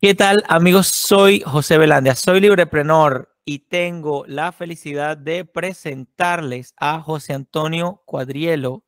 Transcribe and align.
¿Qué 0.00 0.14
tal 0.14 0.44
amigos? 0.48 0.86
Soy 0.86 1.40
José 1.40 1.78
Velandia, 1.78 2.14
soy 2.14 2.40
libreprenor 2.40 3.34
y 3.44 3.60
tengo 3.60 4.24
la 4.26 4.52
felicidad 4.52 5.16
de 5.16 5.44
presentarles 5.44 6.74
a 6.76 7.00
José 7.00 7.32
Antonio 7.32 8.02
Cuadrielo 8.04 8.84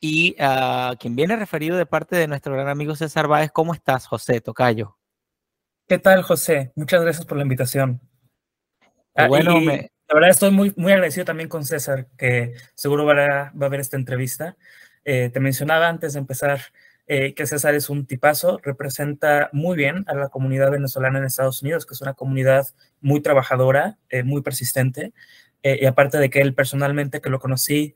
y 0.00 0.36
a 0.38 0.94
quien 1.00 1.16
viene 1.16 1.36
referido 1.36 1.76
de 1.76 1.86
parte 1.86 2.16
de 2.16 2.28
nuestro 2.28 2.52
gran 2.52 2.68
amigo 2.68 2.94
César 2.94 3.26
Báez. 3.26 3.50
¿Cómo 3.50 3.74
estás, 3.74 4.06
José 4.06 4.40
Tocayo? 4.40 4.96
¿Qué 5.88 5.98
tal, 5.98 6.22
José? 6.22 6.72
Muchas 6.76 7.02
gracias 7.02 7.26
por 7.26 7.36
la 7.36 7.42
invitación. 7.42 8.00
Ah, 9.14 9.26
bueno, 9.26 9.60
me... 9.60 9.90
la 10.08 10.14
verdad 10.14 10.30
estoy 10.30 10.50
muy, 10.50 10.72
muy 10.76 10.92
agradecido 10.92 11.24
también 11.24 11.48
con 11.48 11.64
César, 11.64 12.08
que 12.16 12.54
seguro 12.74 13.04
va 13.04 13.12
a, 13.12 13.52
va 13.52 13.66
a 13.66 13.70
ver 13.70 13.80
esta 13.80 13.96
entrevista. 13.96 14.56
Eh, 15.04 15.30
te 15.32 15.40
mencionaba 15.40 15.88
antes 15.88 16.12
de 16.12 16.20
empezar 16.20 16.60
eh, 17.06 17.34
que 17.34 17.46
César 17.46 17.74
es 17.74 17.90
un 17.90 18.06
tipazo, 18.06 18.58
representa 18.62 19.50
muy 19.52 19.76
bien 19.76 20.04
a 20.06 20.14
la 20.14 20.28
comunidad 20.28 20.70
venezolana 20.70 21.18
en 21.18 21.26
Estados 21.26 21.60
Unidos, 21.60 21.84
que 21.84 21.94
es 21.94 22.00
una 22.00 22.14
comunidad 22.14 22.66
muy 23.02 23.20
trabajadora, 23.20 23.98
eh, 24.08 24.22
muy 24.22 24.40
persistente, 24.40 25.12
eh, 25.62 25.78
y 25.82 25.86
aparte 25.86 26.18
de 26.18 26.30
que 26.30 26.40
él 26.40 26.54
personalmente, 26.54 27.20
que 27.20 27.30
lo 27.30 27.40
conocí 27.40 27.94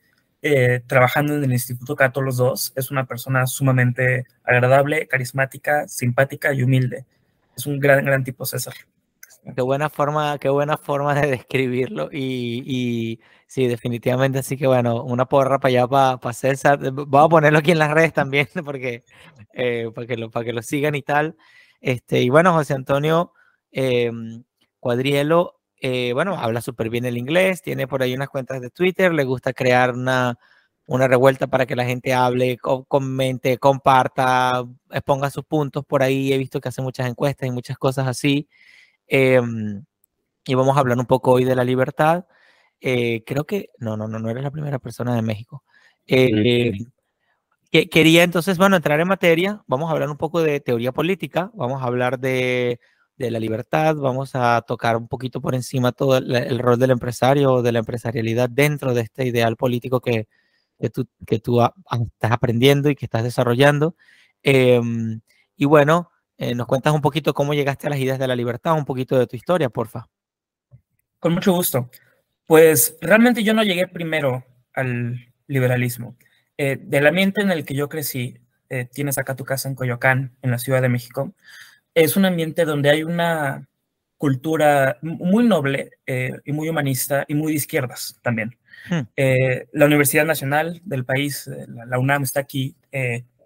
trabajando 0.87 1.35
en 1.35 1.43
el 1.43 1.51
Instituto 1.51 1.97
Cato 1.97 2.23
los 2.23 2.37
dos, 2.37 2.73
es 2.77 2.93
una 2.93 3.07
persona 3.07 3.45
sumamente 3.49 4.25
agradable, 4.45 5.09
carismática, 5.09 5.89
simpática 5.89 6.53
y 6.55 6.63
humilde. 6.63 7.07
Es 7.57 7.67
un 7.67 7.81
gran, 7.81 8.05
gran 8.05 8.23
tipo 8.23 8.47
César. 8.47 8.75
Qué 9.57 9.63
buena 9.63 9.89
forma, 9.89 10.39
qué 10.39 10.49
buena 10.51 10.77
forma 10.77 11.15
de 11.15 11.27
describirlo 11.31 12.11
y, 12.13 12.63
y 12.67 13.21
sí, 13.47 13.67
definitivamente. 13.67 14.39
Así 14.41 14.57
que 14.57 14.67
bueno, 14.67 15.03
una 15.05 15.27
porra 15.27 15.59
para 15.59 15.71
allá 15.71 15.87
para, 15.89 16.17
para 16.19 16.33
César. 16.35 16.79
Voy 16.93 17.25
a 17.25 17.29
ponerlo 17.29 17.59
aquí 17.59 17.71
en 17.73 17.79
las 17.79 17.91
redes 17.91 18.13
también 18.13 18.49
porque 18.65 19.05
eh, 19.55 19.91
para, 19.95 20.07
que 20.07 20.17
lo, 20.17 20.31
para 20.31 20.45
que 20.45 20.53
lo 20.53 20.63
sigan 20.63 20.95
y 20.95 21.03
tal. 21.03 21.37
Este, 21.81 22.21
y 22.23 22.29
bueno, 22.31 22.53
José 22.53 22.75
Antonio 22.75 23.33
eh, 23.73 24.11
Cuadrielo, 24.81 25.61
eh, 25.81 26.13
bueno, 26.13 26.37
habla 26.37 26.61
súper 26.61 26.91
bien 26.91 27.05
el 27.05 27.17
inglés, 27.19 27.63
tiene 27.63 27.87
por 27.89 28.03
ahí 28.03 28.15
unas 28.15 28.29
cuentas 28.29 28.61
de 28.61 28.71
Twitter, 28.71 29.13
le 29.13 29.25
gusta 29.25 29.53
crear 29.53 29.93
una, 29.95 30.39
una 30.87 31.09
revuelta 31.09 31.47
para 31.49 31.67
que 31.67 31.77
la 31.77 31.85
gente 31.85 32.15
hable, 32.15 32.59
comente, 32.59 33.59
comparta, 33.59 34.65
exponga 34.91 35.31
sus 35.31 35.45
puntos 35.45 35.85
por 35.85 36.03
ahí. 36.03 36.33
He 36.33 36.39
visto 36.39 36.61
que 36.61 36.69
hace 36.69 36.83
muchas 36.83 37.09
encuestas 37.09 37.49
y 37.49 37.53
muchas 37.53 37.77
cosas 37.79 38.07
así. 38.07 38.49
Em, 39.09 39.85
y 40.47 40.55
vamos 40.55 40.77
a 40.77 40.81
hablar 40.81 40.99
un 40.99 41.07
poco 41.07 41.33
hoy 41.33 41.45
de 41.45 41.57
la 41.57 41.65
libertad. 41.65 42.27
Eh, 42.81 43.25
creo 43.27 43.45
que, 43.45 43.71
no, 43.79 43.97
no, 43.97 44.09
no, 44.09 44.19
no 44.19 44.31
eres 44.31 44.43
la 44.45 44.51
primera 44.51 44.79
persona 44.79 45.15
de 45.15 45.23
México. 45.23 45.65
Eh, 46.07 46.73
que, 47.71 47.89
quería 47.89 48.23
entonces, 48.23 48.59
bueno, 48.59 48.77
entrar 48.77 49.01
en 49.01 49.09
materia. 49.09 49.63
Vamos 49.67 49.91
a 49.91 49.93
hablar 49.93 50.11
un 50.11 50.17
poco 50.17 50.43
de 50.43 50.61
teoría 50.61 50.93
política, 50.93 51.51
vamos 51.55 51.83
a 51.83 51.87
hablar 51.87 52.19
de, 52.19 52.81
de 53.19 53.31
la 53.31 53.41
libertad, 53.41 53.97
vamos 53.97 54.31
a 54.35 54.63
tocar 54.67 54.97
un 54.97 55.09
poquito 55.09 55.41
por 55.41 55.55
encima 55.55 55.93
todo 55.93 56.19
el, 56.19 56.59
rol 56.61 56.79
del 56.79 56.93
empresario, 56.93 57.63
de 57.63 57.73
la 57.73 57.81
empresarialidad 57.81 58.49
dentro 58.49 58.95
de 58.95 59.03
este 59.03 59.27
ideal 59.27 59.57
político 59.57 60.01
que, 60.01 60.29
que 60.79 60.91
tú, 60.91 61.09
que 61.27 61.41
tú 61.41 61.61
estás 61.63 62.33
aprendiendo 62.33 62.91
y 62.91 62.97
que 62.97 63.07
estás 63.07 63.25
desarrollando. 63.25 63.97
Em, 64.43 65.21
y 65.57 65.65
bueno, 65.65 66.11
eh, 66.39 66.55
¿Nos 66.55 66.69
cuentas 66.69 66.95
un 66.95 67.01
poquito 67.01 67.35
cómo 67.35 67.53
llegaste 67.53 67.89
a 67.89 67.91
las 67.91 67.99
ideas 67.99 68.21
de 68.21 68.29
la 68.29 68.37
libertad, 68.37 68.75
un 68.75 68.85
poquito 68.85 69.19
de 69.19 69.27
tu 69.27 69.35
historia, 69.35 69.69
porfa? 69.69 70.09
Con 71.19 71.35
mucho 71.35 71.53
gusto. 71.53 71.91
Pues 72.47 72.97
realmente 73.01 73.43
yo 73.43 73.55
no 73.55 73.65
llegué 73.65 73.89
primero 73.89 74.45
al 74.73 75.33
liberalismo. 75.49 76.17
Eh, 76.57 76.79
del 76.81 77.09
ambiente 77.09 77.41
en 77.43 77.51
el 77.51 77.65
que 77.65 77.75
yo 77.75 77.89
crecí, 77.89 78.39
eh, 78.71 78.87
tienes 78.93 79.19
acá 79.19 79.35
tu 79.35 79.45
casa 79.45 79.69
en 79.69 79.75
Coyoacán, 79.75 80.37
en 80.41 80.53
la 80.53 80.59
Ciudad 80.59 80.81
de 80.81 80.89
México, 80.89 81.35
es 81.93 82.17
un 82.17 82.25
ambiente 82.25 82.65
donde 82.65 82.91
hay 82.91 83.03
una 83.03 83.67
cultura 84.17 84.99
muy 85.03 85.45
noble 85.45 85.91
y 86.45 86.53
muy 86.53 86.69
humanista 86.69 87.25
y 87.29 87.35
muy 87.35 87.53
de 87.53 87.59
izquierdas 87.59 88.19
también. 88.23 88.57
Hmm. 88.91 89.03
la 89.73 89.87
Universidad 89.87 90.25
Nacional 90.25 90.81
del 90.85 91.05
país, 91.05 91.49
la, 91.87 91.99
UNAM, 91.99 92.25
está 92.25 92.41
aquí, 92.41 92.77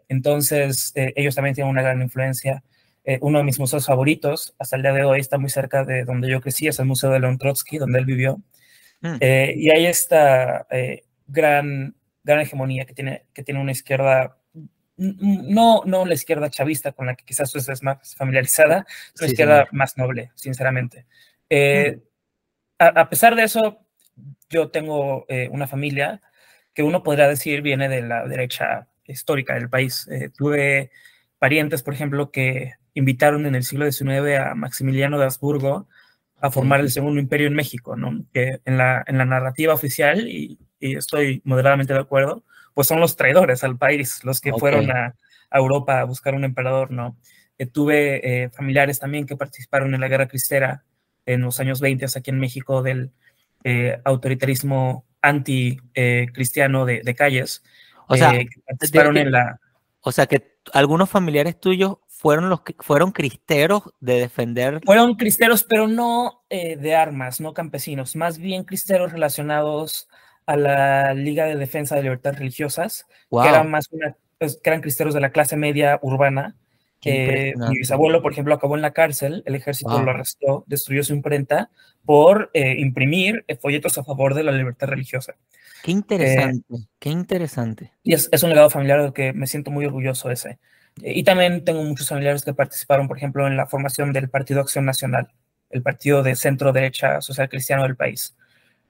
entonces 0.08 0.92
ellos 0.94 1.34
también 1.34 1.54
tienen 1.54 1.70
una 1.70 1.82
gran 1.82 2.00
influencia. 2.00 2.62
Eh, 3.04 3.18
uno 3.20 3.38
de 3.38 3.44
mis 3.44 3.58
museos 3.58 3.86
favoritos, 3.86 4.54
hasta 4.58 4.76
el 4.76 4.82
día 4.82 4.92
de 4.92 5.04
hoy 5.04 5.18
está 5.18 5.36
muy 5.36 5.50
cerca 5.50 5.84
de 5.84 6.04
donde 6.04 6.30
yo 6.30 6.40
crecí, 6.40 6.68
es 6.68 6.78
el 6.78 6.86
Museo 6.86 7.10
de 7.10 7.18
León 7.18 7.36
Trotsky, 7.36 7.78
donde 7.78 7.98
él 7.98 8.04
vivió. 8.04 8.40
Mm. 9.00 9.16
Eh, 9.18 9.54
y 9.56 9.70
hay 9.70 9.86
esta 9.86 10.66
eh, 10.70 11.02
gran, 11.26 11.96
gran 12.22 12.40
hegemonía 12.40 12.84
que 12.84 12.94
tiene, 12.94 13.26
que 13.34 13.42
tiene 13.42 13.60
una 13.60 13.72
izquierda, 13.72 14.38
no, 14.96 15.82
no 15.84 16.06
la 16.06 16.14
izquierda 16.14 16.48
chavista 16.48 16.92
con 16.92 17.06
la 17.06 17.16
que 17.16 17.24
quizás 17.24 17.50
tú 17.50 17.58
estés 17.58 17.82
más 17.82 18.14
familiarizada, 18.14 18.86
es 19.12 19.20
una 19.20 19.30
izquierda 19.30 19.66
más 19.72 19.98
noble, 19.98 20.30
sinceramente. 20.36 21.06
Mm. 21.50 22.00
A, 22.78 22.86
a, 22.86 23.08
pesar 23.08 23.34
de 23.34 23.42
eso, 23.42 23.84
yo 24.48 24.70
tengo 24.70 25.26
una 25.50 25.66
familia 25.66 26.20
que 26.72 26.84
uno 26.84 27.02
podría 27.02 27.26
decir 27.26 27.62
viene 27.62 27.88
de 27.88 28.02
la 28.02 28.26
derecha 28.28 28.86
histórica 29.04 29.54
del 29.54 29.69
país. 29.69 30.08
tuve 30.36 30.90
parientes, 31.38 31.82
por 31.82 31.94
ejemplo, 31.94 32.30
que 32.30 32.74
invitaron 32.94 33.47
en 33.47 33.54
el 33.54 33.64
siglo 33.64 33.91
XIX 33.91 34.38
a 34.38 34.54
Maximiliano 34.54 35.19
de 35.19 35.25
Habsburgo 35.25 35.88
a 36.41 36.50
formar 36.50 36.80
el 36.80 36.91
segundo 36.91 37.20
imperio 37.20 37.47
en 37.47 37.54
México, 37.54 37.97
¿no? 37.97 38.25
Que 38.32 38.60
en 38.64 38.76
la, 38.76 39.04
en 39.06 39.16
la 39.16 39.25
narrativa 39.25 39.75
oficial, 39.75 40.28
y, 40.28 40.58
estoy 40.80 41.41
moderadamente 41.44 41.94
de 41.94 42.00
acuerdo, 42.00 42.42
pues 42.75 42.88
son 42.88 42.98
los 42.98 43.14
traidores 43.14 43.62
al 43.62 43.78
país, 43.78 44.25
los 44.25 44.41
que 44.41 44.52
fueron 44.52 44.91
a, 44.91 45.14
Europa 45.52 46.00
a 46.00 46.04
buscar 46.04 46.34
un 46.34 46.44
emperador, 46.44 46.91
¿no? 46.91 47.16
Eh, 47.58 47.66
tuve 47.66 48.44
eh, 48.44 48.50
familiares 48.50 48.98
también 48.98 49.26
que 49.26 49.36
participaron 49.36 49.94
en 49.94 50.00
la 50.00 50.08
guerra 50.08 50.26
cristera 50.26 50.82
en 51.26 51.42
los 51.42 51.60
años 51.60 51.81
20 51.81 52.06
aquí 52.16 52.31
en 52.31 52.41
México 52.41 52.82
del 52.82 53.12
eh, 53.62 54.00
autoritarismo 54.02 55.04
anti-cristiano 55.20 56.86
de, 56.86 57.02
de, 57.04 57.14
calles. 57.14 57.62
O 58.08 58.16
sea, 58.16 58.32
participaron 58.66 59.19
en 59.19 59.31
la... 59.31 59.60
O 60.00 60.10
sea, 60.10 60.26
que 60.26 60.56
algunos 60.72 61.08
familiares 61.08 61.60
tuyos 61.60 61.98
fueron 62.22 62.48
los 62.48 62.60
que 62.60 62.76
fueron 62.78 63.10
cristeros 63.10 63.82
de 63.98 64.20
defender. 64.20 64.80
Fueron 64.84 65.16
cristeros, 65.16 65.64
pero 65.64 65.88
no 65.88 66.44
eh, 66.50 66.76
de 66.76 66.94
armas, 66.94 67.40
no 67.40 67.52
campesinos, 67.52 68.14
más 68.14 68.38
bien 68.38 68.62
cristeros 68.62 69.10
relacionados 69.10 70.08
a 70.46 70.56
la 70.56 71.14
Liga 71.14 71.46
de 71.46 71.56
Defensa 71.56 71.96
de 71.96 72.04
Libertades 72.04 72.38
Religiosas, 72.38 73.08
que 73.28 73.48
eran 73.48 73.72
más 73.72 73.88
pues, 74.38 74.60
que 74.62 74.70
eran 74.70 74.82
cristeros 74.82 75.14
de 75.14 75.20
la 75.20 75.30
clase 75.30 75.56
media 75.56 75.98
urbana. 76.00 76.54
que 77.00 77.54
mi 77.56 77.78
bisabuelo, 77.78 78.22
por 78.22 78.30
ejemplo, 78.30 78.54
acabó 78.54 78.76
en 78.76 78.82
la 78.82 78.92
cárcel, 78.92 79.42
el 79.44 79.56
ejército 79.56 80.00
lo 80.00 80.12
arrestó, 80.12 80.62
destruyó 80.68 81.02
su 81.02 81.14
imprenta 81.14 81.70
por 82.04 82.50
eh, 82.54 82.76
imprimir 82.78 83.44
eh, 83.48 83.56
folletos 83.56 83.98
a 83.98 84.04
favor 84.04 84.34
de 84.34 84.44
la 84.44 84.52
libertad 84.52 84.86
religiosa. 84.86 85.34
Qué 85.82 85.90
interesante, 85.90 86.76
qué 87.00 87.10
interesante. 87.10 87.90
Y 88.04 88.14
es, 88.14 88.28
es, 88.30 88.44
un 88.44 88.50
legado 88.50 88.70
familiar 88.70 89.02
del 89.02 89.12
que 89.12 89.32
me 89.32 89.48
siento 89.48 89.72
muy 89.72 89.86
orgulloso 89.86 90.30
ese. 90.30 90.60
Y 90.97 91.25
también 91.25 91.64
tengo 91.64 91.82
muchos 91.82 92.08
familiares 92.08 92.44
que 92.44 92.54
participaron, 92.54 93.08
por 93.08 93.16
ejemplo, 93.16 93.47
en 93.47 93.56
la 93.56 93.66
formación 93.66 94.12
del 94.12 94.28
Partido 94.28 94.60
Acción 94.60 94.84
Nacional, 94.84 95.28
el 95.70 95.82
partido 95.82 96.22
de 96.22 96.36
centro 96.36 96.72
derecha 96.72 97.20
social 97.20 97.48
cristiano 97.48 97.82
del 97.82 97.97
país. 97.97 98.36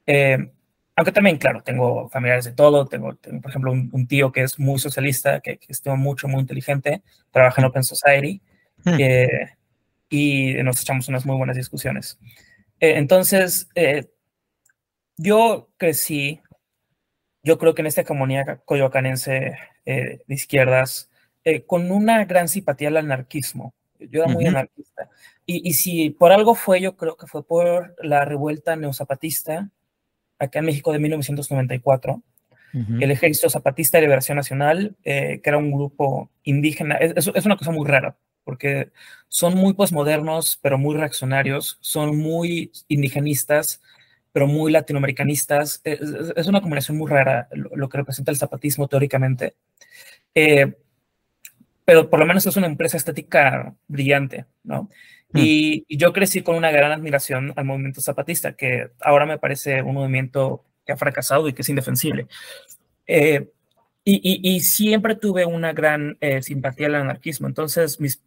Eh, 0.06 0.50
aunque 0.96 1.12
también, 1.12 1.38
claro, 1.38 1.62
tengo 1.62 2.08
familiares 2.10 2.44
de 2.44 2.52
todo, 2.52 2.86
tengo, 2.86 3.16
por 3.16 3.50
ejemplo, 3.50 3.72
un, 3.72 4.06
tío 4.06 4.30
que 4.30 4.42
es 4.42 4.58
muy 4.58 4.78
socialista, 4.78 5.40
que, 5.40 5.58
que 5.58 5.66
es 5.70 5.82
mucho, 5.86 6.28
muy 6.28 6.40
inteligente, 6.40 7.02
trabaja 7.30 7.62
en 7.62 7.66
Open 7.66 7.84
Society, 7.84 8.42
hmm. 8.84 8.98
y 10.10 10.54
nos 10.62 10.82
echamos 10.82 11.08
unas 11.08 11.24
muy 11.24 11.36
buenas 11.36 11.56
discusiones. 11.56 12.18
Eh, 12.78 12.94
entonces, 12.98 13.68
eh, 13.74 14.10
yo 15.16 15.70
crecí, 15.78 16.42
yo 17.42 17.56
creo 17.58 17.74
que 17.74 17.80
en 17.80 17.86
esta 17.86 18.04
comunidad 18.04 18.60
coyoacanense 18.64 19.56
de 19.84 20.22
izquierdas, 20.28 21.11
eh, 21.44 21.64
con 21.64 21.90
una 21.90 22.24
gran 22.24 22.48
simpatía 22.48 22.88
al 22.88 22.96
anarquismo. 22.96 23.74
Yo 23.98 24.22
era 24.24 24.32
muy 24.32 24.46
anarquista. 24.46 25.08
Y, 25.46 25.68
y, 25.68 25.74
si 25.74 26.10
por 26.10 26.32
algo 26.32 26.54
fue, 26.54 26.80
yo 26.80 26.96
creo 26.96 27.16
que 27.16 27.26
fue 27.26 27.46
por 27.46 27.94
la 28.02 28.24
revuelta 28.24 28.74
neozapatista 28.74 29.70
acá 30.42 30.58
en 30.58 30.66
México 30.66 30.92
de 30.92 30.98
1994. 30.98 32.22
El 33.00 33.10
Ejército 33.10 33.50
Zapatista 33.50 33.98
de 33.98 34.02
Liberación 34.02 34.36
Nacional, 34.36 34.96
eh, 35.04 35.40
que 35.42 35.50
era 35.50 35.58
un 35.58 35.70
grupo 35.70 36.30
indígena, 36.42 36.96
es, 36.96 37.26
es, 37.34 37.44
una 37.44 37.58
cosa 37.58 37.70
muy 37.70 37.86
rara, 37.86 38.16
porque 38.44 38.90
son 39.28 39.56
muy 39.56 39.74
posmodernos, 39.74 40.58
pero 40.62 40.78
muy 40.78 40.96
reaccionarios, 40.96 41.76
son 41.82 42.16
muy 42.16 42.72
indigenistas, 42.88 43.82
pero 44.32 44.46
muy 44.46 44.72
latinoamericanistas. 44.72 45.82
Es, 45.84 46.00
es 46.34 46.46
una 46.46 46.62
combinación 46.62 46.96
muy 46.96 47.10
rara 47.10 47.46
lo, 47.52 47.90
que 47.90 47.98
representa 47.98 48.30
el 48.30 48.38
zapatismo 48.38 48.88
teóricamente. 48.88 49.54
Eh, 50.34 50.74
pero 51.84 52.08
por 52.10 52.20
lo 52.20 52.26
menos 52.26 52.46
es 52.46 52.56
una 52.56 52.66
empresa 52.66 52.96
estética 52.96 53.74
brillante, 53.88 54.46
¿no? 54.62 54.88
Hmm. 55.32 55.38
Y, 55.38 55.96
yo 55.96 56.12
crecí 56.12 56.42
con 56.42 56.56
una 56.56 56.70
gran 56.70 56.92
admiración 56.92 57.52
al 57.56 57.64
movimiento 57.64 58.00
zapatista, 58.00 58.54
que 58.54 58.90
ahora 59.00 59.26
me 59.26 59.38
parece 59.38 59.82
un 59.82 59.94
movimiento 59.94 60.64
que 60.86 60.92
ha 60.92 60.96
fracasado 60.96 61.48
y 61.48 61.52
que 61.52 61.62
es 61.62 61.68
indefensible. 61.68 62.26
Eh, 63.06 63.50
y, 64.04 64.40
y, 64.42 64.60
siempre 64.60 65.14
tuve 65.14 65.44
una 65.44 65.72
gran 65.72 66.16
eh, 66.20 66.42
simpatía 66.42 66.88
al 66.88 66.96
anarquismo. 66.96 67.46
Entonces, 67.46 68.00
mis, 68.00 68.20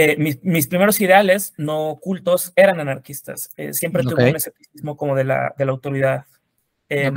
Eh, 0.00 0.16
mis, 0.16 0.68
primeros 0.68 1.00
ideales 1.00 1.54
no 1.56 1.88
ocultos 1.88 2.52
eran 2.54 2.78
anarquistas. 2.78 3.50
Siempre 3.72 4.04
tuve 4.04 4.30
un 4.30 4.36
escepticismo 4.36 4.96
como 4.96 5.16
de 5.16 5.24
la, 5.24 5.52
de 5.58 5.64
la 5.64 5.72
autoridad. 5.72 6.24
Em, 6.88 7.16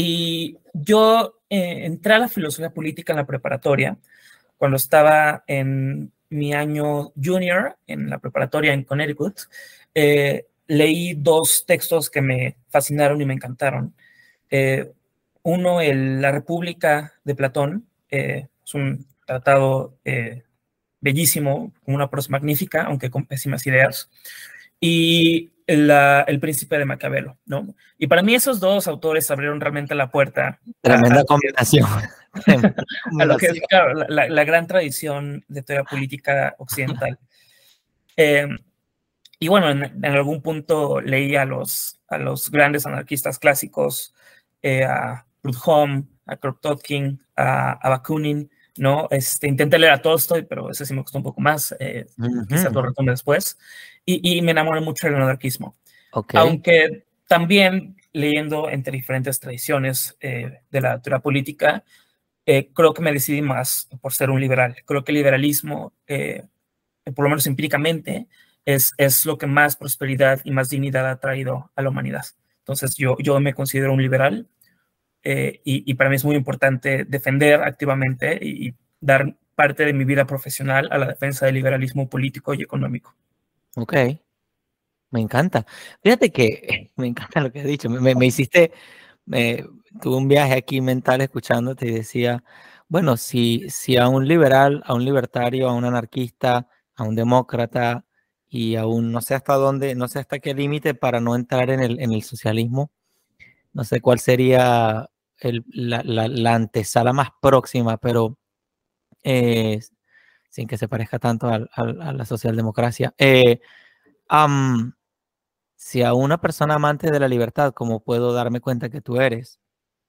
y 0.00 0.56
yo 0.74 1.40
entré 1.50 2.14
a 2.14 2.18
la 2.20 2.28
filosofía 2.28 2.70
política 2.70 3.12
en 3.12 3.16
la 3.16 3.26
preparatoria 3.26 3.98
cuando 4.56 4.76
estaba 4.76 5.42
en 5.48 6.12
mi 6.28 6.54
año 6.54 7.12
junior 7.20 7.76
en 7.88 8.08
la 8.08 8.20
preparatoria 8.20 8.72
en 8.72 8.84
Connecticut. 8.84 9.40
leí 10.68 11.14
dos 11.14 11.64
textos 11.66 12.10
que 12.10 12.22
me 12.22 12.56
fascinaron 12.68 13.20
y 13.20 13.24
me 13.24 13.34
encantaron. 13.34 13.92
uno, 15.42 15.80
el, 15.80 16.22
La 16.22 16.30
República 16.30 17.14
de 17.24 17.34
Platón, 17.34 17.88
es 18.08 18.74
un 18.74 19.04
tratado 19.26 19.96
bellísimo, 21.00 21.72
con 21.84 21.96
una 21.96 22.08
prosa 22.08 22.30
magnífica, 22.30 22.84
aunque 22.84 23.10
con 23.10 23.26
pésimas 23.26 23.66
ideas, 23.66 24.08
y 24.80 25.50
El 25.68 26.40
Príncipe 26.40 26.78
de 26.78 26.86
Maquiavelo, 26.86 27.36
¿no? 27.44 27.74
Y 27.98 28.06
para 28.06 28.22
mí 28.22 28.34
esos 28.34 28.58
dos 28.58 28.88
autores 28.88 29.30
abrieron 29.30 29.60
realmente 29.60 29.94
la 29.94 30.10
puerta. 30.10 30.58
Tremenda 30.80 31.24
combinación. 31.24 31.86
a 33.20 33.24
lo 33.26 33.36
que 33.36 33.46
es 33.48 33.60
la, 34.08 34.44
gran 34.44 34.66
tradición 34.66 35.44
de 35.46 35.62
teoría 35.62 35.84
política 35.84 36.54
occidental. 36.58 37.18
Em, 38.16 38.58
y 39.38 39.48
bueno, 39.48 39.70
en, 39.70 40.04
algún 40.06 40.40
punto 40.40 41.02
leí 41.02 41.36
a 41.36 41.44
los, 41.44 42.00
a 42.08 42.16
los 42.16 42.50
grandes 42.50 42.86
anarquistas 42.86 43.38
clásicos, 43.38 44.14
eh, 44.62 44.84
a 44.84 45.26
Proudhon, 45.42 46.08
a 46.24 46.36
Kropotkin, 46.36 47.20
a, 47.36 47.72
a 47.72 47.88
Bakunin, 47.90 48.50
¿no? 48.78 49.08
Este, 49.10 49.48
intenté 49.48 49.78
leer 49.78 49.92
a 49.92 50.02
Tolstoy, 50.02 50.42
pero 50.42 50.70
ese 50.70 50.86
sí 50.86 50.94
me 50.94 51.02
costó 51.02 51.18
un 51.18 51.24
poco 51.24 51.40
más, 51.40 51.74
eh, 51.78 52.06
quizás 52.48 52.72
lo 52.72 52.82
retome 52.82 53.12
después, 53.12 53.58
y, 54.04 54.40
me 54.42 54.52
enamoré 54.52 54.80
mucho 54.80 55.06
del 55.06 55.16
anarquismo. 55.16 55.76
Aunque 56.34 57.04
también 57.26 57.96
leyendo 58.12 58.70
entre 58.70 58.92
diferentes 58.92 59.38
tradiciones 59.38 60.16
eh, 60.20 60.60
de 60.70 60.80
la 60.80 61.00
teoría 61.02 61.20
política, 61.20 61.84
eh, 62.46 62.70
creo 62.72 62.94
que 62.94 63.02
me 63.02 63.12
decidí 63.12 63.42
más 63.42 63.88
por 64.00 64.14
ser 64.14 64.30
un 64.30 64.40
liberal. 64.40 64.76
Creo 64.86 65.04
que 65.04 65.12
el 65.12 65.18
liberalismo, 65.18 65.92
por 66.06 67.24
lo 67.24 67.28
menos 67.28 67.46
empíricamente, 67.46 68.28
es, 68.64 68.92
es 68.96 69.26
lo 69.26 69.36
que 69.36 69.46
más 69.46 69.76
prosperidad 69.76 70.40
y 70.44 70.50
más 70.50 70.70
dignidad 70.70 71.08
ha 71.08 71.20
traído 71.20 71.70
a 71.76 71.82
la 71.82 71.90
humanidad. 71.90 72.24
Entonces 72.60 72.96
yo, 72.96 73.16
yo 73.18 73.38
me 73.40 73.54
considero 73.54 73.92
un 73.92 74.02
liberal 74.02 74.46
eh, 75.22 75.60
y, 75.64 75.94
para 75.94 76.10
mí 76.10 76.16
es 76.16 76.24
muy 76.24 76.36
importante 76.36 77.04
defender 77.04 77.62
activamente 77.62 78.38
y, 78.40 78.74
dar 79.00 79.36
parte 79.54 79.84
de 79.84 79.92
mi 79.92 80.04
vida 80.04 80.26
profesional 80.26 80.88
a 80.90 80.98
la 80.98 81.06
defensa 81.06 81.46
del 81.46 81.54
liberalismo 81.54 82.08
político 82.08 82.52
y 82.54 82.62
económico. 82.62 83.14
Ok, 83.76 83.94
me 85.10 85.20
encanta. 85.20 85.66
Fíjate 86.02 86.30
que 86.32 86.90
me 86.96 87.06
encanta 87.06 87.40
lo 87.40 87.52
que 87.52 87.60
has 87.60 87.66
dicho. 87.66 87.88
Me, 87.88 88.14
me 88.14 88.26
hiciste, 88.26 88.72
me, 89.24 89.64
tuve 90.00 90.16
un 90.16 90.28
viaje 90.28 90.54
aquí 90.54 90.80
mental 90.80 91.20
escuchándote 91.20 91.86
y 91.86 91.92
decía, 91.92 92.42
bueno, 92.88 93.16
si, 93.16 93.68
si 93.70 93.96
a 93.96 94.08
un 94.08 94.26
liberal, 94.26 94.82
a 94.86 94.94
un 94.94 95.04
libertario, 95.04 95.68
a 95.68 95.74
un 95.74 95.84
anarquista, 95.84 96.68
a 96.96 97.04
un 97.04 97.14
demócrata 97.14 98.04
y 98.48 98.76
a 98.76 98.86
un 98.86 99.12
no 99.12 99.20
sé 99.20 99.34
hasta 99.34 99.54
dónde, 99.54 99.94
no 99.94 100.08
sé 100.08 100.20
hasta 100.20 100.38
qué 100.38 100.54
límite 100.54 100.94
para 100.94 101.20
no 101.20 101.36
entrar 101.36 101.70
en 101.70 101.80
el, 101.80 102.00
en 102.00 102.12
el 102.12 102.22
socialismo, 102.22 102.90
no 103.72 103.84
sé 103.84 104.00
cuál 104.00 104.18
sería 104.18 105.08
la, 105.40 106.54
antesala 106.54 107.12
más 107.12 107.28
próxima, 107.40 107.96
pero 107.98 108.38
eh, 109.22 109.80
sin 110.48 110.66
que 110.66 110.78
se 110.78 110.88
parezca 110.88 111.18
tanto 111.18 111.48
a, 111.48 112.12
la 112.12 112.24
socialdemocracia. 112.24 113.14
Eh, 113.18 113.60
si 115.76 116.02
a 116.02 116.12
una 116.12 116.40
persona 116.40 116.74
amante 116.74 117.10
de 117.10 117.20
la 117.20 117.28
libertad, 117.28 117.72
como 117.72 118.00
puedo 118.00 118.32
darme 118.32 118.60
cuenta 118.60 118.90
que 118.90 119.00
tú 119.00 119.20
eres, 119.20 119.60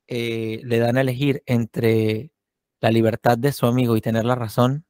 eh, 0.08 0.62
le 0.64 0.80
dan 0.80 0.98
a 0.98 1.02
elegir 1.02 1.44
entre 1.46 2.32
la 2.82 2.92
libertad 2.92 3.38
de 3.38 3.52
su 3.52 3.68
amigo 3.68 3.96
y 3.96 4.02
tener 4.02 4.26
la 4.26 4.36
razón, 4.36 4.86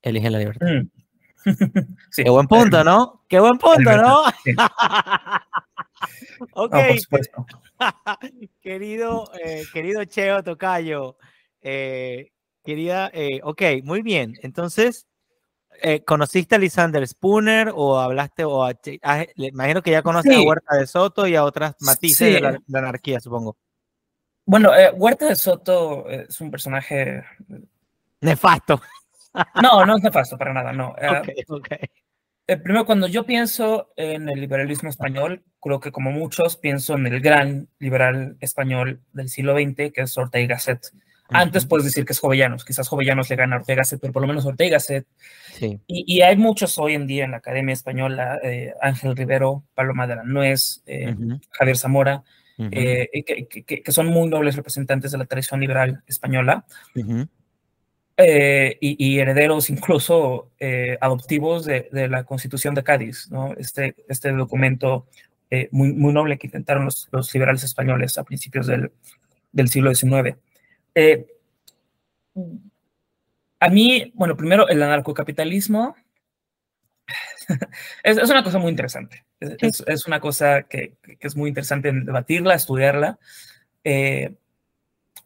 elige 0.00 0.30
la 0.30 0.38
libertad. 0.38 0.66
Mm. 0.66 0.90
Qué 2.16 2.30
buen 2.30 2.46
punto, 2.46 2.84
¿no? 2.84 3.24
Qué 3.28 3.40
buen 3.40 3.58
punto, 3.58 3.96
¿no? 3.96 4.22
ok. 6.52 6.70
por 6.70 6.98
supuesto. 7.00 7.46
querido, 8.60 9.30
eh, 9.42 9.64
querido 9.72 10.04
Cheo 10.04 10.42
Tocayo, 10.42 11.16
eh, 11.60 12.32
querida, 12.62 13.10
eh, 13.12 13.40
ok, 13.42 13.62
muy 13.84 14.02
bien. 14.02 14.34
Entonces, 14.42 15.06
¿conociste 16.06 16.54
a 16.54 16.58
Lisander 16.58 17.06
Spooner 17.06 17.72
o 17.74 17.98
hablaste, 17.98 18.44
o 18.44 18.68
imagino 19.36 19.82
que 19.82 19.90
ya 19.90 20.02
conoces 20.02 20.36
a 20.36 20.42
Huerta 20.42 20.76
de 20.76 20.86
Soto 20.86 21.26
y 21.26 21.34
a 21.34 21.44
otras 21.44 21.74
matices 21.80 22.34
de, 22.34 22.40
la, 22.40 22.78
anarquía, 22.78 23.20
supongo? 23.20 23.56
Bueno, 24.44 24.70
Huerta 24.94 25.26
de 25.26 25.36
Soto 25.36 26.08
es 26.08 26.40
un 26.40 26.50
personaje... 26.50 27.24
Nefasto. 28.20 28.80
No, 29.60 29.84
no 29.84 29.96
es 29.96 30.02
nefasto 30.02 30.36
para 30.36 30.52
nada, 30.52 30.72
no. 30.72 30.94
Okay, 31.20 31.44
okay. 31.48 31.78
Eh, 32.52 32.58
primero, 32.58 32.84
cuando 32.84 33.06
yo 33.06 33.24
pienso 33.24 33.92
en 33.96 34.28
el 34.28 34.38
liberalismo 34.38 34.90
español, 34.90 35.42
creo 35.58 35.80
que 35.80 35.90
como 35.90 36.12
muchos 36.12 36.58
pienso 36.58 36.94
en 36.94 37.06
el 37.06 37.20
gran 37.20 37.68
liberal 37.78 38.36
español 38.40 39.00
del 39.14 39.30
siglo 39.30 39.54
XX, 39.54 39.90
que 39.90 40.02
es 40.02 40.18
Ortega 40.18 40.44
y 40.44 40.46
Gasset. 40.48 40.80
Antes 41.30 41.64
puedes 41.64 41.86
decir 41.86 42.04
que 42.04 42.12
es 42.12 42.20
Jovellanos, 42.20 42.66
quizás 42.66 42.88
Jovellanos 42.88 43.30
le 43.30 43.36
gana 43.36 43.56
a 43.56 43.60
Ortega 43.60 43.76
y 43.76 43.78
Gasset, 43.78 44.00
pero 44.02 44.12
por 44.12 44.20
lo 44.20 44.28
menos 44.28 44.44
Ortega 44.44 44.68
y 44.68 44.70
Gasset. 44.72 45.06
Sí. 45.54 45.80
Y, 45.86 46.20
hay 46.20 46.36
muchos 46.36 46.76
hoy 46.78 46.92
en 46.92 47.06
día 47.06 47.24
en 47.24 47.30
la 47.30 47.38
Academia 47.38 47.72
Española, 47.72 48.38
eh, 48.42 48.74
Ángel 48.82 49.16
Rivero, 49.16 49.64
Paloma 49.74 50.06
de 50.06 50.16
la 50.16 50.24
Nuez, 50.24 50.82
eh, 50.84 51.16
Javier 51.52 51.78
Zamora, 51.78 52.22
que, 52.70 53.82
son 53.88 54.08
muy 54.08 54.28
nobles 54.28 54.56
representantes 54.56 55.10
de 55.10 55.16
la 55.16 55.24
tradición 55.24 55.58
liberal 55.58 56.02
española. 56.06 56.66
Eh, 58.18 58.76
y, 58.80 59.18
herederos 59.18 59.70
incluso 59.70 60.50
eh, 60.60 60.98
adoptivos 61.00 61.64
de, 61.64 61.88
la 62.10 62.24
Constitución 62.24 62.74
de 62.74 62.84
Cádiz, 62.84 63.30
¿no? 63.30 63.54
este, 63.54 63.96
este 64.06 64.30
documento 64.32 65.06
eh, 65.50 65.68
muy, 65.72 65.94
muy 65.94 66.12
noble 66.12 66.36
que 66.36 66.46
intentaron 66.46 66.84
los, 66.84 67.08
los 67.10 67.32
liberales 67.32 67.64
españoles 67.64 68.18
a 68.18 68.24
principios 68.24 68.66
del, 68.66 68.92
del 69.50 69.68
siglo 69.68 69.94
XIX. 69.94 70.36
a 73.60 73.68
mí, 73.70 74.12
bueno, 74.14 74.36
primero 74.36 74.68
el 74.68 74.82
anarcocapitalismo 74.82 75.96
es, 78.04 78.18
es, 78.18 78.30
una 78.30 78.44
cosa 78.44 78.58
muy 78.58 78.70
interesante, 78.70 79.24
es, 79.40 79.82
es 79.86 80.06
una 80.06 80.20
cosa 80.20 80.64
que, 80.64 80.96
que, 81.02 81.16
es 81.18 81.34
muy 81.34 81.48
interesante 81.48 81.90
debatirla, 81.90 82.54
estudiarla. 82.54 83.18
Eh, 83.84 84.34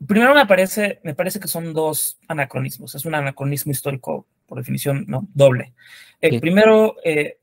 Primero 0.04 0.34
me 0.34 0.46
parece, 0.46 1.00
me 1.04 1.14
parece 1.14 1.40
que 1.40 1.48
son 1.48 1.72
dos 1.72 2.18
anacronismos. 2.28 2.94
Es 2.94 3.06
un 3.06 3.14
anacronismo 3.14 3.72
histórico, 3.72 4.26
por 4.46 4.58
definición, 4.58 5.04
¿no? 5.08 5.26
doble. 5.32 5.72
El 6.20 6.40
Primero, 6.40 6.96
eh, 7.02 7.38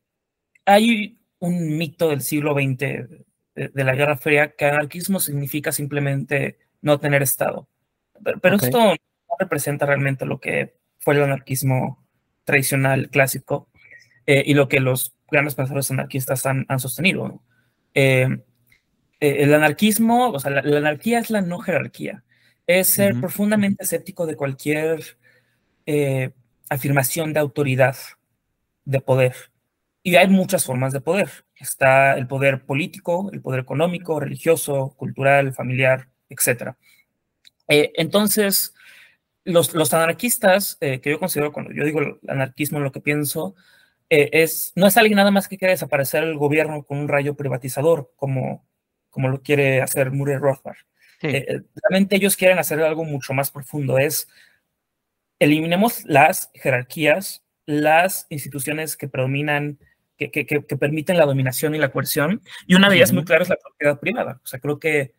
hay 0.64 1.18
un 1.40 1.76
mito 1.76 2.08
del 2.08 2.22
siglo 2.22 2.54
XX 2.54 2.78
de, 2.78 3.84
la 3.84 3.94
Guerra 3.94 4.16
Fría 4.16 4.52
que 4.52 4.66
anarquismo 4.66 5.20
significa 5.20 5.72
simplemente 5.72 6.58
no 6.80 6.98
tener 7.00 7.22
Estado. 7.22 7.68
Pero, 8.40 8.56
esto 8.56 8.78
no 8.78 8.96
representa 9.38 9.86
realmente 9.86 10.24
lo 10.24 10.38
que 10.38 10.76
fue 11.00 11.14
el 11.14 11.24
anarquismo 11.24 12.04
tradicional, 12.44 13.10
clásico, 13.10 13.68
eh, 14.26 14.42
y 14.46 14.54
lo 14.54 14.68
que 14.68 14.80
los 14.80 15.14
grandes 15.30 15.54
pensadores 15.54 15.90
anarquistas 15.90 16.46
han, 16.46 16.66
sostenido. 16.78 17.42
Eh, 17.94 18.28
el 19.20 19.54
anarquismo, 19.54 20.30
o 20.30 20.38
sea, 20.38 20.50
la 20.50 20.78
anarquía 20.78 21.18
es 21.18 21.30
la 21.30 21.40
no 21.40 21.58
jerarquía 21.58 22.23
es 22.66 22.88
ser 22.88 23.20
profundamente 23.20 23.84
escéptico 23.84 24.26
de 24.26 24.36
cualquier 24.36 25.18
eh, 25.86 26.30
afirmación 26.68 27.32
de 27.32 27.40
autoridad, 27.40 27.96
de 28.84 29.00
poder. 29.00 29.34
Y 30.02 30.16
hay 30.16 30.28
muchas 30.28 30.64
formas 30.64 30.92
de 30.92 31.00
poder. 31.00 31.30
Está 31.56 32.16
el 32.16 32.26
poder 32.26 32.64
político, 32.64 33.30
el 33.32 33.40
poder 33.40 33.60
económico, 33.60 34.20
religioso, 34.20 34.94
cultural, 34.96 35.52
familiar, 35.52 36.08
etc. 36.28 36.74
Eh, 37.68 37.92
entonces, 37.96 38.74
los, 39.44 39.74
los 39.74 39.92
anarquistas, 39.94 40.78
eh, 40.80 41.00
que 41.00 41.10
yo 41.10 41.18
considero, 41.18 41.52
cuando 41.52 41.72
yo 41.72 41.84
digo 41.84 42.00
el 42.00 42.18
anarquismo, 42.28 42.80
lo 42.80 42.92
que 42.92 43.00
pienso, 43.00 43.54
es, 44.08 44.72
no 44.76 44.86
es 44.86 44.96
alguien 44.96 45.16
nada 45.16 45.32
más 45.32 45.48
que 45.48 45.58
quiere 45.58 45.72
desaparecer 45.72 46.22
el 46.22 46.36
gobierno 46.36 46.84
con 46.84 46.98
un 46.98 47.08
rayo 47.08 47.34
privatizador, 47.34 48.12
como, 48.14 48.64
como 49.10 49.28
lo 49.28 49.42
quiere 49.42 49.82
hacer 49.82 50.12
Murray 50.12 50.36
Rothbard. 50.36 50.76
Eh, 51.22 51.44
eh, 51.48 51.60
realmente 51.82 52.16
ellos 52.16 52.36
quieren 52.36 52.58
hacer 52.58 52.80
algo 52.80 53.04
mucho 53.04 53.32
más 53.32 53.50
profundo, 53.50 53.98
es 53.98 54.28
eliminemos 55.38 56.04
las 56.04 56.50
jerarquías, 56.54 57.42
las 57.66 58.26
instituciones 58.30 58.96
que 58.96 59.08
predominan, 59.08 59.78
que, 60.16 60.30
que, 60.30 60.46
que, 60.46 60.76
permiten 60.76 61.16
la 61.16 61.26
dominación 61.26 61.74
y 61.74 61.78
la 61.78 61.90
coerción, 61.90 62.42
y 62.66 62.74
una 62.74 62.88
de 62.88 62.96
ellas 62.96 63.12
muy 63.12 63.24
clara 63.24 63.42
es 63.42 63.48
la 63.48 63.56
propiedad 63.56 63.98
privada. 63.98 64.40
O 64.44 64.46
sea, 64.46 64.60
creo 64.60 64.78
que 64.78 65.14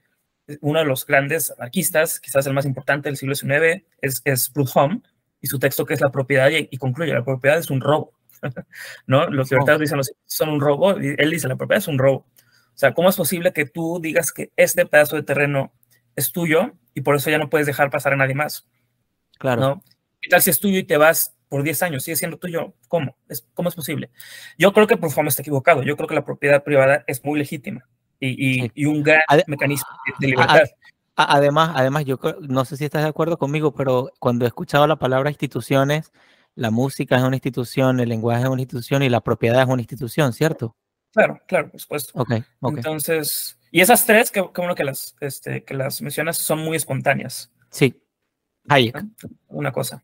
uno 0.62 0.80
de 0.80 0.86
los 0.86 1.06
grandes 1.06 1.52
anarquistas, 1.52 2.20
quizás 2.20 2.46
el 2.48 2.54
más 2.54 2.66
importante 2.66 3.10
del 3.10 3.18
siglo 3.18 3.36
XIX, 3.36 3.84
es, 4.02 4.22
es 4.24 4.50
Proudhon, 4.50 5.04
y 5.42 5.48
su 5.48 5.60
texto 5.60 5.86
que 5.86 5.94
es 5.94 6.02
la 6.02 6.12
propiedad 6.12 6.50
y, 6.50 6.78
concluye, 6.78 7.14
la 7.14 7.24
propiedad 7.24 7.58
es 7.58 7.70
un 7.70 7.82
robo, 7.82 8.14
¿no? 9.08 9.28
Los 9.30 9.52
libertarios 9.52 9.82
dicen, 9.82 10.00
son 10.26 10.50
un 10.50 10.62
robo, 10.62 11.00
y 11.00 11.16
él 11.18 11.30
dice, 11.30 11.48
la 11.48 11.56
propiedad 11.56 11.80
es 11.80 11.88
un 11.88 12.00
robo. 12.00 12.26
O 12.76 12.78
sea, 12.78 12.94
¿cómo 12.94 13.10
es 13.10 13.16
posible 13.16 13.54
que 13.54 13.66
tú 13.66 14.00
digas 14.02 14.32
que 14.32 14.52
este 14.56 14.86
pedazo 14.86 15.16
de 15.16 15.24
terreno 15.24 15.72
es 16.16 16.32
tuyo 16.32 16.74
y 16.94 17.02
por 17.02 17.16
eso 17.16 17.30
ya 17.30 17.38
no 17.38 17.50
puedes 17.50 17.68
dejar 17.68 17.90
pasar 17.90 18.14
a 18.14 18.18
nadie 18.18 18.36
más? 18.36 18.68
Claro. 19.38 19.62
¿no? 19.62 19.84
¿Qué 20.22 20.30
tal 20.30 20.42
si 20.42 20.50
es 20.50 20.60
tuyo 20.60 20.80
y 20.80 20.84
te 20.84 20.98
vas 20.98 21.36
por 21.50 21.64
10 21.64 21.84
años? 21.84 22.04
¿Sigue 22.04 22.16
siendo 22.16 22.38
tuyo? 22.38 22.74
¿Cómo? 22.88 23.18
¿Es, 23.30 23.48
¿Cómo 23.54 23.70
es 23.70 23.76
posible? 23.76 24.10
Yo 24.58 24.74
creo 24.74 24.88
que 24.88 24.98
Profumo 24.98 25.30
está 25.30 25.42
equivocado. 25.42 25.84
Yo 25.84 25.96
creo 25.98 26.08
que 26.08 26.16
la 26.16 26.26
propiedad 26.26 26.64
privada 26.64 27.04
es 27.08 27.24
muy 27.24 27.38
legítima 27.40 27.88
y, 28.20 28.72
y, 28.74 28.86
un 28.86 29.04
gran 29.04 29.22
mecanismo 29.48 29.88
de 30.20 30.28
libertad. 30.28 30.64
Además, 31.16 31.72
además, 31.76 32.06
yo 32.06 32.20
no 32.42 32.66
sé 32.66 32.76
si 32.76 32.86
estás 32.86 33.04
de 33.04 33.10
acuerdo 33.10 33.38
conmigo, 33.38 33.74
pero 33.74 34.12
cuando 34.20 34.46
he 34.46 34.48
escuchado 34.48 34.86
la 34.86 34.98
palabra 34.98 35.30
instituciones, 35.30 36.12
la 36.56 36.72
música 36.72 37.18
es 37.18 37.24
una 37.24 37.38
institución, 37.38 38.00
el 38.00 38.10
lenguaje 38.10 38.44
es 38.44 38.50
una 38.50 38.62
institución 38.62 39.04
y 39.04 39.10
la 39.10 39.22
propiedad 39.22 39.62
es 39.62 39.68
una 39.68 39.82
institución, 39.82 40.34
¿cierto? 40.34 40.76
Claro, 41.14 41.40
claro, 41.48 41.72
por 41.72 41.80
supuesto. 41.80 42.20
Okay, 42.20 42.44
Entonces, 42.62 43.55
y 43.76 43.82
esas 43.82 44.06
tres, 44.06 44.32
que, 44.32 44.42
que 44.54 44.74
que 44.74 44.84
las, 44.86 45.18
este, 45.20 45.66
que 45.66 45.74
las 45.74 46.02
mencionas, 46.02 46.38
son 46.38 46.60
muy 46.60 46.78
espontáneas. 46.78 47.52
Sí. 47.70 48.02
Hayek. 48.70 49.04
Una 49.50 49.74
cosa. 49.74 50.02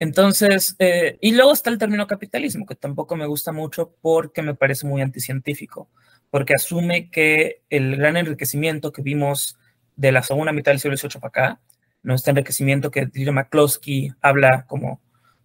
Entonces, 0.00 0.74
eh, 0.80 1.18
y 1.20 1.30
luego 1.30 1.52
está 1.52 1.70
el 1.70 1.78
término 1.78 2.08
capitalismo, 2.08 2.66
que 2.66 2.74
tampoco 2.74 3.14
me 3.14 3.26
gusta 3.26 3.52
mucho 3.52 3.94
porque 4.02 4.42
me 4.42 4.56
parece 4.56 4.88
muy 4.88 5.02
anticientífico, 5.02 5.88
porque 6.30 6.54
asume 6.56 7.10
que 7.10 7.62
el 7.70 7.94
gran 7.94 8.16
enriquecimiento 8.16 8.90
que 8.90 9.02
vimos 9.02 9.56
de 9.94 10.10
la 10.10 10.24
segunda 10.24 10.50
mitad 10.50 10.72
del 10.72 10.80
siglo 10.80 10.96
XVIII 10.96 11.20
para 11.20 11.28
acá, 11.28 11.60
¿no? 12.02 12.16
este 12.16 12.30
enriquecimiento 12.30 12.90
que 12.90 13.06
Dieter 13.06 13.32
McCloskey 13.32 14.10
habla 14.20 14.66
como 14.66 15.00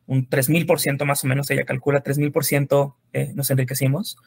un 0.07 0.27
3.000% 0.27 1.05
más 1.05 1.23
o 1.23 1.27
menos, 1.27 1.51
ella 1.51 1.63
calcula 1.63 2.01
3.000% 2.03 2.95
eh, 3.13 3.33
nos 3.35 3.51
enriquecimos, 3.51 4.17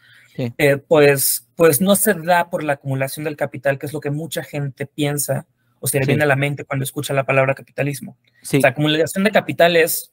eh, 0.59 0.77
pues, 0.77 1.49
pues 1.57 1.81
no 1.81 1.97
se 1.97 2.15
da 2.15 2.51
por 2.51 2.65
la 2.65 2.75
acumulación 2.75 3.25
del 3.25 3.37
capital, 3.37 3.79
que 3.79 3.87
es 3.87 3.93
lo 3.93 4.01
que 4.01 4.11
mucha 4.11 4.43
gente 4.43 4.87
piensa 4.87 5.47
o 5.81 5.87
se 5.87 5.99
le 5.99 6.07
viene 6.07 6.25
a 6.25 6.27
la 6.27 6.37
mente 6.37 6.65
cuando 6.65 6.85
escucha 6.85 7.15
la 7.15 7.25
palabra 7.25 7.55
capitalismo. 7.55 8.17
La 8.53 8.69
acumulación 8.69 9.25
de 9.25 9.31
capitales 9.31 10.13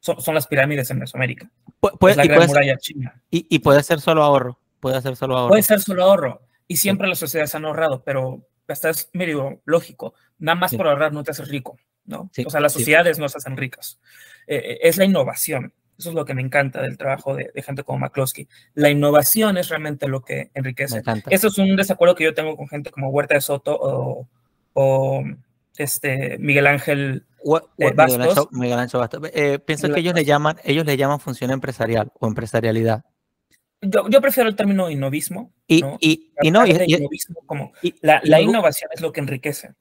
son, 0.00 0.20
son, 0.20 0.34
las 0.34 0.46
pirámides 0.46 0.90
en 0.90 0.98
Mesoamérica. 0.98 1.50
Puede, 1.80 2.16
la 2.16 2.24
y 2.24 2.28
gran 2.28 2.46
muralla 2.46 2.76
china. 2.78 3.22
Y, 3.30 3.58
puede 3.58 3.82
ser 3.82 4.00
solo 4.00 4.22
ahorro. 4.22 4.58
Puede 4.80 5.00
ser 5.02 5.16
solo 5.16 5.36
ahorro. 5.36 5.50
Puede 5.50 5.62
ser 5.62 5.80
solo 5.80 6.04
ahorro. 6.04 6.42
Y 6.66 6.78
siempre 6.78 7.08
las 7.08 7.18
sociedades 7.18 7.54
han 7.54 7.64
ahorrado, 7.64 8.02
pero 8.04 8.46
hasta 8.68 8.90
es 8.90 9.10
medio 9.12 9.60
lógico. 9.64 10.14
Nada 10.38 10.56
más 10.56 10.74
por 10.74 10.88
ahorrar 10.88 11.12
no 11.12 11.22
te 11.22 11.30
haces 11.30 11.48
rico, 11.48 11.78
¿no? 12.04 12.30
o 12.44 12.50
sea, 12.50 12.60
las 12.60 12.72
sociedades 12.72 13.18
no 13.18 13.28
se 13.28 13.38
hacen 13.38 13.56
ricas. 13.56 14.00
Eh, 14.46 14.56
eh, 14.56 14.78
es 14.82 14.96
la 14.96 15.04
innovación. 15.04 15.72
Eso 15.98 16.10
es 16.10 16.14
lo 16.14 16.24
que 16.24 16.34
me 16.34 16.42
encanta 16.42 16.82
del 16.82 16.98
trabajo 16.98 17.34
de, 17.34 17.50
gente 17.62 17.82
como 17.82 17.98
McCloskey. 18.00 18.48
La 18.74 18.90
innovación 18.90 19.56
es 19.56 19.68
realmente 19.68 20.08
lo 20.08 20.22
que 20.22 20.50
enriquece. 20.54 21.02
Eso 21.30 21.48
es 21.48 21.58
un 21.58 21.74
desacuerdo 21.76 22.14
que 22.14 22.24
yo 22.24 22.34
tengo 22.34 22.56
con 22.56 22.68
gente 22.68 22.90
como 22.90 23.08
Huerta 23.08 23.34
de 23.34 23.40
Soto 23.40 23.76
o, 23.78 24.28
o 24.74 25.24
este 25.78 26.36
Miguel 26.38 26.66
Ángel 26.66 27.24
eh, 27.78 27.92
Bastos. 27.94 28.48
Miguel 28.52 28.78
Ángel, 28.78 29.00
Bastos. 29.00 29.30
pienso 29.64 29.90
que 29.92 30.00
ellos 30.00 30.14
le 30.14 30.24
llaman, 30.24 30.56
ellos 30.64 30.84
le 30.84 30.96
llaman 30.96 31.20
función 31.20 31.50
empresarial 31.50 32.12
o 32.18 32.26
empresarialidad. 32.26 33.04
Yo, 33.80 34.08
yo, 34.08 34.20
prefiero 34.20 34.48
el 34.48 34.56
término 34.56 34.90
innovismo. 34.90 35.52
Y, 35.66 35.82
y, 36.00 36.32
y 36.42 36.50
no, 36.50 36.64
como 37.46 37.72
la, 38.00 38.20
la 38.24 38.40
innovación 38.40 38.90
es 38.94 39.00
lo 39.00 39.12
que 39.12 39.20
enriquece. 39.20 39.74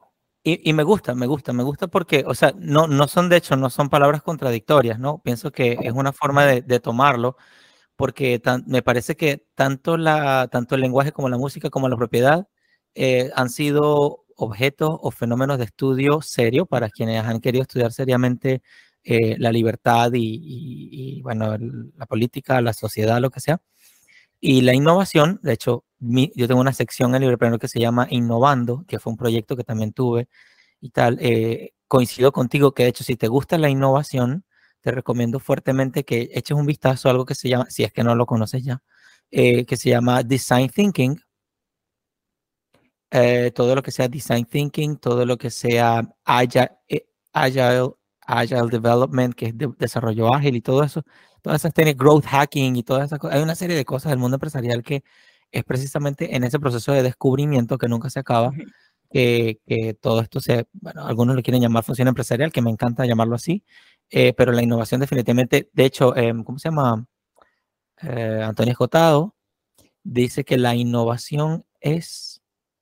Y, 0.47 0.73
me 0.73 0.83
gusta, 0.83 1.15
me 1.15 1.25
gusta, 1.25 1.53
me 1.53 1.63
gusta 1.63 1.87
porque, 1.87 2.23
o 2.27 2.35
sea, 2.35 2.53
no, 2.55 2.85
no 2.85 3.07
son, 3.07 3.29
de 3.29 3.37
hecho, 3.37 3.55
no 3.55 3.71
son 3.71 3.89
palabras 3.89 4.21
contradictorias, 4.21 4.99
¿no? 4.99 5.17
Pienso 5.23 5.51
que 5.51 5.75
es 5.81 5.91
una 5.91 6.13
forma 6.13 6.45
de, 6.45 6.79
tomarlo, 6.79 7.35
porque 7.95 8.41
me 8.67 8.83
parece 8.83 9.15
que 9.17 9.47
tanto, 9.55 9.97
la, 9.97 10.47
tanto 10.51 10.75
el 10.75 10.81
lenguaje 10.81 11.11
como 11.13 11.29
la 11.29 11.39
música 11.39 11.71
como 11.71 11.89
la 11.89 11.97
propiedad 11.97 12.47
eh, 12.95 13.31
han 13.35 13.49
sido 13.49 14.25
objetos 14.35 14.97
o 15.01 15.11
fenómenos 15.11 15.57
de 15.57 15.65
estudio 15.65 16.21
serio 16.21 16.67
para 16.67 16.89
quienes 16.89 17.23
han 17.25 17.41
querido 17.41 17.63
estudiar 17.63 17.91
seriamente 17.91 18.61
eh, 19.03 19.37
la 19.39 19.51
libertad 19.51 20.11
y, 20.13 21.21
bueno, 21.23 21.57
la 21.97 22.05
política, 22.05 22.61
la 22.61 22.73
sociedad, 22.73 23.19
lo 23.19 23.31
que 23.31 23.39
sea. 23.39 23.61
Y 24.41 24.61
la 24.61 24.73
innovación, 24.75 25.39
de 25.43 25.53
hecho, 25.53 25.84
yo 25.99 26.47
tengo 26.47 26.61
una 26.61 26.73
sección 26.73 27.15
en 27.15 27.21
Librepreneur 27.21 27.59
que 27.59 27.67
se 27.67 27.79
llama 27.79 28.07
Innovando, 28.09 28.85
que 28.87 28.99
fue 28.99 29.11
un 29.11 29.17
proyecto 29.17 29.55
que 29.55 29.63
también 29.63 29.93
tuve 29.93 30.27
y 30.81 30.89
tal. 30.91 31.17
Eh, 31.21 31.73
coincido 31.87 32.31
contigo 32.31 32.73
que, 32.73 32.83
de 32.83 32.89
hecho, 32.89 33.03
si 33.03 33.15
te 33.15 33.27
gusta 33.27 33.57
la 33.57 33.69
innovación, 33.69 34.45
te 34.81 34.91
recomiendo 34.91 35.39
fuertemente 35.39 36.03
que 36.05 36.29
eches 36.33 36.57
un 36.57 36.65
vistazo 36.65 37.09
a 37.09 37.11
algo 37.11 37.25
que 37.25 37.35
se 37.35 37.49
llama, 37.49 37.65
si 37.69 37.83
es 37.83 37.91
que 37.93 38.03
no 38.03 38.15
lo 38.15 38.25
conoces 38.25 38.63
ya, 38.63 38.81
eh, 39.31 39.65
que 39.65 39.77
se 39.77 39.89
llama 39.89 40.23
Design 40.23 40.69
Thinking. 40.69 41.19
Eh, 43.11 43.51
todo 43.55 43.75
lo 43.75 43.81
que 43.83 43.91
sea 43.91 44.07
Design 44.07 44.45
Thinking, 44.45 44.97
todo 44.97 45.25
lo 45.25 45.37
que 45.37 45.49
sea 45.49 46.01
Agile, 46.25 46.69
agile, 47.33 47.91
agile 48.21 48.67
Development, 48.69 49.33
que 49.35 49.47
es 49.47 49.53
desarrollo 49.77 50.33
ágil 50.33 50.55
y 50.55 50.61
todo 50.61 50.83
eso, 50.83 51.03
todas 51.41 51.61
esas 51.61 51.73
técnicas, 51.73 51.99
growth 51.99 52.25
hacking 52.25 52.75
y 52.75 52.83
todas 52.83 53.05
esas 53.05 53.19
cosas. 53.19 53.37
Hay 53.37 53.43
una 53.43 53.55
serie 53.55 53.75
de 53.75 53.85
cosas 53.85 54.11
del 54.11 54.19
mundo 54.19 54.35
empresarial 54.35 54.83
que 54.83 55.03
es 55.51 55.63
precisamente 55.63 56.35
en 56.35 56.43
ese 56.43 56.59
proceso 56.59 56.91
de 56.91 57.03
descubrimiento 57.03 57.77
que 57.77 57.87
nunca 57.87 58.09
se 58.09 58.19
acaba, 58.19 58.51
que, 59.11 59.59
que 59.65 59.93
todo 59.93 60.21
esto 60.21 60.39
se, 60.39 60.67
bueno, 60.73 61.05
algunos 61.05 61.35
lo 61.35 61.41
quieren 61.41 61.61
llamar 61.61 61.83
función 61.83 62.07
empresarial, 62.07 62.51
que 62.51 62.61
me 62.61 62.71
encanta 62.71 63.05
llamarlo 63.05 63.35
así, 63.35 63.63
eh, 64.09 64.33
pero 64.33 64.51
la 64.51 64.63
innovación 64.63 65.01
definitivamente, 65.01 65.69
de 65.73 65.85
hecho, 65.85 66.15
eh, 66.15 66.33
¿cómo 66.43 66.59
se 66.59 66.69
llama? 66.69 67.07
Eh, 68.01 68.41
Antonio 68.43 68.73
Escotado 68.73 69.35
dice 70.03 70.43
que 70.45 70.57
la 70.57 70.75
innovación 70.75 71.65
es 71.79 72.41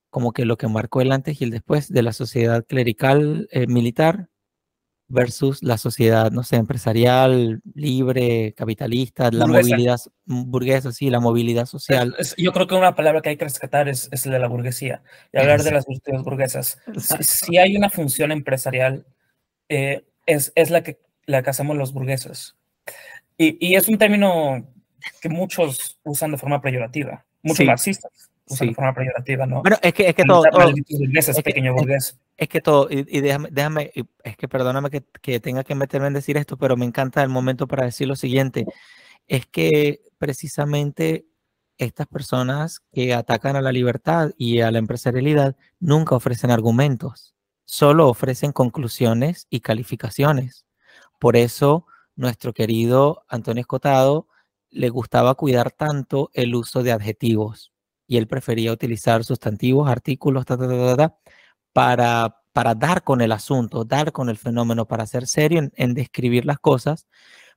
como 0.10 0.34
que 0.34 0.46
lo 0.46 0.58
que 0.58 0.68
marcó 0.68 1.02
el 1.02 1.12
antes 1.12 1.42
y 1.42 1.46
el 1.46 1.52
después 1.52 1.90
de 1.90 2.04
la 2.04 2.14
sociedad 2.14 2.66
clerical 2.68 3.48
militar 3.68 4.30
versus 5.08 5.62
la 5.62 5.78
sociedad, 5.78 6.32
no 6.32 6.44
sé, 6.44 6.56
empresarial, 6.56 7.62
libre, 7.76 8.54
capitalista, 8.56 9.30
la 9.32 9.48
movilidad 9.48 10.00
burguesa, 10.26 10.92
sí, 10.92 11.10
la 11.10 11.20
movilidad 11.20 11.66
social. 11.66 12.16
yo 12.38 12.52
creo 12.52 12.68
que 12.68 12.76
una 12.76 12.96
palabra 12.96 13.22
que 13.22 13.30
hay 13.30 13.38
que 13.38 13.46
rescatar 13.46 13.90
es, 13.90 14.10
es 14.12 14.26
la 14.26 14.34
de 14.34 14.40
la 14.40 14.48
burguesía 14.48 15.04
y 15.32 15.38
hablar 15.38 15.62
de 15.62 15.72
las 15.72 15.86
virtudes 15.86 16.24
burguesas. 16.24 16.80
Si, 17.22 17.58
hay 17.58 17.78
una 17.78 17.90
función 17.90 18.32
empresarial, 18.32 19.06
eh, 19.70 20.04
es, 20.26 20.52
es, 20.56 20.70
la, 20.70 20.84
que, 20.84 21.00
la 21.26 21.44
que 21.44 21.50
hacemos 21.50 21.78
los 21.78 21.94
burgueses. 21.94 22.56
Y, 23.38 23.58
y, 23.66 23.76
es 23.76 23.88
un 23.88 23.98
término 23.98 24.68
que 25.22 25.30
muchos 25.30 26.00
usan 26.04 26.32
de 26.32 26.38
forma 26.38 26.62
peyorativa, 26.62 27.26
muchos 27.42 27.66
marxistas 27.66 28.33
usan 28.48 28.68
de 28.70 28.74
forma 28.74 28.94
peyorativa, 28.94 29.46
¿no? 29.46 29.62
Bueno, 29.62 29.78
es 29.82 29.94
que, 29.94 30.10
es 30.10 30.16
que 30.16 30.24
todo... 30.24 30.44
es, 30.46 31.42
pequeño 31.42 31.74
burgués 31.74 32.18
es 32.38 32.50
que 32.50 32.62
todo, 32.62 32.88
y, 32.90 33.22
déjame, 33.22 33.50
déjame, 33.52 33.92
es 34.24 34.38
que 34.38 34.48
perdóname 34.48 34.90
que, 34.90 35.04
que, 35.22 35.40
tenga 35.40 35.64
que 35.64 35.76
meterme 35.76 36.08
en 36.08 36.14
decir 36.14 36.38
esto, 36.38 36.58
pero 36.58 36.76
me 36.76 36.86
encanta 36.86 37.22
el 37.22 37.30
momento 37.30 37.68
para 37.68 37.86
decir 37.86 38.08
lo 38.08 38.16
siguiente, 38.16 38.66
es 39.28 39.46
que 39.46 40.02
precisamente 40.18 41.26
estas 41.78 42.08
personas 42.08 42.82
que 42.92 43.14
atacan 43.14 43.56
a 43.56 43.62
la 43.62 43.72
libertad 43.72 44.32
y 44.38 44.62
a 44.62 44.72
la 44.72 44.80
empresarialidad 44.80 45.56
nunca 45.80 46.16
ofrecen 46.16 46.52
argumentos, 46.52 47.36
solo 47.66 48.08
ofrecen 48.10 48.52
conclusiones 48.52 49.48
y 49.50 49.62
calificaciones. 49.62 50.66
Por 51.20 51.36
eso 51.36 51.86
nuestro 52.16 52.54
querido 52.54 53.24
Antonio 53.28 53.62
Escotado 53.62 54.28
le 54.70 54.90
gustaba 54.90 55.36
cuidar 55.36 55.72
tanto 55.72 56.30
el 56.34 56.56
uso 56.56 56.84
de 56.84 56.92
adjetivos 56.92 57.73
y 58.08 58.18
él 58.18 58.28
prefería 58.28 58.72
utilizar 58.72 59.24
sustantivos, 59.24 59.90
artículos, 59.90 60.46
ta, 60.46 60.58
ta, 60.58 60.68
ta, 60.68 60.96
ta, 60.98 61.18
para, 61.74 62.38
para 62.54 62.76
dar 62.76 63.04
con 63.04 63.22
el 63.22 63.32
asunto, 63.32 63.84
dar 63.84 64.12
con 64.12 64.30
el 64.30 64.38
fenómeno, 64.38 64.86
para 64.88 65.06
ser 65.08 65.28
serio 65.28 65.70
en, 65.76 65.94
describir 65.94 66.46
las 66.46 66.60
cosas, 66.60 67.08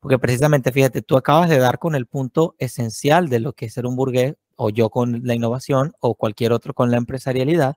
porque 0.00 0.18
precisamente, 0.18 0.72
fíjate, 0.72 1.02
tú 1.02 1.16
acabas 1.16 1.48
de 1.48 1.58
dar 1.58 1.78
con 1.78 1.94
el 1.94 2.06
punto 2.06 2.56
esencial 2.58 3.28
de 3.28 3.40
lo 3.40 3.52
que 3.52 3.66
es 3.66 3.74
ser 3.74 3.86
un 3.86 3.96
burgués, 3.96 4.34
o 4.56 4.70
yo 4.70 4.88
con 4.90 5.20
la 5.24 5.34
innovación, 5.34 5.92
o 6.00 6.14
cualquier 6.14 6.52
otro 6.52 6.74
con 6.74 6.90
la 6.90 6.96
empresarialidad, 6.96 7.76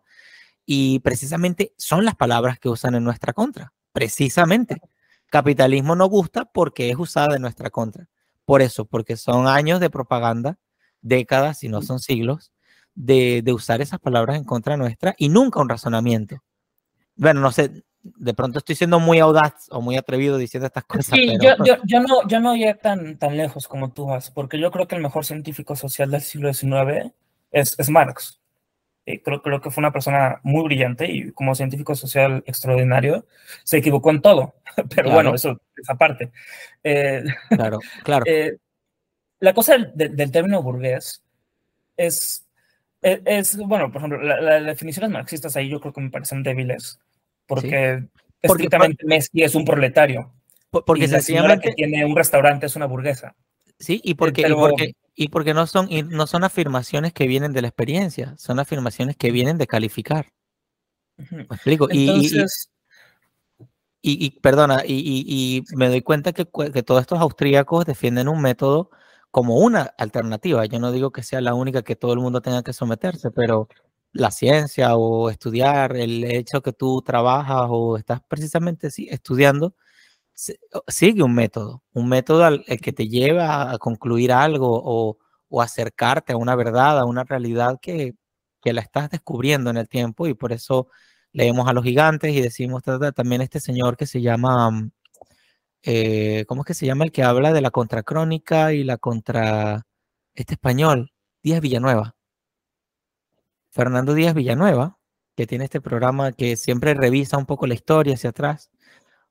y 0.66 1.00
precisamente 1.00 1.74
son 1.78 2.06
las 2.06 2.16
palabras 2.16 2.60
que 2.60 2.70
usan 2.70 2.96
en 2.96 3.04
nuestra 3.04 3.34
contra, 3.34 3.74
precisamente. 3.92 4.82
Capitalismo 5.30 5.96
no 5.96 6.08
gusta 6.08 6.46
porque 6.46 6.90
es 6.90 6.98
usada 6.98 7.36
en 7.36 7.42
nuestra 7.42 7.70
contra. 7.70 8.08
Por 8.46 8.62
eso, 8.62 8.86
porque 8.86 9.18
son 9.18 9.48
años 9.48 9.80
de 9.80 9.90
propaganda, 9.90 10.58
décadas, 11.02 11.60
si 11.60 11.70
no 11.70 11.82
son 11.82 12.00
siglos, 12.00 12.52
de, 12.96 13.44
usar 13.54 13.82
esas 13.82 14.00
palabras 14.00 14.38
en 14.38 14.44
contra 14.44 14.78
nuestra 14.78 15.16
y 15.18 15.30
nunca 15.30 15.62
un 15.62 15.70
razonamiento. 15.70 16.44
Bueno, 17.16 17.42
no 17.42 17.52
sé, 17.52 17.84
de 18.02 18.34
pronto 18.34 18.60
estoy 18.60 18.76
siendo 18.76 19.00
muy 19.00 19.20
audaz 19.20 19.68
o 19.72 19.82
muy 19.82 19.98
atrevido 19.98 20.38
diciendo 20.38 20.68
estas 20.68 20.86
cosas. 20.86 21.16
Sí, 21.16 21.38
yo, 21.42 21.52
yo, 21.66 21.76
yo, 21.86 22.00
no, 22.02 22.28
yo 22.28 22.40
no 22.40 22.56
iría 22.56 22.76
tan, 22.76 23.18
tan 23.18 23.38
lejos 23.38 23.68
como 23.68 23.92
tú 23.92 24.08
vas, 24.08 24.32
porque 24.32 24.60
yo 24.60 24.72
creo 24.72 24.88
que 24.88 24.96
el 24.96 25.02
mejor 25.02 25.26
científico 25.26 25.76
social 25.76 26.12
del 26.12 26.22
siglo 26.22 26.54
XIX 26.54 27.12
es, 27.52 27.76
es 27.78 27.90
Marx. 27.90 28.40
eh, 29.06 29.22
creo, 29.22 29.42
creo 29.42 29.62
que 29.62 29.72
fue 29.72 29.82
una 29.82 29.92
persona 29.92 30.40
muy 30.44 30.64
brillante 30.64 31.12
y 31.12 31.32
como 31.32 31.56
científico 31.56 31.96
social 31.96 32.44
extraordinario, 32.46 33.26
se 33.64 33.78
equivocó 33.78 34.12
en 34.12 34.22
todo, 34.22 34.56
pero 34.96 35.12
bueno, 35.12 35.34
eso 35.36 35.60
es 35.76 35.90
aparte. 35.90 36.32
Eh, 36.84 37.24
claro, 37.50 37.80
claro. 38.04 38.26
la 39.40 39.54
cosa 39.54 39.78
del, 39.78 40.32
término 40.32 40.62
burgués 40.62 41.24
es, 41.98 42.46
es, 43.02 43.58
bueno, 43.58 43.92
por 43.92 43.98
ejemplo, 44.02 44.22
las 44.22 44.66
definiciones 44.66 45.12
marxistas 45.12 45.56
ahí 45.56 45.70
yo 45.70 45.80
creo 45.80 45.94
que 45.94 46.02
me 46.02 46.10
parecen 46.10 46.44
débiles, 46.44 47.00
porque 47.46 48.04
estrictamente 48.42 49.06
Messi 49.06 49.44
es 49.44 49.56
un 49.56 49.66
proletario. 49.66 50.34
Porque 50.70 51.08
la 51.08 51.22
señora 51.22 51.60
que 51.60 51.72
tiene 51.72 52.06
un 52.06 52.16
restaurante 52.16 52.68
es 52.68 52.76
una 52.76 52.86
burguesa. 52.86 53.36
Sí, 53.80 54.02
y 54.04 54.16
porque, 54.16 54.42
y 54.48 54.54
porque, 54.54 54.94
y 55.16 55.28
porque 55.30 55.54
no, 55.54 55.66
son, 55.66 55.92
y 55.92 56.04
no 56.04 56.28
son 56.28 56.44
afirmaciones 56.44 57.14
que 57.14 57.28
vienen 57.28 57.54
de 57.54 57.62
la 57.62 57.70
experiencia, 57.70 58.36
son 58.38 58.60
afirmaciones 58.60 59.16
que 59.16 59.32
vienen 59.32 59.58
de 59.58 59.68
calificar. 59.68 60.28
¿Me 61.32 61.44
explico? 61.44 61.90
Entonces, 61.90 62.70
y, 64.02 64.26
y, 64.26 64.32
perdona, 64.40 64.84
y, 64.86 65.64
me 65.76 65.90
doy 65.90 66.02
cuenta 66.02 66.34
que, 66.34 66.46
que 66.46 66.84
todos 66.84 67.02
estos 67.02 67.20
austríacos 67.20 67.86
defienden 67.86 68.30
un 68.30 68.42
método 68.42 68.92
como 69.32 69.58
una 69.58 69.94
alternativa. 69.98 70.66
Yo 70.66 70.80
no 70.80 70.92
digo 70.92 71.12
que 71.12 71.24
sea 71.24 71.42
la 71.42 71.54
única 71.54 71.84
que 71.84 71.96
todo 71.96 72.14
el 72.14 72.20
mundo 72.20 72.42
tenga 72.42 72.64
que 72.64 72.74
someterse, 72.74 73.32
pero 73.32 73.68
la 74.14 74.32
ciencia 74.32 74.96
o 74.96 75.30
estudiar, 75.30 75.96
el 75.96 76.24
hecho 76.26 76.62
que 76.62 76.74
tú 76.74 77.02
trabajas 77.04 77.68
o 77.70 77.98
estás 77.98 78.22
precisamente 78.28 78.92
sí, 78.92 79.08
estudiando, 79.12 79.76
sigue 80.88 81.24
un 81.24 81.36
método, 81.36 81.84
un 81.94 82.10
método 82.10 82.46
al, 82.46 82.64
el 82.68 82.80
que 82.82 82.94
te 82.94 83.08
lleva 83.08 83.72
a 83.72 83.78
concluir 83.78 84.32
algo 84.32 84.82
o, 84.84 85.18
o, 85.50 85.62
acercarte 85.62 86.34
a 86.34 86.38
una 86.38 86.56
verdad, 86.56 87.00
a 87.00 87.06
una 87.06 87.24
realidad 87.24 87.80
que, 87.82 88.16
que, 88.62 88.74
la 88.74 88.82
estás 88.82 89.10
descubriendo 89.10 89.70
en 89.70 89.78
el 89.78 89.90
tiempo 89.90 90.28
y 90.28 90.34
por 90.34 90.54
eso 90.54 90.88
leemos 91.34 91.68
a 91.68 91.74
los 91.74 91.84
gigantes 91.84 92.34
y 92.34 92.42
decimos 92.42 92.84
también 93.16 93.42
este 93.42 93.60
señor 93.60 93.98
que 93.98 94.06
se 94.06 94.22
llama, 94.22 94.72
mm, 94.72 94.92
eh, 95.84 96.46
¿cómo 96.48 96.62
es 96.62 96.68
que 96.68 96.74
se 96.74 96.86
llama? 96.86 97.06
El 97.06 97.12
que 97.12 97.24
habla 97.24 97.54
de 97.54 97.62
la 97.62 97.72
contracrónica 97.72 98.74
y 98.74 98.84
la 98.84 98.98
contra, 98.98 99.86
este 100.36 100.54
español, 100.56 101.14
Díaz 101.44 101.62
Villanueva. 101.62 102.16
Fernando 103.72 104.14
Díaz 104.14 104.34
Villanueva, 104.34 104.98
que 105.36 105.48
tiene 105.48 105.66
este 105.66 105.82
programa 105.82 106.32
que 106.32 106.58
siempre 106.58 106.94
revisa 106.94 107.38
un 107.38 107.46
poco 107.46 107.68
la 107.68 107.76
historia 107.76 108.16
hacia 108.16 108.32
atrás 108.32 108.70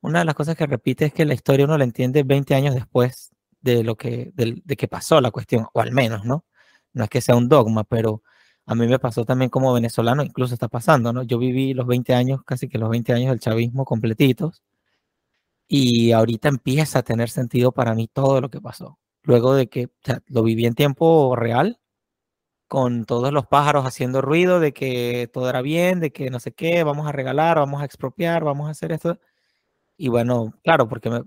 una 0.01 0.21
de 0.21 0.25
las 0.25 0.35
cosas 0.35 0.57
que 0.57 0.67
repite 0.67 1.07
es 1.07 1.13
que 1.13 1.25
la 1.25 1.35
historia 1.35 1.65
uno 1.65 1.77
la 1.77 1.85
entiende 1.85 2.23
20 2.23 2.55
años 2.55 2.75
después 2.75 3.31
de 3.61 3.83
lo 3.83 3.97
que, 3.97 4.31
de, 4.35 4.77
que 4.77 4.89
pasó 4.89 5.21
la 5.21 5.31
cuestión, 5.31 5.67
o 5.73 5.81
al 5.81 5.93
menos, 5.93 6.25
¿no? 6.25 6.45
No 6.93 7.05
es 7.05 7.11
que 7.11 7.21
sea 7.21 7.37
un 7.37 7.49
dogma, 7.49 7.85
pero 7.85 8.23
a 8.67 8.75
mí 8.75 8.87
me 8.87 8.99
pasó 8.99 9.25
también 9.25 9.51
como 9.51 9.73
venezolano, 9.73 10.23
incluso 10.23 10.55
está 10.55 10.69
pasando, 10.69 11.13
¿no? 11.13 11.23
Yo 11.25 11.39
viví 11.39 11.75
los 11.75 11.87
20 11.87 12.15
años, 12.15 12.43
casi 12.45 12.69
que 12.69 12.79
los 12.79 12.91
20 12.91 13.13
años 13.13 13.31
del 13.31 13.41
chavismo 13.41 13.85
completitos, 13.85 14.63
y 15.69 16.13
ahorita 16.13 16.49
empieza 16.49 17.01
a 17.01 17.03
tener 17.03 17.31
sentido 17.31 17.73
para 17.73 17.95
mí 17.95 18.09
todo 18.09 18.41
lo 18.41 18.51
que 18.51 18.61
pasó. 18.61 18.99
Luego 19.23 19.55
de 19.55 19.69
que 19.69 19.91
lo 20.27 20.43
viví 20.43 20.67
en 20.67 20.75
tiempo 20.75 21.37
real, 21.37 21.79
con 22.69 23.05
todos 23.07 23.33
los 23.33 23.47
pájaros 23.47 23.87
haciendo 23.87 24.23
ruido 24.23 24.61
de 24.61 24.73
que 24.73 25.31
todo 25.33 25.49
era 25.51 25.63
bien, 25.63 26.01
de 26.01 26.13
que 26.13 26.31
no 26.31 26.41
sé 26.41 26.53
qué, 26.53 26.85
vamos 26.85 27.09
a 27.09 27.13
regalar, 27.13 27.59
vamos 27.59 27.83
a 27.83 27.85
expropiar, 27.87 28.45
vamos 28.45 28.69
a 28.69 28.73
hacer 28.73 28.93
esto. 28.93 29.19
Y 29.97 30.09
bueno, 30.09 30.55
claro, 30.65 30.89
porque 30.89 31.11
me, 31.11 31.23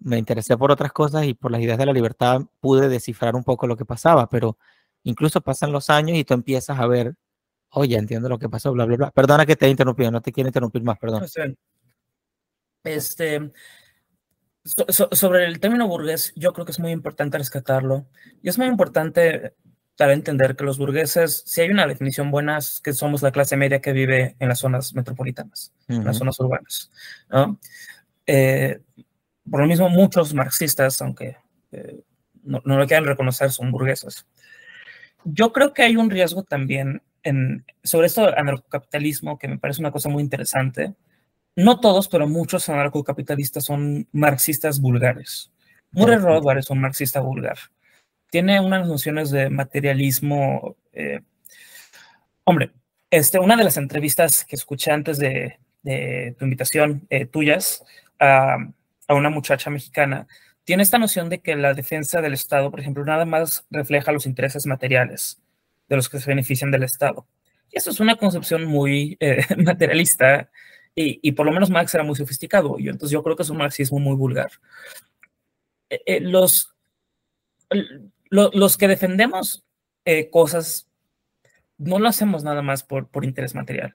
me, 0.00 0.18
interesé 0.18 0.56
por 0.56 0.72
otras 0.72 0.92
cosas 0.92 1.26
y 1.26 1.34
por 1.34 1.50
las 1.52 1.60
ideas 1.62 1.78
de 1.78 1.86
la 1.86 1.92
libertad 1.92 2.42
pude 2.60 2.88
descifrar 2.88 3.36
un 3.36 3.44
poco 3.44 3.66
lo 3.66 3.76
que 3.76 3.84
pasaba, 3.84 4.28
pero 4.28 4.58
incluso 5.02 5.40
pasan 5.40 5.72
los 5.72 5.90
años 5.90 6.18
y 6.18 6.24
tú 6.24 6.34
empiezas 6.34 6.78
a 6.78 6.86
ver, 6.86 7.16
oye, 7.70 7.96
entiendo 7.96 8.28
lo 8.28 8.38
que 8.38 8.48
pasó, 8.48 8.72
bla, 8.72 8.86
bla, 8.86 8.96
bla. 8.96 9.10
Perdona 9.12 9.46
que 9.46 9.56
te 9.56 9.66
he 9.66 9.70
interrumpido, 9.70 10.10
no 10.10 10.22
te 10.22 10.32
quiero 10.32 10.48
interrumpir 10.48 10.82
más, 10.82 10.98
perdón. 10.98 11.26
Este, 12.86 13.52
sobre 14.64 15.46
el 15.46 15.60
término 15.60 15.86
burgués, 15.86 16.32
yo 16.36 16.52
creo 16.52 16.64
que 16.64 16.72
es 16.72 16.80
muy 16.80 16.92
importante 16.92 17.38
rescatarlo. 17.38 18.06
Y 18.42 18.48
es 18.48 18.58
muy 18.58 18.66
importante 18.66 19.54
para 19.96 20.12
entender 20.12 20.56
que 20.56 20.64
los 20.64 20.78
burgueses, 20.78 21.42
si 21.46 21.62
hay 21.62 21.70
una 21.70 21.86
definición 21.86 22.30
buena, 22.30 22.58
es 22.58 22.80
que 22.80 22.92
somos 22.92 23.22
la 23.22 23.32
clase 23.32 23.56
media 23.56 23.80
que 23.80 23.92
vive 23.92 24.36
en 24.38 24.48
las 24.48 24.58
zonas 24.58 24.94
metropolitanas, 24.94 25.72
en 25.88 26.04
las 26.04 26.18
zonas 26.18 26.38
urbanas. 26.40 26.90
¿no? 27.30 27.58
Eh, 28.26 28.80
por 29.50 29.60
lo 29.60 29.66
mismo, 29.66 29.88
muchos 29.88 30.34
marxistas, 30.34 31.00
aunque 31.00 31.36
eh, 31.72 32.00
no, 32.42 32.60
lo 32.64 32.86
quieran 32.86 33.06
reconocer, 33.06 33.50
son 33.50 33.70
burgueses. 33.70 34.26
Yo 35.24 35.52
creo 35.52 35.72
que 35.72 35.82
hay 35.82 35.96
un 35.96 36.10
riesgo 36.10 36.42
también 36.42 37.02
en, 37.22 37.64
sobre 37.82 38.08
esto 38.08 38.26
del 38.26 38.34
anarcocapitalismo, 38.34 39.38
que 39.38 39.48
me 39.48 39.58
parece 39.58 39.80
una 39.80 39.92
cosa 39.92 40.08
muy 40.08 40.22
interesante. 40.22 40.94
No 41.56 41.80
todos, 41.80 42.08
pero 42.08 42.28
muchos 42.28 42.68
anarcocapitalistas 42.68 43.64
son 43.64 44.06
marxistas 44.12 44.80
vulgares. 44.80 45.50
Murray 45.90 46.18
Rothbard 46.18 46.58
es 46.58 46.68
un 46.68 46.80
marxista 46.80 47.20
vulgar. 47.20 47.56
Tiene 48.30 48.60
unas 48.60 48.86
nociones 48.86 49.30
de 49.30 49.48
materialismo. 49.48 50.76
Eh, 50.92 51.20
hombre, 52.44 52.72
este, 53.10 53.38
una 53.38 53.56
de 53.56 53.64
las 53.64 53.78
entrevistas 53.78 54.44
que 54.44 54.56
escuché 54.56 54.90
antes 54.90 55.18
de, 55.18 55.58
tu 56.38 56.44
invitación, 56.44 57.08
tuyas, 57.32 57.82
a, 58.18 58.58
una 59.08 59.30
muchacha 59.30 59.70
mexicana, 59.70 60.26
tiene 60.64 60.82
esta 60.82 60.98
noción 60.98 61.30
de 61.30 61.38
que 61.38 61.56
la 61.56 61.74
defensa 61.74 62.20
del 62.20 62.34
Estado, 62.34 62.70
por 62.70 62.80
ejemplo, 62.80 63.04
nada 63.04 63.24
más 63.24 63.64
refleja 63.70 64.12
los 64.12 64.26
intereses 64.26 64.66
materiales 64.66 65.40
de 65.88 65.96
los 65.96 66.08
que 66.08 66.18
se 66.18 66.28
benefician 66.28 66.70
del 66.70 66.82
Estado. 66.82 67.26
Y 67.70 67.78
eso 67.78 67.90
es 67.90 68.00
una 68.00 68.16
concepción 68.16 68.64
muy 68.64 69.16
eh, 69.20 69.44
materialista 69.56 70.50
y, 70.96 71.32
por 71.32 71.44
lo 71.44 71.52
menos 71.52 71.70
Marx 71.70 71.94
era 71.94 72.04
muy 72.04 72.16
sofisticado. 72.16 72.78
Y 72.78 72.88
entonces 72.88 73.10
yo 73.10 73.22
creo 73.22 73.36
que 73.36 73.42
es 73.42 73.50
un 73.50 73.58
marxismo 73.58 73.98
muy 73.98 74.16
vulgar. 74.16 74.50
Eh, 75.90 76.00
eh, 76.06 76.20
los, 76.20 76.74
los 78.30 78.76
que 78.76 78.88
defendemos 78.88 79.64
cosas 80.30 80.88
no 81.78 81.98
lo 81.98 82.08
hacemos 82.08 82.44
nada 82.44 82.62
más 82.62 82.82
por, 82.82 83.08
por 83.08 83.24
interés 83.24 83.54
material 83.54 83.94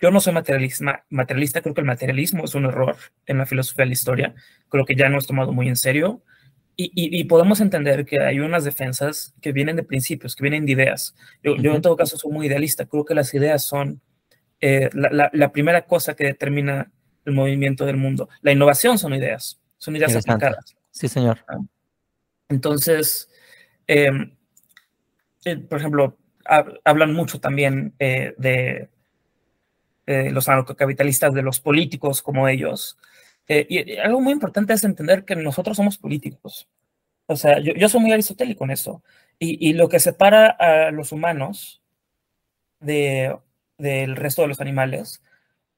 yo 0.00 0.10
no 0.10 0.20
soy 0.20 0.32
materialista, 0.32 1.04
materialista, 1.10 1.60
creo 1.60 1.74
que 1.74 1.80
el 1.80 1.86
materialismo 1.86 2.44
es 2.44 2.54
un 2.54 2.66
error 2.66 2.96
en 3.26 3.38
la 3.38 3.46
filosofía 3.46 3.84
de 3.84 3.88
la 3.88 3.92
historia, 3.92 4.34
creo 4.68 4.84
que 4.84 4.94
ya 4.94 5.08
no 5.08 5.18
es 5.18 5.26
tomado 5.26 5.52
muy 5.52 5.68
en 5.68 5.76
serio 5.76 6.22
y, 6.78 7.24
podemos 7.24 7.62
entender 7.62 8.04
que 8.04 8.20
hay 8.20 8.38
unas 8.38 8.64
defensas 8.64 9.34
que 9.40 9.52
vienen 9.52 9.76
de 9.76 9.82
principios, 9.82 10.36
que 10.36 10.42
vienen 10.42 10.66
de 10.66 10.72
ideas. 10.72 11.16
Yo, 11.42 11.54
en 11.54 11.80
todo 11.80 11.96
caso 11.96 12.18
soy 12.18 12.30
muy 12.30 12.48
idealista, 12.48 12.84
creo 12.84 13.06
que 13.06 13.14
las 13.14 13.32
ideas 13.32 13.64
son 13.64 14.02
eh, 14.60 14.88
la, 14.94 15.52
primera 15.52 15.86
cosa 15.86 16.14
que 16.14 16.24
determina 16.24 16.90
el 17.24 17.34
movimiento 17.34 17.84
del 17.84 17.96
mundo. 17.96 18.28
La 18.40 18.52
innovación 18.52 18.98
son 18.98 19.14
ideas, 19.14 19.60
son 19.76 19.96
ideas 19.96 20.16
aplicadas. 20.16 20.76
Sí, 20.90 21.08
señor. 21.08 21.44
Ah. 21.48 21.58
Entonces, 22.48 23.28
em, 23.86 24.34
eh, 25.44 25.56
por 25.56 25.78
ejemplo, 25.78 26.16
hablan 26.84 27.12
mucho 27.12 27.40
también 27.40 27.94
eh, 27.98 28.34
de 28.38 28.88
los 30.06 30.48
anarcocapitalistas, 30.48 31.34
de 31.34 31.42
los 31.42 31.58
políticos 31.58 32.22
como 32.22 32.48
ellos. 32.48 32.96
Y 33.48 33.96
algo 33.96 34.20
muy 34.20 34.32
importante 34.32 34.72
es 34.72 34.84
entender 34.84 35.24
que 35.24 35.34
nosotros 35.34 35.76
somos 35.76 35.98
políticos. 35.98 36.68
O 37.26 37.34
sea, 37.34 37.58
yo, 37.58 37.74
yo 37.74 37.88
soy 37.88 38.00
muy 38.00 38.12
aristotélico 38.12 38.62
en 38.64 38.70
eso. 38.70 39.02
Y, 39.40 39.68
y, 39.68 39.72
lo 39.72 39.88
que 39.88 39.98
separa 39.98 40.46
a 40.46 40.92
los 40.92 41.10
humanos 41.10 41.82
de, 42.78 43.36
del 43.78 44.16
resto 44.16 44.42
de 44.42 44.48
los 44.48 44.60
animales 44.60 45.22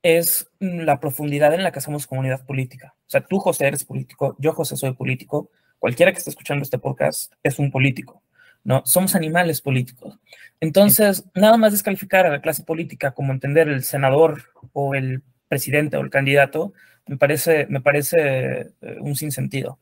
es 0.03 0.49
la 0.61 1.01
profundidad 1.01 1.55
en 1.55 1.63
la 1.63 1.73
que 1.73 1.81
hacemos 1.81 2.07
comunidad 2.07 2.45
política. 2.47 2.95
O 3.07 3.11
sea, 3.11 3.21
tú, 3.21 3.39
José, 3.39 3.67
eres 3.67 3.85
político, 3.85 4.37
yo, 4.39 4.53
José, 4.53 4.77
soy 4.77 4.93
político, 4.93 5.51
cualquiera 5.79 6.13
que 6.13 6.19
esté 6.19 6.31
escuchando 6.31 6.63
este 6.63 6.79
podcast 6.79 7.33
es 7.43 7.59
un 7.59 7.71
político. 7.71 8.23
¿no? 8.65 8.83
Somos 8.85 9.15
animales 9.15 9.61
políticos. 9.61 10.19
Entonces, 10.61 11.25
nada 11.35 11.57
más 11.57 11.73
descalificar 11.73 12.27
a 12.27 12.31
la 12.31 12.41
clase 12.41 12.65
política 12.65 13.13
como 13.13 13.33
entender 13.33 13.69
el 13.69 13.83
senador 13.83 14.43
o 14.73 14.95
el 14.95 15.23
presidente 15.49 15.97
o 15.97 16.01
el 16.01 16.11
candidato, 16.11 16.73
me 17.07 17.17
parece, 17.17 17.67
me 17.69 17.81
parece 17.81 18.73
eh, 18.81 18.97
un 19.01 19.17
sinsentido. 19.17 19.79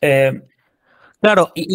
Eh, 0.00 0.40
claro, 1.20 1.52
y, 1.54 1.66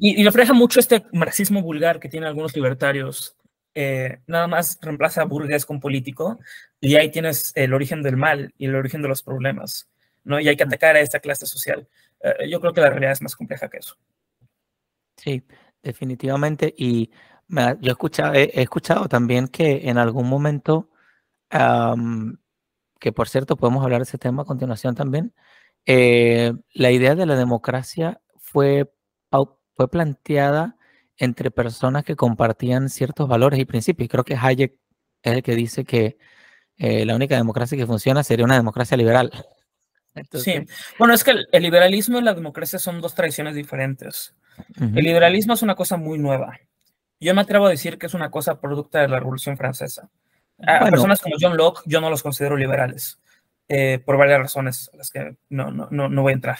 y, 0.00 0.24
refleja 0.24 0.52
mucho 0.52 0.80
este 0.80 1.04
marxismo 1.12 1.62
vulgar 1.62 2.00
que 2.00 2.08
tienen 2.08 2.28
algunos 2.28 2.54
libertarios. 2.54 3.36
Eh, 3.74 4.20
nada 4.26 4.46
más 4.46 4.78
reemplaza 4.82 5.24
burgués 5.24 5.64
con 5.64 5.80
político 5.80 6.38
y 6.80 6.96
ahí 6.96 7.10
tienes 7.10 7.52
el 7.54 7.72
origen 7.72 8.02
del 8.02 8.16
mal 8.16 8.52
y 8.58 8.66
el 8.66 8.74
origen 8.74 9.00
de 9.02 9.08
los 9.08 9.22
problemas, 9.22 9.88
¿no? 10.24 10.40
Y 10.40 10.48
hay 10.48 10.56
que 10.56 10.64
atacar 10.64 10.96
a 10.96 11.00
esta 11.00 11.20
clase 11.20 11.46
social. 11.46 11.88
yo 12.48 12.60
creo 12.60 12.72
que 12.72 12.80
la 12.80 12.90
realidad 12.90 13.12
es 13.12 13.22
más 13.22 13.34
compleja 13.34 13.68
que 13.68 13.78
eso. 13.78 13.96
Sí, 15.16 15.42
definitivamente. 15.82 16.72
Y 16.76 17.10
yo 17.48 17.76
he 17.82 17.90
escuchado, 17.90 18.34
he, 18.34 18.50
escuchado 18.62 19.08
también 19.08 19.48
que 19.48 19.88
en 19.88 19.98
algún 19.98 20.28
momento, 20.28 20.90
que 21.50 23.12
por 23.12 23.28
cierto 23.28 23.56
podemos 23.56 23.84
hablar 23.84 24.00
de 24.00 24.04
ese 24.04 24.18
tema 24.18 24.42
a 24.42 24.46
continuación 24.46 24.94
también, 24.94 25.34
eh, 25.86 26.52
la 26.74 26.90
idea 26.90 27.14
de 27.14 27.26
la 27.26 27.36
democracia 27.36 28.20
fue, 28.38 28.92
fue 29.74 29.90
planteada 29.90 30.76
entre 31.16 31.50
personas 31.50 32.04
que 32.04 32.16
compartían 32.16 32.88
ciertos 32.88 33.28
valores 33.28 33.60
y 33.60 33.64
principios. 33.64 34.08
Creo 34.08 34.24
que 34.24 34.36
Hayek 34.36 34.74
es 35.22 35.32
el 35.32 35.42
que 35.42 35.54
dice 35.54 35.84
que 35.84 36.18
eh, 36.78 37.04
la 37.04 37.14
única 37.14 37.36
democracia 37.36 37.78
que 37.78 37.86
funciona 37.86 38.24
sería 38.24 38.44
una 38.44 38.56
democracia 38.56 38.96
liberal. 38.96 39.30
sí, 40.32 40.66
bueno, 40.98 41.14
es 41.14 41.24
que 41.24 41.32
el, 41.50 41.62
liberalismo 41.62 42.18
y 42.18 42.22
la 42.22 42.34
democracia 42.34 42.78
son 42.78 43.00
dos 43.00 43.14
tradiciones 43.14 43.54
diferentes. 43.54 44.34
El 44.78 45.04
liberalismo 45.04 45.54
es 45.54 45.62
una 45.62 45.74
cosa 45.74 45.96
muy 45.96 46.18
nueva. 46.18 46.58
Yo 47.18 47.34
me 47.34 47.40
atrevo 47.40 47.66
a 47.66 47.70
decir 47.70 47.98
que 47.98 48.06
es 48.06 48.14
una 48.14 48.30
cosa 48.30 48.60
producta 48.60 49.00
de 49.00 49.08
la 49.08 49.18
Revolución 49.18 49.56
Francesa. 49.56 50.10
A 50.66 50.90
personas 50.90 51.20
como 51.20 51.36
John 51.40 51.56
Locke 51.56 51.82
yo 51.86 52.00
no 52.00 52.10
los 52.10 52.22
considero 52.22 52.56
liberales, 52.56 53.20
eh, 53.68 54.00
por 54.04 54.16
varias 54.16 54.40
razones, 54.40 54.90
las 54.94 55.10
que 55.10 55.36
no, 55.48 55.70
no, 55.70 55.88
no, 55.90 56.22
voy 56.22 56.32
a 56.32 56.34
entrar. 56.34 56.58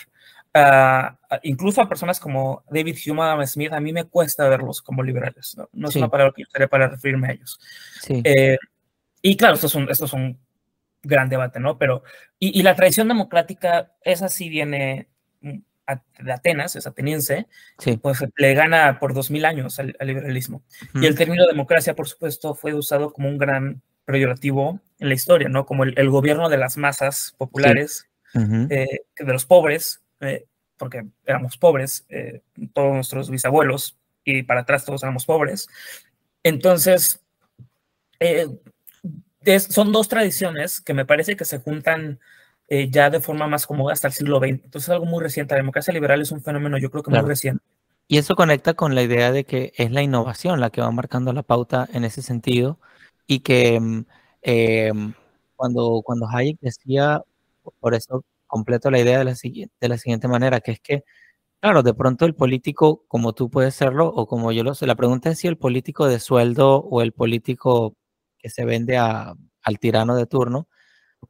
Ah, 0.55 1.19
incluso 1.43 1.81
a 1.81 1.89
personas 1.89 2.21
como 2.21 2.63
David 2.71 2.99
Hume, 3.07 3.23
Adam 3.23 3.47
Smith, 3.47 3.73
a 3.73 3.81
mí 3.81 3.93
me 3.93 4.05
cuesta 4.05 4.49
verlos 4.49 4.83
como 4.83 5.03
liberales. 5.03 5.57
No, 5.73 5.89
es 5.89 5.97
una 5.97 6.11
palabra 6.11 6.35
que 6.37 6.43
yo 6.43 6.69
para 6.69 6.89
referirme 6.89 7.29
a 7.29 7.33
ellos. 7.33 7.59
Sí. 8.03 8.21
Eh, 8.25 8.59
y 9.23 9.37
claro, 9.37 9.55
esto 9.55 9.69
es 9.69 9.75
un, 9.75 9.91
esto 9.91 10.05
es 10.05 10.13
un 10.13 10.39
gran 11.03 11.29
debate, 11.29 11.59
¿no? 11.59 11.79
Pero, 11.79 12.03
y, 12.39 12.59
y 12.59 12.63
la 12.63 12.77
tradición 12.77 13.09
democrática, 13.09 13.93
esa 14.03 14.29
sí 14.29 14.49
viene 14.51 15.09
mm, 15.41 15.59
de 16.21 16.33
Atenas, 16.33 16.77
es 16.77 16.87
ateniense, 16.87 17.47
sí. 17.79 17.97
pues 17.97 18.25
le 18.37 18.55
gana 18.55 18.99
por 18.99 19.15
dos 19.15 19.31
mil 19.31 19.45
años 19.45 19.79
al, 19.79 19.97
liberalismo. 20.01 20.63
Y 20.95 21.07
el 21.07 21.17
término 21.17 21.47
democracia, 21.47 21.95
por 21.95 22.09
supuesto, 22.09 22.55
fue 22.55 22.75
usado 22.75 23.13
como 23.13 23.29
un 23.29 23.39
gran 23.39 23.83
peyorativo 24.05 24.81
en 24.99 25.09
la 25.09 25.15
historia, 25.15 25.49
¿no? 25.49 25.65
Como 25.65 25.85
el, 25.85 26.11
gobierno 26.11 26.49
de 26.49 26.59
las 26.59 26.77
masas 26.77 27.35
populares, 27.39 28.09
eh, 28.35 29.01
de 29.19 29.33
los 29.33 29.45
pobres, 29.45 30.02
eh, 30.23 30.47
porque 30.77 31.05
éramos 31.27 31.57
pobres, 31.57 32.05
eh, 32.09 32.43
todos 32.73 32.95
nuestros 32.95 33.31
bisabuelos, 33.31 33.97
y 34.25 34.43
para 34.43 34.61
atrás 34.61 34.85
todos 34.85 35.03
éramos 35.03 35.27
pobres. 35.27 35.69
Entonces, 36.43 37.21
son 39.69 39.93
dos 39.93 40.09
tradiciones 40.09 40.81
que 40.81 40.95
me 40.95 41.05
parece 41.05 41.37
que 41.37 41.45
se 41.45 41.59
juntan 41.59 42.21
eh, 42.75 42.89
ya 42.91 43.11
de 43.11 43.21
forma 43.21 43.47
más 43.47 43.67
cómoda 43.67 43.93
hasta 43.93 44.09
el 44.09 44.15
siglo 44.15 44.39
XX. 44.39 44.65
Entonces 44.65 44.85
es 44.85 44.89
algo 44.89 45.05
muy 45.05 45.23
reciente. 45.23 45.55
La 45.55 45.59
democracia 45.59 45.93
liberal 45.93 46.23
es 46.23 46.33
un 46.33 46.43
fenómeno 46.43 46.79
yo 46.79 46.91
creo 46.91 47.03
que 47.03 47.11
muy 47.11 47.21
reciente. 47.21 47.63
Y 48.09 48.17
eso 48.17 48.35
conecta 48.35 48.73
con 48.73 48.95
la 48.95 49.03
idea 49.03 49.31
de 49.31 49.45
que 49.45 49.75
es 49.77 49.91
la 49.91 50.03
innovación 50.03 50.59
la 50.59 50.71
que 50.71 50.81
va 50.81 50.91
marcando 50.91 51.35
la 51.35 51.43
pauta 51.43 51.87
en 51.93 52.05
ese 52.05 52.23
sentido 52.23 52.79
y 53.27 53.41
que 53.41 53.79
mm, 53.79 54.05
em, 54.41 55.13
cuando, 55.55 56.03
cuando 56.03 56.27
Hayek 56.27 56.59
decía, 56.61 57.23
por 57.81 57.95
eso 57.95 58.25
completo 58.53 58.91
la 58.91 59.01
idea 59.01 59.19
de 59.19 59.25
la, 59.25 59.35
de 59.81 59.89
la 59.89 59.99
siguiente 59.99 60.29
manera, 60.29 60.61
que 60.61 60.73
es 60.73 60.81
que, 60.81 61.05
claro, 61.61 61.83
de 61.85 61.95
pronto 61.95 62.27
el 62.27 62.35
político, 62.37 63.05
como 63.09 63.35
tú 63.35 63.51
puedes 63.51 63.75
serlo, 63.77 64.09
o 64.09 64.27
como 64.29 64.53
yo 64.53 64.65
lo 64.65 64.75
sé, 64.77 64.87
la 64.87 64.97
pregunta 64.97 65.31
es 65.31 65.39
si 65.41 65.49
el 65.49 65.59
político 65.59 66.09
de 66.09 66.21
sueldo 66.21 66.79
o 66.81 67.03
el 67.03 67.13
político 67.13 67.97
que 68.39 68.51
se 68.51 68.65
vende 68.67 68.99
a, 68.99 69.35
al 69.65 69.79
tirano 69.81 70.17
de 70.17 70.27
turno, 70.27 70.69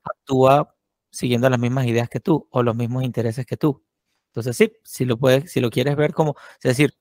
actúa 0.05 0.75
siguiendo 1.11 1.49
las 1.51 1.59
mismas 1.61 1.87
ideas 1.87 2.09
que 2.09 2.21
tú 2.21 2.49
o 2.51 2.63
los 2.63 2.77
mismos 2.77 3.05
intereses 3.05 3.47
que 3.47 3.57
tú. 3.57 3.85
Entonces, 4.31 4.57
sí, 4.57 4.73
si 4.85 5.05
lo 5.05 5.19
puedes, 5.19 5.51
si 5.53 5.61
lo 5.61 5.71
quieres 5.71 5.97
ver 5.97 6.13
como, 6.15 6.37
es 6.63 6.71
decir, 6.71 6.95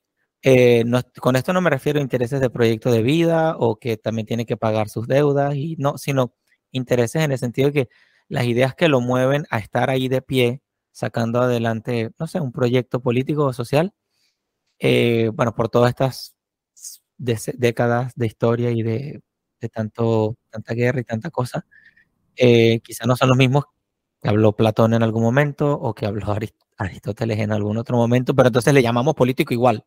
eh, 0.44 0.84
con 1.22 1.36
esto 1.36 1.54
no 1.54 1.62
me 1.62 1.70
refiero 1.70 2.00
a 2.00 2.02
intereses 2.04 2.42
de 2.42 2.50
proyecto 2.50 2.92
de 2.92 3.04
vida 3.04 3.56
o 3.60 3.78
que 3.80 3.98
también 3.98 4.26
tiene 4.28 4.46
que 4.46 4.58
pagar 4.58 4.90
sus 4.90 5.08
deudas 5.08 5.56
y 5.56 5.76
no, 5.78 5.98
sino 5.98 6.34
intereses 6.72 7.24
en 7.24 7.32
el 7.32 7.38
sentido 7.40 7.70
de 7.72 7.74
que 7.86 7.90
las 8.32 8.46
ideas 8.46 8.76
que 8.76 8.88
lo 8.90 9.02
mueven 9.02 9.46
a 9.52 9.60
estar 9.60 9.90
ahí 9.90 10.08
de 10.10 10.22
pie, 10.22 10.62
sacando 10.92 11.42
adelante, 11.42 12.12
no 12.20 12.28
sé, 12.28 12.40
un 12.42 12.52
proyecto 12.52 13.02
político 13.02 13.46
o 13.46 13.54
social, 13.54 13.94
eh, 14.80 15.32
bueno, 15.34 15.56
por 15.56 15.70
todas 15.70 15.90
estas 15.92 16.36
décadas 17.18 18.14
de 18.16 18.26
historia 18.28 18.72
y 18.72 18.84
de 18.84 19.22
de 19.62 19.70
tanto, 19.70 20.36
tanta 20.50 20.74
guerra 20.74 21.00
y 21.02 21.04
tanta 21.04 21.30
cosa, 21.30 21.66
eh, 22.36 22.80
quizá 22.82 23.06
no 23.06 23.16
son 23.16 23.30
los 23.30 23.38
mismos 23.38 23.66
que 24.22 24.30
habló 24.30 24.54
Platón 24.56 24.94
en 24.94 25.04
algún 25.04 25.24
momento 25.24 25.74
o 25.74 25.94
que 25.94 26.06
habló 26.06 26.36
Aristóteles 26.78 27.40
en 27.40 27.52
algún 27.52 27.78
otro 27.78 27.98
momento, 27.98 28.36
pero 28.36 28.48
entonces 28.48 28.74
le 28.74 28.84
llamamos 28.84 29.16
político 29.16 29.54
igual. 29.54 29.86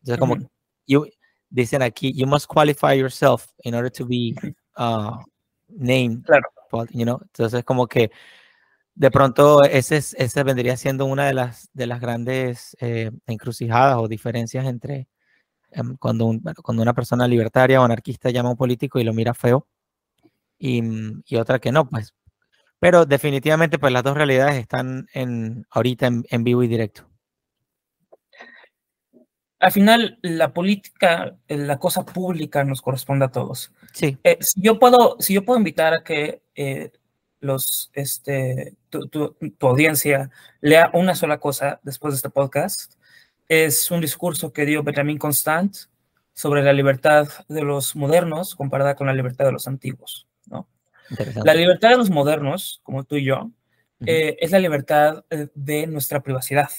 Entonces, 0.00 0.18
como 0.18 0.36
dicen 1.48 1.82
aquí, 1.82 2.12
you 2.14 2.26
must 2.26 2.46
qualify 2.46 2.98
yourself 2.98 3.46
in 3.64 3.74
order 3.74 3.90
to 3.90 4.06
be 4.06 4.34
uh, 4.78 5.16
named. 5.68 6.24
Claro. 6.24 6.46
You 6.90 7.04
know? 7.04 7.20
Entonces, 7.22 7.64
como 7.64 7.86
que 7.86 8.10
de 8.94 9.10
pronto 9.10 9.64
ese, 9.64 9.96
ese 9.96 10.42
vendría 10.42 10.76
siendo 10.76 11.06
una 11.06 11.26
de 11.26 11.34
las, 11.34 11.70
de 11.74 11.86
las 11.86 12.00
grandes 12.00 12.76
eh, 12.80 13.10
encrucijadas 13.26 13.98
o 13.98 14.08
diferencias 14.08 14.66
entre, 14.66 15.08
Em, 15.76 15.96
cuando, 15.98 16.32
cuando 16.62 16.82
una 16.82 16.94
persona 16.94 17.28
libertaria 17.28 17.80
o 17.80 17.84
anarquista 17.84 18.30
llama 18.30 18.48
a 18.48 18.52
un 18.52 18.56
político 18.58 18.98
y 18.98 19.04
lo 19.04 19.12
mira 19.12 19.34
feo 19.34 19.66
y, 20.58 20.82
mm, 20.82 21.22
y, 21.26 21.36
otra 21.36 21.58
que 21.58 21.72
no, 21.72 21.88
pues. 21.88 22.14
Pero 22.80 23.06
definitivamente, 23.06 23.78
pues 23.78 23.92
las 23.92 24.04
dos 24.04 24.16
realidades 24.16 24.56
están 24.56 25.08
en, 25.14 25.66
ahorita 25.70 26.06
en, 26.30 26.44
vivo 26.44 26.62
y 26.62 26.68
directo. 26.68 27.08
Al 29.66 29.72
final, 29.72 30.16
la 30.22 30.52
política, 30.52 31.34
eh, 31.48 31.56
la 31.56 31.80
cosa 31.80 32.06
pública 32.06 32.62
nos 32.62 32.80
corresponde 32.80 33.24
a 33.24 33.32
todos. 33.32 33.72
Sí. 33.92 34.16
Eh, 34.22 34.38
si, 34.40 34.60
yo 34.60 34.78
puedo, 34.78 35.16
si 35.18 35.34
yo 35.34 35.44
puedo 35.44 35.58
invitar 35.58 35.92
a 35.92 36.04
que 36.04 36.40
eh, 36.54 36.92
los, 37.40 37.90
este, 37.92 38.76
tu, 38.90 39.08
tu, 39.08 39.34
tu, 39.58 39.66
audiencia 39.66 40.30
lea 40.60 40.88
una 40.94 41.16
sola 41.16 41.38
cosa 41.38 41.80
después 41.82 42.14
de 42.14 42.18
este 42.18 42.30
podcast, 42.30 42.92
es 43.48 43.90
un 43.90 44.00
discurso 44.00 44.52
que 44.52 44.66
dio 44.66 44.84
Benjamin 44.84 45.18
Constant 45.18 45.74
sobre 46.32 46.62
la 46.62 46.72
libertad 46.72 47.26
de 47.48 47.62
los 47.62 47.96
modernos 47.96 48.54
comparada 48.54 48.94
con 48.94 49.08
la 49.08 49.14
libertad 49.14 49.46
de 49.46 49.52
los 49.52 49.66
antiguos. 49.66 50.28
¿no? 50.46 50.68
La 51.42 51.54
libertad 51.54 51.90
de 51.90 51.96
los 51.96 52.10
modernos, 52.10 52.78
como 52.84 53.02
tú 53.02 53.16
y 53.16 53.24
yo, 53.24 53.50
eh, 54.06 54.36
es 54.38 54.52
la 54.52 54.60
libertad 54.60 55.24
de 55.56 55.88
nuestra 55.88 56.22
privacidad, 56.22 56.70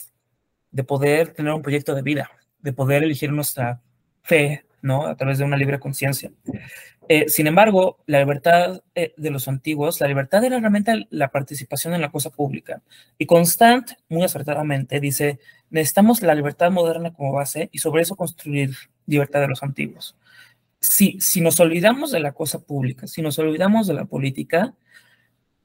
de 0.72 0.86
poder 0.86 1.34
tener 1.34 1.52
un 1.52 1.62
proyecto 1.62 1.94
de 1.94 2.02
vida, 2.02 2.32
de 2.62 2.74
poder 2.74 3.04
elegir 3.04 3.32
nuestra 3.32 3.82
fe, 4.24 4.66
¿no? 4.82 5.08
A 5.08 5.16
través 5.16 5.38
de 5.38 5.44
una 5.44 5.58
libre 5.58 5.80
conciencia. 5.80 6.32
Eh, 7.10 7.30
sin 7.30 7.48
embargo, 7.48 8.00
la 8.06 8.20
libertad 8.20 8.82
de 8.94 9.30
los 9.30 9.48
antiguos, 9.48 10.02
la 10.02 10.08
libertad 10.08 10.44
era 10.44 10.60
realmente 10.60 11.08
la 11.10 11.30
participación 11.30 11.94
en 11.94 12.02
la 12.02 12.12
cosa 12.12 12.30
pública. 12.30 12.82
Y 13.18 13.26
Constant, 13.26 13.92
muy 14.10 14.24
acertadamente, 14.24 15.00
dice, 15.00 15.40
necesitamos 15.70 16.22
la 16.22 16.36
libertad 16.36 16.70
moderna 16.72 17.14
como 17.14 17.32
base 17.32 17.70
y 17.72 17.80
sobre 17.80 18.02
eso 18.02 18.16
construir 18.16 18.76
libertad 19.06 19.42
de 19.42 19.48
los 19.48 19.64
antiguos. 19.64 20.18
Si, 20.80 21.20
si 21.22 21.42
nos 21.42 21.60
olvidamos 21.60 22.12
de 22.12 22.20
la 22.20 22.34
cosa 22.34 22.60
pública, 22.60 23.08
si 23.08 23.22
nos 23.22 23.40
olvidamos 23.40 23.88
de 23.88 23.94
la 23.94 24.06
política, 24.06 24.76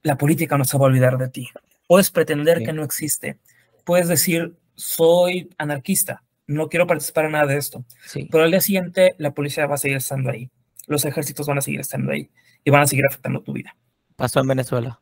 la 0.02 0.16
política 0.16 0.57
nos 0.57 0.72
va 0.74 0.78
a 0.78 0.83
olvidar 0.83 1.18
de 1.18 1.28
ti. 1.28 1.48
Puedes 1.87 2.11
pretender 2.11 2.62
que 2.62 2.72
no 2.72 2.85
existe. 2.85 3.38
Puedes 3.85 4.09
decir, 4.09 4.57
soy 4.74 5.50
anarquista, 5.59 6.22
no 6.52 6.68
quiero 6.68 6.86
participar 6.86 7.26
en 7.26 7.32
nada 7.32 7.46
de 7.46 7.56
esto. 7.56 7.84
Pero 8.30 8.44
al 8.44 8.50
día 8.50 8.60
siguiente 8.60 9.14
la 9.18 9.32
policía 9.32 9.66
va 9.66 9.74
a 9.74 9.78
seguir 9.78 9.96
estando 9.96 10.30
ahí. 10.30 10.50
Los 10.86 11.04
ejércitos 11.04 11.46
van 11.46 11.58
a 11.58 11.62
seguir 11.62 11.80
estando 11.80 12.12
ahí 12.12 12.30
y 12.64 12.70
van 12.70 12.82
a 12.82 12.86
seguir 12.86 13.04
afectando 13.08 13.42
tu 13.42 13.52
vida. 13.52 13.76
Pasó 14.16 14.40
en 14.40 14.48
Venezuela. 14.48 15.00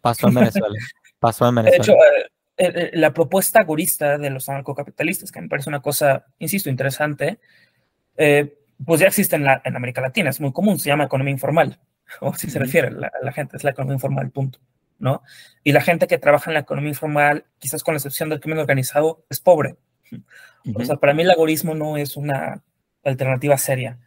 Pasó 0.00 0.28
en 0.28 0.34
Venezuela. 0.34 0.78
Pasó 1.18 1.48
en 1.48 1.54
Venezuela. 1.56 1.84
De 1.84 1.92
hecho, 1.92 1.92
eh, 1.92 2.30
eh, 2.58 2.72
eh, 2.74 2.90
la 2.94 3.14
propuesta 3.14 3.60
agorista 3.60 4.18
de 4.18 4.30
los 4.30 4.48
anarcocapitalistas, 4.48 5.30
que 5.30 5.40
me 5.40 5.48
parece 5.48 5.70
una 5.70 5.80
cosa, 5.80 6.26
insisto, 6.40 6.68
interesante, 6.68 7.38
eh, 8.16 8.58
pues 8.84 9.00
ya 9.00 9.06
existe 9.06 9.36
en, 9.36 9.44
la, 9.44 9.62
en, 9.64 9.76
América 9.76 10.00
Latina, 10.00 10.30
es 10.30 10.40
muy 10.40 10.52
común, 10.52 10.80
se 10.80 10.88
llama 10.88 11.04
economía 11.04 11.32
informal, 11.32 11.78
o 12.20 12.34
si 12.34 12.50
se 12.50 12.58
refiere 12.58 12.88
a 12.88 13.12
la, 13.22 13.32
gente, 13.32 13.56
es 13.56 13.62
la 13.62 13.70
economía 13.70 13.94
informal, 13.94 14.30
punto. 14.30 14.58
¿no? 14.98 15.22
Y 15.62 15.70
la 15.70 15.80
gente 15.80 16.08
que 16.08 16.18
trabaja 16.18 16.50
en 16.50 16.54
la 16.54 16.60
economía 16.60 16.88
informal, 16.88 17.46
quizás 17.58 17.84
con 17.84 17.94
la 17.94 17.98
excepción 17.98 18.28
del 18.28 18.40
crimen 18.40 18.58
organizado, 18.58 19.24
es 19.30 19.38
pobre. 19.38 19.76
O 20.74 20.84
sea, 20.84 20.96
para 20.96 21.14
mí 21.14 21.22
el 21.22 21.30
agorismo 21.30 21.74
no 21.74 21.96
es 21.96 22.16
una 22.16 22.62
alternativa 23.04 23.56
seria. 23.58 23.98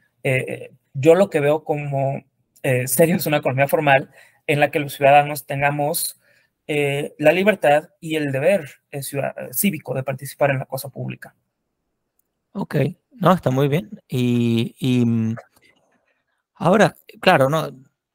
yo 0.93 1.15
lo 1.15 1.29
que 1.29 1.39
veo 1.39 1.63
como 1.63 2.23
serio 2.85 3.15
es 3.15 3.25
una 3.25 3.37
economía 3.37 3.67
formal 3.67 4.11
en 4.47 4.59
la 4.59 4.71
que 4.71 4.79
los 4.79 4.93
ciudadanos 4.93 5.45
tengamos 5.45 6.21
eh, 6.73 7.15
la 7.17 7.33
libertad 7.33 7.89
y 7.99 8.15
el 8.15 8.31
deber 8.31 8.69
eh, 8.91 9.01
cívico 9.51 9.93
de 9.93 10.03
participar 10.03 10.51
en 10.51 10.59
la 10.59 10.65
cosa 10.65 10.87
pública. 10.87 11.35
Ok, 12.53 12.75
no, 13.11 13.33
está 13.33 13.49
muy 13.51 13.67
bien. 13.67 13.89
Y, 14.07 15.03
mm, 15.05 15.35
ahora, 16.55 16.95
claro, 17.19 17.49
no, 17.49 17.69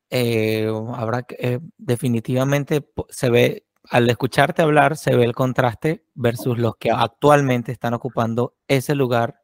eh, 0.09 0.70
habrá 0.94 1.25
que, 1.25 1.61
definitivamente 1.77 2.83
se 3.11 3.29
ve, 3.29 3.65
al 3.90 4.09
escucharte 4.11 4.62
hablar, 4.62 4.96
se 4.96 5.14
ve 5.16 5.25
el 5.25 5.35
contraste 5.35 6.05
versus 6.14 6.59
los 6.59 6.77
que 6.77 6.90
actualmente 6.90 7.72
están 7.72 7.94
ocupando 7.94 8.57
ese 8.68 8.94
lugar 8.94 9.42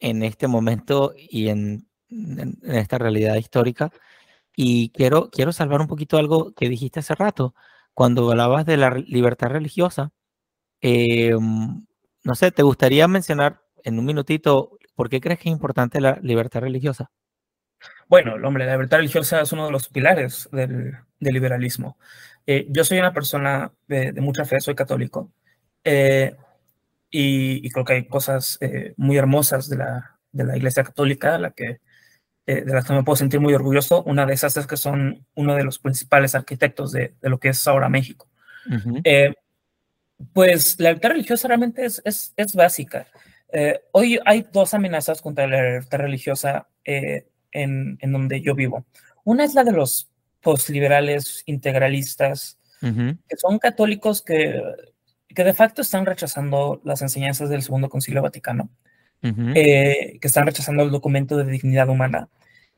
en 0.00 0.22
este 0.22 0.48
momento 0.48 1.14
y 1.16 1.48
en, 1.48 1.88
esta 2.62 2.98
realidad 2.98 3.36
histórica. 3.36 3.90
Y 4.56 4.90
quiero, 4.90 5.30
quiero 5.30 5.52
salvar 5.52 5.80
un 5.80 5.88
poquito 5.88 6.18
algo 6.18 6.52
que 6.54 6.68
dijiste 6.68 7.00
hace 7.00 7.14
rato 7.14 7.54
cuando 7.94 8.30
hablabas 8.30 8.66
de 8.66 8.76
la 8.76 8.90
libertad 8.90 9.48
religiosa, 9.48 10.12
em, 10.80 11.86
no 12.24 12.34
sé, 12.34 12.50
¿te 12.50 12.62
gustaría 12.62 13.08
mencionar 13.08 13.62
en 13.84 13.98
un 13.98 14.04
minutito, 14.04 14.78
¿por 14.94 15.08
qué 15.08 15.20
crees 15.20 15.38
que 15.40 15.48
es 15.48 15.52
importante 15.52 16.00
la 16.00 16.18
libertad 16.22 16.60
religiosa? 16.60 17.10
Bueno, 18.08 18.34
hombre, 18.46 18.66
la 18.66 18.72
libertad 18.72 18.98
religiosa 18.98 19.40
es 19.40 19.52
uno 19.52 19.66
de 19.66 19.72
los 19.72 19.88
pilares 19.88 20.48
del, 20.52 20.96
liberalismo. 21.20 21.98
Eh, 22.46 22.66
yo 22.68 22.84
soy 22.84 22.98
una 22.98 23.12
persona 23.12 23.72
de, 23.86 24.12
mucha 24.20 24.44
fe, 24.44 24.60
soy 24.60 24.74
católico, 24.74 25.32
eh, 25.82 26.36
y, 27.10 27.68
creo 27.70 27.84
que 27.84 27.92
hay 27.94 28.08
cosas 28.08 28.58
eh, 28.60 28.94
muy 28.96 29.16
hermosas 29.16 29.68
de 29.68 29.76
la, 29.76 30.18
de 30.32 30.44
la 30.44 30.56
Iglesia 30.56 30.82
Católica, 30.82 31.38
la 31.38 31.52
que, 31.52 31.80
de 32.46 32.64
las 32.66 32.84
que 32.84 32.92
me 32.92 33.04
puedo 33.04 33.16
sentir 33.16 33.40
muy 33.40 33.54
orgulloso. 33.54 34.02
Una 34.02 34.26
de 34.26 34.34
esas 34.34 34.56
es 34.56 34.66
que 34.66 34.76
son 34.76 35.24
uno 35.34 35.54
de 35.54 35.64
los 35.64 35.78
principales 35.78 36.34
arquitectos 36.34 36.92
de, 36.92 37.14
de 37.22 37.28
lo 37.30 37.38
que 37.38 37.50
es 37.50 37.66
ahora 37.68 37.88
México. 37.88 38.28
pues 40.32 40.78
la 40.80 40.90
libertad 40.90 41.10
religiosa 41.10 41.48
realmente 41.48 41.84
es, 41.84 42.02
es, 42.04 42.34
es 42.36 42.54
básica. 42.54 43.06
hoy 43.92 44.18
hay 44.26 44.46
dos 44.52 44.74
amenazas 44.74 45.22
contra 45.22 45.46
la 45.46 45.62
libertad 45.62 45.98
religiosa 45.98 46.66
en, 47.54 48.12
donde 48.12 48.42
yo 48.42 48.54
vivo. 48.54 48.84
Una 49.24 49.44
es 49.44 49.54
la 49.54 49.64
de 49.64 49.72
los 49.72 50.10
postliberales 50.44 51.42
integralistas, 51.46 52.58
que 52.80 53.36
son 53.38 53.58
católicos 53.58 54.20
que, 54.20 54.62
que 55.34 55.42
de 55.42 55.54
facto 55.54 55.80
están 55.80 56.04
rechazando 56.04 56.82
las 56.84 57.00
enseñanzas 57.00 57.48
del 57.48 57.62
Segundo 57.62 57.88
Concilio 57.88 58.20
Vaticano, 58.22 58.68
eh, 59.22 60.18
que 60.20 60.28
están 60.28 60.44
rechazando 60.44 60.82
el 60.82 60.90
documento 60.90 61.38
de 61.38 61.50
dignidad 61.50 61.88
humana 61.88 62.28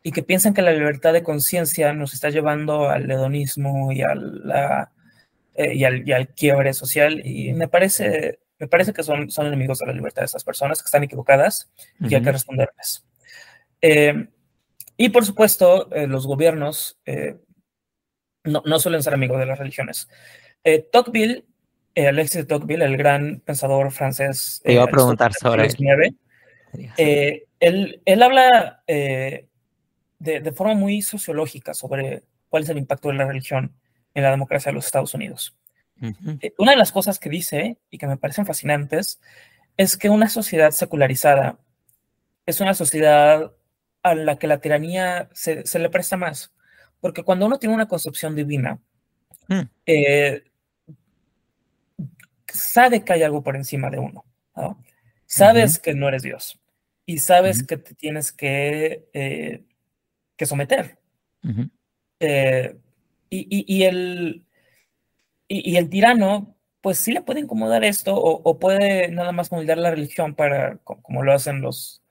y 0.04 0.12
que 0.12 0.22
piensan 0.22 0.54
que 0.54 0.62
la 0.62 0.70
libertad 0.70 1.12
de 1.12 1.24
conciencia 1.24 1.92
nos 1.92 2.14
está 2.14 2.30
llevando 2.30 2.88
al 2.88 3.10
hedonismo 3.10 3.90
y, 3.90 3.98
la, 3.98 4.92
eh, 5.56 5.74
y, 5.74 5.82
al, 5.82 6.08
y, 6.08 6.12
al, 6.12 6.28
quiebre 6.28 6.72
social. 6.72 7.20
Y 7.26 7.52
me 7.52 7.66
parece, 7.66 8.38
me 8.60 8.68
parece 8.68 8.92
que 8.92 9.02
son, 9.02 9.28
son 9.28 9.48
enemigos 9.48 9.80
de 9.80 9.86
la 9.86 9.92
libertad 9.92 10.22
de 10.22 10.26
esas 10.26 10.44
personas, 10.44 10.80
que 10.80 10.86
están 10.86 11.02
equivocadas 11.02 11.68
y 11.98 12.14
hay 12.14 12.22
que 12.22 12.30
responderles. 12.30 13.04
Eh, 13.82 14.28
y 14.96 15.10
por 15.10 15.24
supuesto, 15.24 15.92
eh, 15.94 16.06
los 16.06 16.26
gobiernos 16.26 16.98
eh, 17.04 17.36
no, 18.46 18.62
no, 18.64 18.78
suelen 18.78 19.02
ser 19.02 19.14
amigos 19.14 19.38
de 19.38 19.46
las 19.46 19.58
religiones. 19.58 20.08
Eh, 20.64 20.88
Tocqueville, 20.90 21.44
eh, 21.94 22.08
Alexis 22.08 22.42
de 22.42 22.44
Tocqueville, 22.44 22.84
el 22.84 22.96
gran 22.96 23.40
pensador 23.40 23.90
francés. 23.90 24.60
Te 24.64 24.72
iba 24.72 24.84
a 24.84 24.88
preguntar 24.88 25.32
sobre 25.34 25.66
él, 27.58 28.02
él 28.04 28.22
habla 28.22 28.82
de, 28.86 29.48
de, 30.18 30.52
forma 30.52 30.74
muy 30.74 31.00
sociológica 31.02 31.72
sobre 31.72 32.22
cuál 32.48 32.64
es 32.64 32.68
el 32.68 32.78
impacto 32.78 33.08
de 33.08 33.14
la 33.14 33.26
religión 33.26 33.74
en 34.14 34.22
la 34.22 34.30
democracia 34.30 34.70
de 34.70 34.74
los 34.74 34.86
Estados 34.86 35.14
Unidos. 35.14 35.56
una 36.58 36.72
de 36.72 36.76
las 36.76 36.92
cosas 36.92 37.18
que 37.18 37.30
dice 37.30 37.78
y 37.90 37.98
que 37.98 38.06
me 38.06 38.18
parecen 38.18 38.44
fascinantes 38.44 39.20
es 39.76 39.96
que 39.96 40.10
una 40.10 40.28
sociedad 40.28 40.70
secularizada 40.70 41.58
es 42.46 42.60
una 42.60 42.74
sociedad 42.74 43.52
a 44.02 44.14
la 44.14 44.38
que 44.38 44.46
la 44.46 44.60
tiranía 44.60 45.28
se, 45.32 45.78
le 45.78 45.90
presta 45.90 46.16
más. 46.16 46.54
Porque 47.00 47.22
cuando 47.22 47.46
uno 47.46 47.58
tiene 47.58 47.74
una 47.74 47.88
concepción 47.88 48.34
divina, 48.34 48.78
eh, 49.84 50.44
sabe 52.46 53.04
que 53.04 53.12
hay 53.12 53.22
algo 53.22 53.42
por 53.42 53.56
encima 53.56 53.90
de 53.90 53.98
uno. 53.98 54.24
Sabes 55.26 55.78
que 55.78 55.94
no 55.94 56.08
eres 56.08 56.22
Dios 56.22 56.58
y 57.04 57.18
sabes 57.18 57.62
que 57.62 57.76
te 57.76 57.94
tienes 57.94 58.32
que, 58.32 59.08
eh, 59.12 59.64
que 60.36 60.46
someter. 60.46 60.98
Eh, 62.20 62.76
y, 63.30 63.82
el, 63.82 64.44
y, 65.48 65.76
el 65.76 65.88
tirano, 65.88 66.56
pues 66.80 66.98
sí 66.98 67.12
le 67.12 67.22
puede 67.22 67.40
incomodar 67.40 67.84
esto 67.84 68.14
o, 68.16 68.58
puede 68.58 69.08
nada 69.08 69.32
más 69.32 69.52
moldear 69.52 69.78
la 69.78 69.90
religión 69.90 70.34
para, 70.34 70.78
como 70.78 71.22
lo 71.22 71.32
hacen 71.32 71.60
los, 71.60 72.02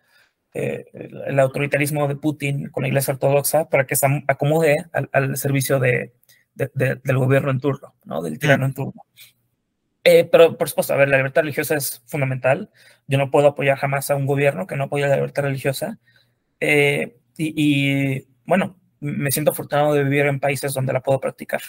eh, 0.58 0.86
el 0.94 1.38
autoritarismo 1.38 2.08
de 2.08 2.15
Putin 2.15 2.70
con 2.70 2.84
la 2.84 2.88
Iglesia 2.88 3.13
Ortodoxa 3.13 3.68
para 3.68 3.86
que 3.86 3.98
se 3.98 4.08
acomode 4.26 4.86
al, 4.94 5.36
servicio 5.36 5.80
de, 5.80 6.13
del 6.54 7.18
gobierno 7.18 7.52
en 7.52 7.60
turno, 7.60 7.94
¿no? 8.06 8.22
del 8.22 8.39
tirano 8.39 8.65
en 8.65 8.74
turno. 8.74 9.04
Eh, 10.06 10.24
pero, 10.32 10.58
por 10.58 10.70
supuesto, 10.70 10.94
a 10.94 10.98
ver, 10.98 11.10
la 11.10 11.18
libertad 11.18 11.41
religiosa 11.41 11.76
es 11.76 12.04
fundamental. 12.06 12.70
Yo 13.06 13.18
no 13.18 13.32
puedo 13.32 13.48
apoyar 13.48 13.78
jamás 13.78 14.10
a 14.10 14.15
un 14.15 14.28
gobierno 14.28 14.65
que 14.65 14.78
no 14.78 14.86
apoya 14.86 15.08
la 15.08 15.15
libertad 15.15 15.44
religiosa. 15.44 16.00
Eh, 16.62 17.18
y, 17.38 18.26
bueno, 18.46 18.80
me 19.02 19.32
siento 19.32 19.52
afortunado 19.52 19.94
de 19.94 20.06
vivir 20.06 20.28
en 20.28 20.39
países 20.39 20.74
donde 20.74 20.94
la 20.94 21.02
puedo 21.02 21.20
practicar. 21.20 21.62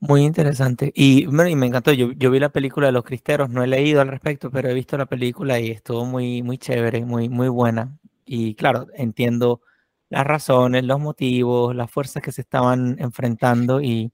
Muy 0.00 0.22
interesante. 0.24 0.92
Y, 0.94 1.26
bueno, 1.26 1.48
y 1.48 1.56
me 1.56 1.66
encantó. 1.66 1.92
Yo, 1.92 2.12
yo, 2.12 2.30
vi 2.30 2.38
la 2.38 2.50
película 2.50 2.86
de 2.86 2.92
los 2.92 3.02
cristeros, 3.04 3.50
no 3.50 3.64
he 3.64 3.66
leído 3.66 4.00
al 4.00 4.08
respecto, 4.08 4.50
pero 4.50 4.68
he 4.68 4.74
visto 4.74 4.96
la 4.96 5.06
película 5.06 5.58
y 5.58 5.70
estuvo 5.70 6.04
muy, 6.04 6.42
muy 6.42 6.56
chévere, 6.58 7.04
muy, 7.04 7.28
muy 7.28 7.48
buena. 7.48 7.98
Y 8.24 8.54
claro, 8.54 8.86
entiendo 8.94 9.60
las 10.08 10.24
razones, 10.26 10.84
los 10.84 11.00
motivos, 11.00 11.74
las 11.74 11.90
fuerzas 11.90 12.22
que 12.22 12.30
se 12.32 12.42
estaban 12.42 12.96
enfrentando 13.00 13.80
y, 13.80 14.12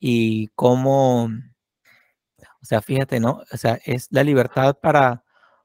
y 0.00 0.48
cómo, 0.56 1.24
o 1.24 2.64
sea, 2.64 2.80
fíjate, 2.82 3.20
¿no? 3.20 3.42
O 3.52 3.56
sea, 3.56 3.78
es 3.84 4.08
la 4.10 4.24
libertad 4.24 4.76
para, 4.80 5.24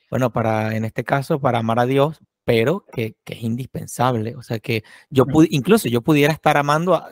bueno, 0.09 0.31
para, 0.31 0.75
en 0.75 0.85
este 0.85 1.03
caso, 1.03 1.39
para 1.39 1.59
amar 1.59 1.79
a 1.79 1.85
Dios, 1.85 2.19
pero 2.45 2.85
que, 2.91 3.15
que 3.23 3.33
es 3.35 3.43
indispensable. 3.43 4.35
O 4.35 4.43
sea, 4.43 4.59
que 4.59 4.83
yo 5.09 5.25
pude, 5.25 5.47
incluso 5.51 5.87
yo 5.89 6.01
pudiera 6.01 6.33
estar 6.33 6.57
amando 6.57 6.95
a, 6.95 7.11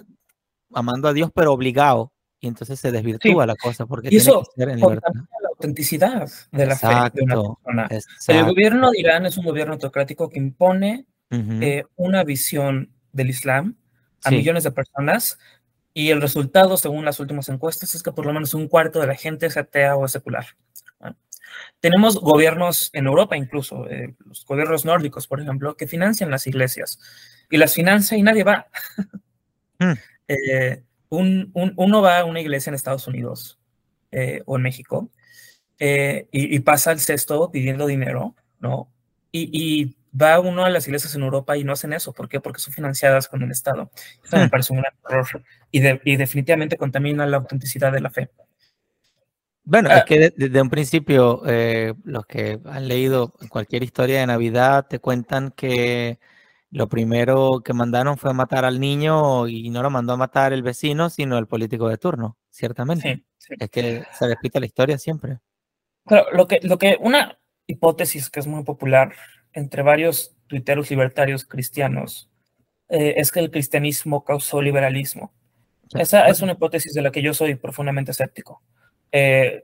amando 0.73 1.07
a 1.07 1.13
Dios, 1.13 1.31
pero 1.33 1.53
obligado 1.53 2.11
y 2.45 2.47
entonces 2.47 2.79
se 2.79 2.91
desvirtúa 2.91 3.47
la 3.47 3.55
cosa 3.55 3.88
porque 3.88 4.10
tiene 4.10 4.23
que 4.23 4.31
ser 4.55 4.69
en 4.69 4.79
libertad. 4.79 5.12
la 5.41 5.49
autenticidad 5.49 6.29
de 6.51 6.65
la 6.67 6.75
fe 6.75 6.88
de 7.13 7.23
una 7.23 7.88
persona. 7.88 7.89
El 8.27 8.45
gobierno 8.45 8.91
de 8.91 8.99
Irán 8.99 9.25
es 9.25 9.36
un 9.38 9.45
gobierno 9.45 9.73
autocrático 9.73 10.29
que 10.29 10.38
impone 10.38 11.08
eh, 11.31 11.86
una 11.95 12.23
visión 12.23 12.91
del 13.12 13.31
Islam 13.31 13.75
a 14.23 14.29
millones 14.29 14.63
de 14.63 14.71
personas 14.71 15.39
y 15.91 16.12
el 16.12 16.21
resultado, 16.21 16.77
según 16.77 17.03
las 17.03 17.19
últimas 17.19 17.49
encuestas, 17.49 17.95
es 17.95 18.03
que 18.03 18.12
por 18.12 18.27
lo 18.27 18.34
menos 18.34 18.53
un 18.53 18.67
cuarto 18.67 18.99
de 18.99 19.08
la 19.08 19.15
gente 19.15 19.47
es 19.47 19.58
atea 19.58 19.95
o 19.95 20.05
es 20.05 20.12
secular. 20.12 20.45
Tenemos 21.79 22.19
gobiernos 22.19 22.91
en 22.93 23.08
Europa 23.08 23.36
incluso, 23.36 23.89
eh, 23.89 24.13
los 24.25 24.45
gobiernos 24.45 24.86
nórdicos, 24.86 25.25
por 25.25 25.41
ejemplo, 25.41 25.75
que 25.75 25.88
financian 25.88 26.29
las 26.29 26.45
iglesias 26.45 26.99
y 27.49 27.58
las 27.58 27.73
financia 27.73 28.15
y 28.17 28.21
nadie 28.21 28.43
va. 28.43 28.67
Mm. 29.79 29.93
Eh, 30.27 30.81
un, 31.15 31.51
uno 31.54 32.01
va 32.01 32.19
a 32.19 32.25
una 32.25 32.41
iglesia 32.41 32.69
en 32.69 32.75
Estados 32.75 33.08
Unidos 33.08 33.60
eh, 34.12 34.41
o 34.45 34.58
en 34.58 34.62
México 34.62 35.10
eh, 35.80 36.28
y, 36.32 36.60
pasa 36.60 36.91
el 36.91 36.99
cesto 36.99 37.51
pidiendo 37.51 37.86
dinero, 37.86 38.36
¿no? 38.60 38.89
Y, 39.32 39.95
va 40.17 40.39
uno 40.39 40.63
a 40.63 40.69
las 40.69 40.88
iglesias 40.88 41.13
en 41.15 41.23
Europa 41.23 41.58
y 41.58 41.65
no 41.65 41.73
hacen 41.73 41.91
eso. 41.91 42.13
¿Por 42.13 42.30
qué? 42.30 42.39
Porque 42.39 42.62
son 42.62 42.73
financiadas 42.73 43.28
con 43.28 43.41
el 43.43 43.51
Estado. 43.51 43.91
Eso 44.23 44.38
me 44.38 44.45
hmm. 44.45 44.49
parece 44.49 44.71
un 44.71 44.80
gran 44.80 44.93
error 45.10 45.43
y, 45.71 46.15
definitivamente 46.15 46.78
contamina 46.78 47.25
la 47.25 47.38
autenticidad 47.38 47.91
de 47.91 47.99
la 47.99 48.10
fe. 48.10 48.30
Bueno, 49.65 49.89
es 49.89 49.97
ah. 49.97 50.06
que 50.06 50.34
desde 50.38 50.62
un 50.62 50.69
principio 50.69 51.41
eh, 51.45 51.93
los 52.06 52.25
que 52.25 52.62
han 52.63 52.88
leído 52.88 53.34
cualquier 53.49 53.84
historia 53.84 54.21
de 54.21 54.28
Navidad 54.28 54.88
te 54.88 54.99
cuentan 54.99 55.51
que 55.51 56.19
lo 56.75 56.89
primero 56.89 57.61
que 57.63 57.71
mandaron 57.71 58.17
fue 58.17 58.33
matar 58.33 58.65
al 58.65 58.81
niño 58.81 59.47
y 59.47 59.69
no 59.69 59.81
lo 59.81 59.89
mandó 59.89 60.11
a 60.11 60.17
matar 60.17 60.51
el 60.51 60.61
vecino, 60.61 61.09
sino 61.09 61.38
el 61.38 61.47
político 61.47 61.88
de 61.88 61.97
turno, 61.97 62.38
ciertamente. 62.49 63.23
Es 63.57 63.69
que 63.69 64.03
se 64.11 64.27
repite 64.27 64.59
la 64.59 64.65
historia 64.65 64.97
siempre. 64.97 65.39
Claro, 66.05 66.25
lo 66.33 66.47
que, 66.47 66.59
lo 66.63 66.77
que 66.77 66.97
una 66.99 67.39
hipótesis 67.65 68.29
que 68.29 68.41
es 68.41 68.47
muy 68.47 68.65
popular 68.65 69.13
entre 69.53 69.83
varios 69.83 70.35
tuiteros 70.47 70.89
libertarios 70.89 71.45
cristianos 71.45 72.29
eh, 72.89 73.13
es 73.15 73.31
que 73.31 73.39
el 73.39 73.51
cristianismo 73.51 74.25
causó 74.25 74.61
liberalismo. 74.61 75.33
Esa 75.93 76.27
es 76.27 76.41
una 76.41 76.51
hipótesis 76.51 76.93
de 76.93 77.01
la 77.01 77.11
que 77.11 77.21
yo 77.21 77.33
soy 77.33 77.55
profundamente 77.55 78.11
escéptico. 78.11 78.61
Eh, 79.13 79.63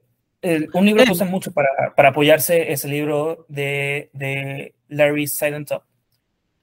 un 0.74 0.86
libro 0.86 1.04
que 1.04 1.12
usan 1.12 1.30
mucho 1.30 1.52
para, 1.52 1.68
para 1.94 2.10
apoyarse 2.10 2.72
es 2.72 2.86
el 2.86 2.92
libro 2.92 3.46
de, 3.50 4.10
de 4.14 4.76
Larry 4.88 5.28
Silentop, 5.28 5.84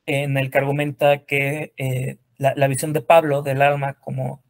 en 0.09 0.39
el 0.39 0.51
que 0.51 0.59
argumenta 0.59 1.19
que 1.27 1.75
eh, 1.77 2.17
la, 2.39 2.67
visión 2.67 2.95
de 2.95 3.03
Pablo 3.03 3.43
del 3.43 3.61
alma 3.61 3.95
como 4.01 4.43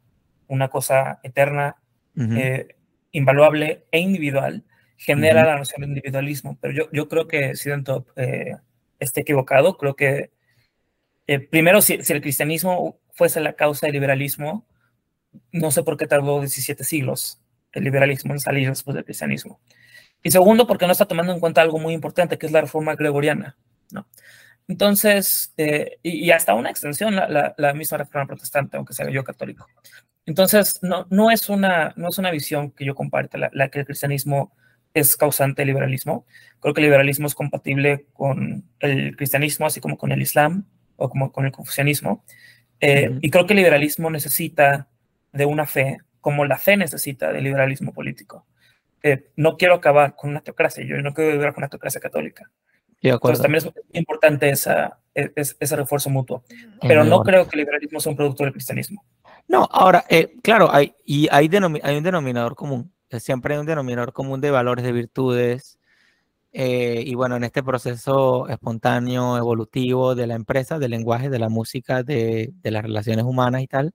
una 0.47 0.69
cosa 0.69 1.19
eterna, 1.25 1.77
eh, 2.17 2.77
invaluable 3.13 3.87
e 3.91 3.99
individual 3.99 4.65
genera 4.97 5.45
la 5.45 5.57
noción 5.57 5.83
de 5.83 5.89
individualismo. 5.89 6.59
Pero 6.61 6.75
yo, 6.75 6.89
yo 6.93 7.09
creo 7.09 7.27
que 7.27 7.57
Sidentop 7.57 8.09
eh, 8.17 8.57
esté 9.01 9.23
equivocado. 9.23 9.77
Creo 9.77 9.97
que, 9.97 10.31
primero, 11.51 11.81
si, 11.81 12.03
si, 12.03 12.13
el 12.13 12.21
cristianismo 12.21 13.01
fuese 13.13 13.41
la 13.41 13.55
causa 13.55 13.87
del 13.87 13.95
liberalismo, 13.95 14.65
no 15.53 15.71
sé 15.73 15.83
por 15.83 15.97
qué 15.97 16.07
tardó 16.07 16.39
17 16.39 16.85
siglos 16.85 17.41
el 17.73 17.85
liberalismo 17.85 18.33
en 18.33 18.41
salir 18.41 18.69
después 18.69 18.95
del 18.95 19.05
cristianismo. 19.05 19.61
Y 20.23 20.31
segundo, 20.31 20.67
porque 20.67 20.87
no 20.87 20.93
está 20.93 21.07
tomando 21.07 21.33
en 21.33 21.41
cuenta 21.41 21.63
algo 21.63 21.79
muy 21.79 21.95
importante, 21.95 22.39
que 22.39 22.47
es 22.47 22.53
la 22.53 22.61
reforma 22.61 22.95
gregoriana. 22.95 23.57
¿no? 23.91 24.07
Entonces, 24.69 25.53
eh, 25.57 25.99
y, 26.03 26.31
hasta 26.31 26.55
una 26.55 26.71
extensión, 26.71 27.17
la, 27.17 27.55
la, 27.57 27.75
misma 27.75 27.99
reforma 27.99 28.27
protestante, 28.27 28.77
aunque 28.77 28.93
sea 28.93 29.11
yo 29.11 29.25
católico. 29.25 29.67
Entonces, 30.27 30.79
no, 30.83 31.07
no, 31.11 31.31
es, 31.31 31.49
una, 31.49 31.95
no 31.97 32.11
es 32.11 32.19
una 32.19 32.31
visión 32.31 32.71
que 32.71 32.85
yo 32.85 32.95
comparte, 32.95 33.39
la, 33.39 33.69
que 33.71 33.81
el 33.81 33.87
cristianismo 33.87 34.53
es 34.95 35.17
causante 35.17 35.63
del 35.63 35.69
liberalismo. 35.69 36.27
Creo 36.61 36.75
que 36.75 36.81
el 36.81 36.87
liberalismo 36.87 37.27
es 37.27 37.35
compatible 37.35 38.07
con 38.13 38.65
el 38.81 39.17
cristianismo, 39.17 39.67
así 39.67 39.81
como 39.81 39.97
con 39.97 40.13
el 40.13 40.21
islam 40.21 40.67
o 40.97 41.09
como 41.09 41.33
con 41.33 41.47
el 41.47 41.53
confucianismo. 41.53 42.25
Eh, 42.81 43.19
y 43.23 43.31
creo 43.31 43.47
que 43.47 43.55
el 43.55 43.59
liberalismo 43.59 44.11
necesita 44.11 44.89
de 45.33 45.47
una 45.47 45.67
fe 45.67 45.99
como 46.21 46.45
la 46.45 46.59
fe 46.59 46.77
necesita 46.77 47.33
del 47.33 47.45
liberalismo 47.45 47.93
político. 47.93 48.47
Eh, 49.03 49.31
no 49.37 49.57
quiero 49.57 49.75
acabar 49.75 50.15
con 50.17 50.31
una 50.31 50.41
teocracia, 50.41 50.85
yo 50.85 50.97
no 50.99 51.15
quiero 51.15 51.33
vivir 51.33 51.53
con 51.55 51.63
una 51.63 51.69
teocracia 51.69 52.01
católica. 52.01 52.51
Entonces 53.01 53.43
también 53.43 53.65
es 53.65 54.01
importante 54.01 54.51
esa, 54.51 54.99
e, 55.15 55.33
ese 55.35 55.77
refuerzo 55.77 56.11
mutuo. 56.11 56.43
Pero 56.81 57.05
no 57.05 57.23
creo 57.23 57.49
que 57.49 57.57
el 57.57 57.61
liberalismo 57.61 58.01
sea 58.01 58.11
un 58.11 58.17
producto 58.17 58.45
del 58.45 58.53
cristianismo. 58.53 59.05
No, 59.47 59.69
ahora, 59.71 60.05
eh, 60.09 60.35
claro, 60.43 60.73
hay, 60.73 60.95
y 61.05 61.29
hay, 61.31 61.49
hay 61.83 61.97
un 61.97 62.03
denominador 62.03 62.55
común. 62.55 62.93
Siempre 63.11 63.55
hay 63.55 63.61
un 63.61 63.67
denominador 63.67 64.13
común 64.13 64.41
de 64.41 64.51
valores, 64.51 64.85
de 64.85 64.93
virtudes. 64.93 65.79
Eh, 66.53 67.03
y 67.07 67.15
bueno, 67.15 67.37
en 67.37 67.45
este 67.45 67.63
proceso 67.63 68.49
espontáneo, 68.49 69.37
evolutivo 69.37 70.15
de 70.15 70.27
la 70.27 70.35
empresa, 70.35 70.79
del 70.79 70.91
lenguaje, 70.91 71.31
de 71.31 71.39
la 71.39 71.49
música, 71.49 72.03
de, 72.03 72.53
de 72.53 72.71
las 72.71 72.83
relaciones 72.83 73.25
humanas 73.25 73.63
y 73.63 73.67
tal, 73.67 73.93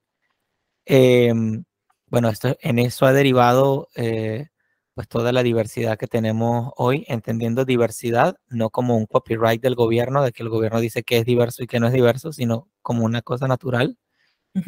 em, 0.86 1.64
bueno, 2.08 2.30
esto, 2.30 2.56
en 2.62 2.80
eso 2.80 3.06
ha 3.06 3.14
derivado 3.14 3.90
eh, 3.96 4.50
pues 4.96 5.08
toda 5.08 5.32
la 5.32 5.44
diversidad 5.44 5.98
que 5.98 6.08
tenemos 6.08 6.72
hoy, 6.78 7.06
entendiendo 7.08 7.66
diversidad 7.66 8.36
no 8.50 8.70
como 8.70 8.96
un 8.98 9.06
copyright 9.08 9.62
del 9.62 9.76
gobierno, 9.76 10.24
de 10.24 10.32
que 10.32 10.44
el 10.44 10.50
gobierno 10.50 10.80
dice 10.80 11.04
que 11.04 11.18
es 11.20 11.26
diverso 11.26 11.64
y 11.64 11.68
que 11.68 11.80
no 11.80 11.88
es 11.88 11.94
diverso, 11.94 12.32
sino 12.34 12.70
como 12.82 13.04
una 13.06 13.22
cosa 13.22 13.48
natural. 13.48 13.98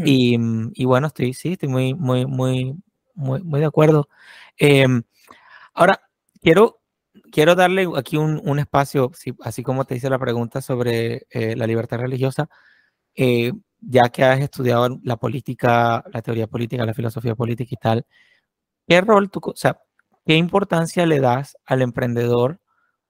y, 0.06 0.38
mm, 0.38 0.72
y, 0.76 0.86
bueno, 0.86 1.08
estoy, 1.08 1.34
sí, 1.34 1.54
estoy 1.54 1.70
muy, 1.70 1.94
muy, 1.96 2.26
muy, 2.28 2.76
muy, 3.16 3.44
muy 3.44 3.60
de 3.62 3.66
acuerdo. 3.68 4.10
Em, 4.58 5.04
ahora, 5.74 6.02
quiero, 6.42 6.82
quiero 7.32 7.56
darle 7.56 7.88
aquí 7.98 8.18
un, 8.18 8.42
un 8.46 8.60
espacio, 8.60 9.12
así 9.44 9.64
como 9.64 9.86
te 9.86 9.96
hice 9.96 10.10
la 10.10 10.20
pregunta 10.20 10.62
sobre 10.62 11.28
eh, 11.32 11.56
la 11.58 11.68
libertad 11.68 12.00
religiosa, 12.00 12.50
eh, 13.16 13.54
ya 13.82 14.10
que 14.10 14.24
has 14.24 14.40
estudiado 14.42 15.00
la 15.04 15.18
política, 15.18 16.04
la 16.14 16.22
teoría 16.22 16.48
política, 16.48 16.86
la 16.86 16.94
filosofía 16.96 17.36
política 17.36 17.70
y 17.74 17.78
tal, 17.78 18.06
¿qué 18.88 19.02
rol 19.02 19.30
tú, 19.32 19.42
o 19.44 19.56
sea, 19.56 19.80
qué 20.26 20.36
importancia 20.36 21.06
le 21.06 21.20
das 21.20 21.58
al 21.66 21.82
emprendedor 21.82 22.60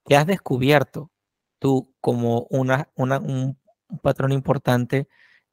que 0.04 0.16
has 0.16 0.26
descubierto 0.26 1.10
tú 1.58 1.94
como 2.00 2.46
una, 2.50 2.90
un, 2.94 3.58
patrón 4.02 4.32
importante, 4.32 5.08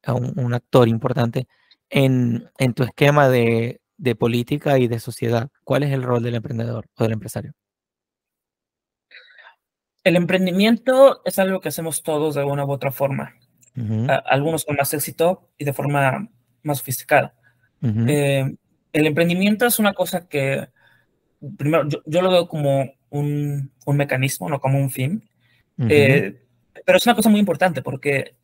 un, 0.06 0.38
un 0.38 0.54
actor 0.54 0.88
importante 0.88 1.48
en, 1.90 2.50
en, 2.58 2.74
tu 2.74 2.82
esquema 2.82 3.28
de, 3.28 3.80
de 3.96 4.14
política 4.14 4.78
y 4.78 4.88
de 4.88 5.00
sociedad? 5.00 5.48
¿Cuál 5.64 5.82
es 5.82 5.92
el 5.92 6.02
rol 6.02 6.22
del 6.22 6.34
emprendedor 6.34 6.86
o 6.96 7.02
del 7.02 7.12
empresario? 7.12 7.52
El 10.02 10.16
emprendimiento 10.16 11.22
es 11.24 11.38
algo 11.38 11.60
que 11.60 11.68
hacemos 11.68 12.02
todos 12.02 12.34
de 12.34 12.42
alguna 12.42 12.66
u 12.66 12.70
otra 12.70 12.92
forma 12.92 13.34
algunos 14.26 14.64
con 14.64 14.76
más 14.76 14.92
éxito 14.94 15.48
y 15.58 15.64
de 15.64 15.72
forma 15.72 16.28
más 16.62 16.78
sofisticada. 16.78 17.34
Eh, 17.82 18.56
el 18.92 19.06
emprendimiento 19.06 19.66
es 19.66 19.78
una 19.78 19.92
cosa 19.92 20.28
que, 20.28 20.68
primero, 21.56 21.88
yo, 22.06 22.22
lo 22.22 22.30
veo 22.30 22.48
como 22.48 22.92
un, 23.10 23.70
un, 23.84 23.96
mecanismo, 23.96 24.48
no 24.48 24.60
como 24.60 24.78
un 24.78 24.90
fin, 24.90 25.28
eh, 25.88 26.40
pero 26.84 26.98
es 26.98 27.06
una 27.06 27.14
cosa 27.14 27.30
muy 27.30 27.40
importante 27.40 27.82
porque 27.82 28.34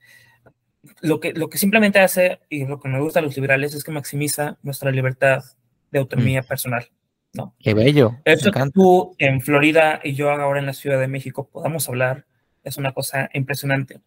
lo 1.01 1.21
que, 1.21 1.33
lo 1.33 1.49
que 1.49 1.59
simplemente 1.59 1.99
hace, 1.99 2.41
y 2.49 2.65
lo 2.67 2.81
que 2.81 2.89
me 2.89 3.01
gusta 3.01 3.21
a 3.21 3.23
los 3.23 3.37
liberales, 3.37 3.75
es 3.75 3.85
que 3.85 3.93
maximiza 3.93 4.59
nuestra 4.63 4.91
libertad 4.91 5.43
de 5.91 5.99
autonomía 5.99 6.43
mm. 6.43 6.47
personal. 6.47 6.89
¿no? 7.33 7.55
Qué 7.61 7.75
bello. 7.75 8.19
Eso 8.25 8.51
que 8.51 8.71
tú 8.73 9.15
en 9.19 9.41
Florida 9.41 10.01
y 10.03 10.15
yo 10.15 10.31
ahora 10.31 10.61
en 10.61 10.67
la 10.67 10.73
Ciudad 10.73 10.99
de 10.99 11.09
México 11.09 11.49
podamos 11.49 11.89
hablar 11.89 12.27
es 12.65 12.77
una 12.77 12.93
cosa 12.93 13.31
impresionante. 13.33 14.01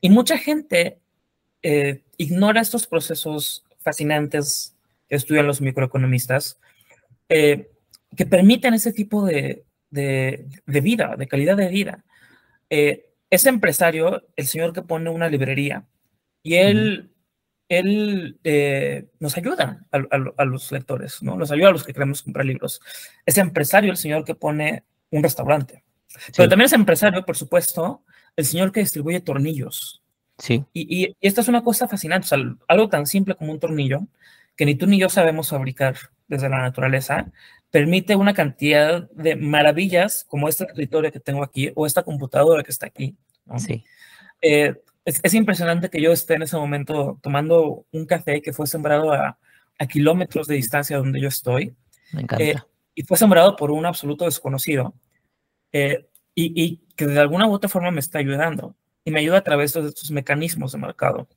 Y 0.00 0.10
mucha 0.10 0.38
gente 0.38 0.98
eh, 1.62 2.02
ignora 2.16 2.60
estos 2.60 2.86
procesos 2.86 3.64
fascinantes 3.80 4.76
que 5.08 5.16
estudian 5.16 5.46
los 5.46 5.60
microeconomistas, 5.60 6.60
eh, 7.28 7.70
que 8.16 8.26
permiten 8.26 8.74
ese 8.74 8.92
tipo 8.92 9.24
de, 9.24 9.64
de, 9.90 10.46
vida, 10.66 11.16
de 11.16 11.28
calidad 11.28 11.56
de 11.56 11.68
vida. 11.68 12.04
Eh, 12.70 13.10
ese 13.30 13.48
empresario, 13.48 14.26
el 14.36 14.46
señor 14.46 14.72
que 14.72 14.82
pone 14.82 15.10
una 15.10 15.28
librería, 15.28 15.86
y 16.42 16.54
él, 16.54 17.10
él 17.68 18.38
nos 19.20 19.36
ayuda 19.36 19.86
a, 19.90 20.44
los 20.44 20.72
lectores, 20.72 21.22
¿no? 21.22 21.36
Nos 21.36 21.50
ayuda 21.50 21.68
a 21.68 21.72
los 21.72 21.84
que 21.84 21.92
queremos 21.92 22.22
comprar 22.22 22.46
libros. 22.46 22.80
Ese 23.26 23.40
empresario, 23.40 23.90
el 23.90 23.96
señor 23.96 24.24
que 24.24 24.34
pone 24.34 24.84
un 25.10 25.22
restaurante. 25.22 25.84
Pero 26.36 26.48
también 26.48 26.66
es 26.66 26.72
empresario, 26.72 27.24
por 27.24 27.36
supuesto, 27.36 28.02
el 28.36 28.44
señor 28.44 28.72
que 28.72 28.80
distribuye 28.80 29.20
tornillos. 29.20 30.02
Sí. 30.38 30.64
Y, 30.72 31.04
y, 31.04 31.16
esta 31.20 31.40
es 31.40 31.48
una 31.48 31.62
cosa 31.62 31.88
fascinante, 31.88 32.24
o 32.24 32.28
sea, 32.28 32.38
algo 32.68 32.88
tan 32.88 33.06
simple 33.06 33.34
como 33.34 33.52
un 33.52 33.58
tornillo, 33.58 34.06
que 34.56 34.64
ni 34.64 34.74
tú 34.74 34.86
ni 34.86 34.98
yo 34.98 35.08
sabemos 35.08 35.50
fabricar 35.50 35.96
desde 36.28 36.48
la 36.48 36.60
naturaleza, 36.60 37.30
permite 37.70 38.16
una 38.16 38.34
cantidad 38.34 39.08
de 39.10 39.36
maravillas 39.36 40.24
como 40.28 40.48
este 40.48 40.64
escritorio 40.64 41.12
que 41.12 41.20
tengo 41.20 41.42
aquí 41.42 41.70
o 41.74 41.86
esta 41.86 42.02
computadora 42.02 42.62
que 42.62 42.70
está 42.70 42.86
aquí. 42.86 43.16
Sí. 43.56 43.84
Eh, 44.40 44.74
es, 45.04 45.34
impresionante 45.34 45.88
que 45.88 46.02
yo 46.02 46.12
esté 46.12 46.34
en 46.34 46.42
ese 46.42 46.56
momento 46.56 47.18
tomando 47.22 47.86
un 47.92 48.06
café 48.06 48.42
que 48.42 48.52
fue 48.52 48.66
sembrado 48.66 49.12
a, 49.12 49.38
a 49.78 49.86
kilómetros 49.86 50.46
de 50.46 50.56
distancia 50.56 50.98
donde 50.98 51.20
yo 51.20 51.28
estoy. 51.28 51.74
Me 52.12 52.22
encanta. 52.22 52.44
Eh, 52.44 52.56
y 52.94 53.04
fue 53.04 53.16
sembrado 53.16 53.54
por 53.54 53.70
un 53.70 53.86
absoluto 53.86 54.24
desconocido. 54.24 54.92
Eh, 55.72 56.08
y, 56.34 56.78
que 56.96 57.06
de 57.06 57.20
alguna 57.20 57.46
u 57.46 57.52
otra 57.52 57.68
forma 57.68 57.92
me 57.92 58.00
está 58.00 58.18
ayudando 58.18 58.74
y 59.04 59.12
me 59.12 59.20
ayuda 59.20 59.38
a 59.38 59.44
través 59.44 59.72
de 59.72 59.86
estos 59.86 60.10
mecanismos 60.10 60.72
de 60.72 60.78
mercado. 60.78 61.28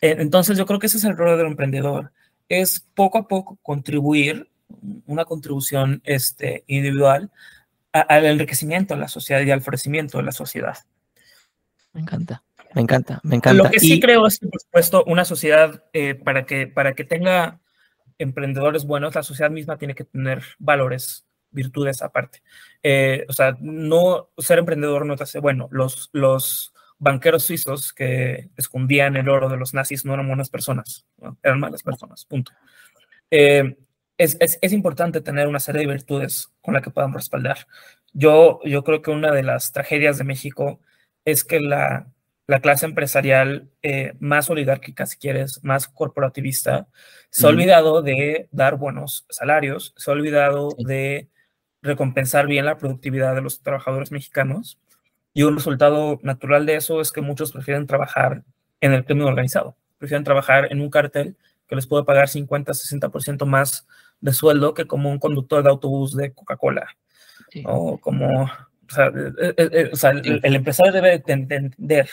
Eh, 0.00 0.16
entonces 0.18 0.56
yo 0.56 0.64
creo 0.64 0.78
que 0.78 0.86
ese 0.86 0.98
es 0.98 1.04
el 1.04 1.16
rol 1.16 1.36
del 1.36 1.48
emprendedor, 1.48 2.12
es 2.48 2.86
poco 2.94 3.18
a 3.18 3.26
poco 3.26 3.58
contribuir, 3.62 4.48
una 5.06 5.24
contribución 5.24 6.00
este, 6.04 6.64
individual 6.66 7.30
al 7.92 8.24
enriquecimiento 8.24 8.94
de 8.94 9.00
la 9.00 9.08
sociedad 9.08 9.42
y 9.42 9.50
al 9.50 9.60
florecimiento 9.60 10.18
de 10.18 10.24
la 10.24 10.32
sociedad. 10.32 10.78
Me 11.92 12.00
encanta, 12.00 12.42
me 12.74 12.80
encanta, 12.80 13.20
me 13.22 13.36
encanta. 13.36 13.64
Lo 13.64 13.70
que 13.70 13.80
sí 13.80 14.00
creo 14.00 14.26
es 14.26 14.38
que, 14.38 14.48
por 14.48 14.60
supuesto, 14.60 15.04
una 15.06 15.24
sociedad, 15.24 15.84
eh, 15.92 16.14
para, 16.14 16.46
que, 16.46 16.66
para 16.66 16.94
que 16.94 17.04
tenga 17.04 17.60
emprendedores 18.18 18.86
buenos, 18.86 19.14
la 19.14 19.22
sociedad 19.22 19.50
misma 19.50 19.76
tiene 19.76 19.94
que 19.94 20.04
tener 20.04 20.42
valores 20.58 21.26
virtudes 21.50 22.00
aparte. 22.00 22.42
Eh, 22.82 23.26
o 23.28 23.32
sea, 23.32 23.56
no 23.60 24.30
ser 24.38 24.58
emprendedor 24.58 25.04
no 25.04 25.16
te 25.16 25.24
hace 25.24 25.38
bueno. 25.38 25.68
Los, 25.70 26.08
los 26.12 26.72
banqueros 26.98 27.44
suizos 27.44 27.92
que 27.92 28.48
escondían 28.56 29.16
el 29.16 29.28
oro 29.28 29.48
de 29.48 29.56
los 29.56 29.74
nazis 29.74 30.04
no 30.04 30.14
eran 30.14 30.28
buenas 30.28 30.48
personas, 30.48 31.04
eran 31.42 31.60
malas 31.60 31.82
personas, 31.82 32.24
punto. 32.24 32.52
Eh, 33.30 33.76
es, 34.22 34.36
es, 34.38 34.58
es, 34.62 34.72
importante 34.72 35.20
tener 35.20 35.48
una 35.48 35.58
serie 35.58 35.80
de 35.80 35.92
virtudes 35.92 36.52
con 36.60 36.74
la 36.74 36.80
que 36.80 36.90
podamos 36.90 37.16
respaldar. 37.16 37.66
Yo, 38.12 38.60
yo 38.64 38.84
creo 38.84 39.02
que 39.02 39.10
una 39.10 39.32
de 39.32 39.42
las 39.42 39.72
tragedias 39.72 40.16
de 40.18 40.24
México 40.24 40.80
es 41.24 41.42
que 41.44 41.58
la, 41.58 42.06
la 42.46 42.60
clase 42.60 42.86
empresarial 42.86 43.68
eh, 43.82 44.14
más 44.20 44.48
oligárquica, 44.48 45.06
si 45.06 45.16
quieres, 45.16 45.64
más 45.64 45.88
corporativista, 45.88 46.86
se 47.30 47.46
ha 47.46 47.50
olvidado 47.50 48.02
de 48.02 48.48
dar 48.52 48.76
buenos 48.76 49.26
salarios, 49.28 49.92
se 49.96 50.10
ha 50.10 50.14
olvidado 50.14 50.68
de 50.78 51.28
recompensar 51.82 52.46
bien 52.46 52.64
la 52.64 52.78
productividad 52.78 53.34
de 53.34 53.42
los 53.42 53.60
trabajadores 53.60 54.12
mexicanos. 54.12 54.78
Y 55.34 55.42
un 55.42 55.56
resultado 55.56 56.20
natural 56.22 56.64
de 56.66 56.76
eso 56.76 57.00
es 57.00 57.10
que 57.10 57.22
muchos 57.22 57.50
prefieren 57.50 57.88
trabajar 57.88 58.44
en 58.80 58.92
el 58.92 59.04
crimen 59.04 59.26
organizado, 59.26 59.76
prefieren 59.98 60.22
trabajar 60.22 60.68
en 60.70 60.80
un 60.80 60.90
cartel 60.90 61.36
que 61.66 61.74
les 61.74 61.86
puede 61.86 62.04
pagar 62.04 62.28
50, 62.28 62.72
60% 62.72 63.46
más 63.46 63.88
de 64.22 64.32
sueldo 64.32 64.72
que 64.72 64.86
como 64.86 65.10
un 65.10 65.18
conductor 65.18 65.62
de 65.62 65.68
autobús 65.68 66.16
de 66.16 66.32
Coca-Cola. 66.32 66.88
O 67.66 67.98
como, 67.98 68.44
o 68.44 68.48
sea, 68.88 69.08
eh, 69.08 69.54
eh, 69.58 69.90
eh, 69.92 70.40
el, 70.42 70.54
empresario 70.54 70.90
debe 70.90 71.22
entender 71.26 72.08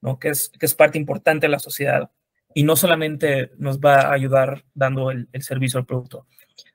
¿no? 0.00 0.18
que, 0.18 0.30
es, 0.30 0.48
que 0.48 0.64
es 0.64 0.74
parte 0.74 0.96
importante 0.96 1.46
de 1.46 1.50
la 1.50 1.58
sociedad 1.58 2.10
y 2.54 2.62
no 2.62 2.76
solamente 2.76 3.50
nos 3.58 3.78
va 3.78 4.00
a 4.00 4.12
ayudar 4.12 4.64
dando 4.72 5.10
el, 5.10 5.28
el 5.32 5.42
servicio 5.42 5.78
al 5.78 5.84
producto, 5.84 6.26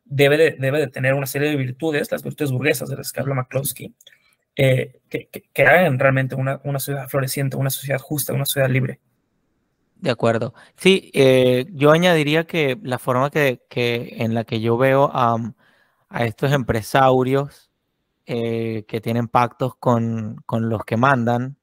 debe 0.04 0.38
de, 0.38 0.52
debe 0.52 0.80
de 0.80 0.88
tener 0.88 1.16
una 1.16 1.26
serie 1.26 1.50
de 1.50 1.56
virtudes, 1.56 2.12
las 2.12 2.24
virtudes 2.24 2.52
burguesas 2.52 2.90
de 2.90 2.98
las 2.98 3.12
que 3.12 3.20
habla 3.20 3.34
McCloskey, 3.34 3.94
eh, 4.56 5.02
que, 5.10 5.28
que, 5.30 5.64
hagan 5.64 6.00
realmente 6.00 6.36
una, 6.36 6.62
una, 6.64 6.80
sociedad 6.80 7.10
floreciente, 7.10 7.58
una 7.58 7.70
sociedad 7.70 8.00
justa, 8.00 8.32
una 8.32 8.46
sociedad 8.46 8.70
libre. 8.70 9.02
De 10.06 10.12
acuerdo. 10.12 10.54
Sí, 10.78 11.10
eh, 11.16 11.66
yo 11.72 11.90
añadiría 11.92 12.46
que 12.46 12.78
la 12.84 13.00
forma 13.00 13.32
que, 13.32 13.64
que 13.68 14.18
en 14.20 14.36
la 14.36 14.44
que 14.44 14.62
yo 14.62 14.78
veo 14.78 15.10
a, 15.12 15.36
a 16.10 16.26
estos 16.26 16.52
empresarios 16.52 17.72
eh, 18.28 18.86
que 18.88 19.02
tienen 19.02 19.28
pactos 19.28 19.76
con, 19.78 20.44
con, 20.46 20.70
los 20.70 20.86
que 20.86 20.98
mandan, 20.98 21.58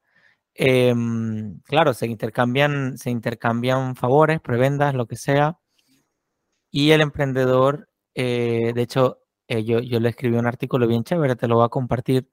em, 0.54 1.60
claro, 1.62 1.94
se 1.94 2.06
intercambian, 2.08 2.98
se 2.98 3.10
intercambian 3.10 3.96
favores, 3.96 4.40
prebendas, 4.40 4.94
lo 4.94 5.06
que 5.06 5.16
sea, 5.16 5.58
y 6.70 6.90
el 6.92 7.00
emprendedor 7.00 7.88
eh, 8.14 8.72
de 8.74 8.82
hecho, 8.82 9.20
yo, 9.48 9.80
yo 9.80 10.00
le 10.00 10.08
escribí 10.08 10.36
un 10.36 10.46
artículo 10.46 10.86
bien 10.88 11.04
chévere, 11.04 11.36
te 11.36 11.46
lo 11.48 11.56
voy 11.56 11.66
a 11.66 11.68
compartir 11.68 12.28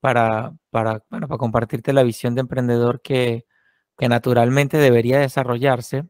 para, 0.00 0.54
para, 0.70 1.04
bueno, 1.10 1.28
para 1.28 1.38
compartirte 1.38 1.92
la 1.92 2.04
visión 2.04 2.34
de 2.34 2.42
emprendedor 2.42 3.02
que, 3.02 3.46
que 3.98 4.08
naturalmente 4.08 4.78
debería 4.78 5.18
desarrollarse. 5.18 6.06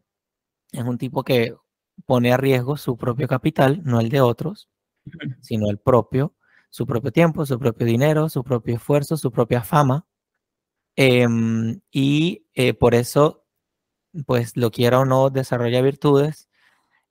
Es 0.73 0.85
un 0.85 0.99
tipo 0.99 1.25
que 1.25 1.57
pone 2.07 2.33
a 2.33 2.37
riesgo 2.37 2.77
su 2.77 2.97
propio 2.97 3.29
capital, 3.29 3.83
no 3.85 4.01
el 4.01 4.09
de 4.09 4.21
otros, 4.21 4.69
sino 5.41 5.71
el 5.71 5.79
propio, 5.79 6.35
su 6.71 6.87
propio 6.87 7.13
tiempo, 7.13 7.47
su 7.47 7.59
propio 7.59 7.87
dinero, 7.87 8.29
su 8.29 8.45
propio 8.45 8.77
esfuerzo, 8.77 9.17
su 9.17 9.31
propia 9.31 9.63
fama. 9.63 10.07
Em, 10.97 11.81
y 11.91 12.47
eh, 12.55 12.75
por 12.75 12.95
eso, 12.95 13.45
pues 14.27 14.57
lo 14.57 14.71
quiera 14.71 15.01
o 15.01 15.05
no, 15.05 15.31
desarrolla 15.31 15.83
virtudes, 15.83 16.49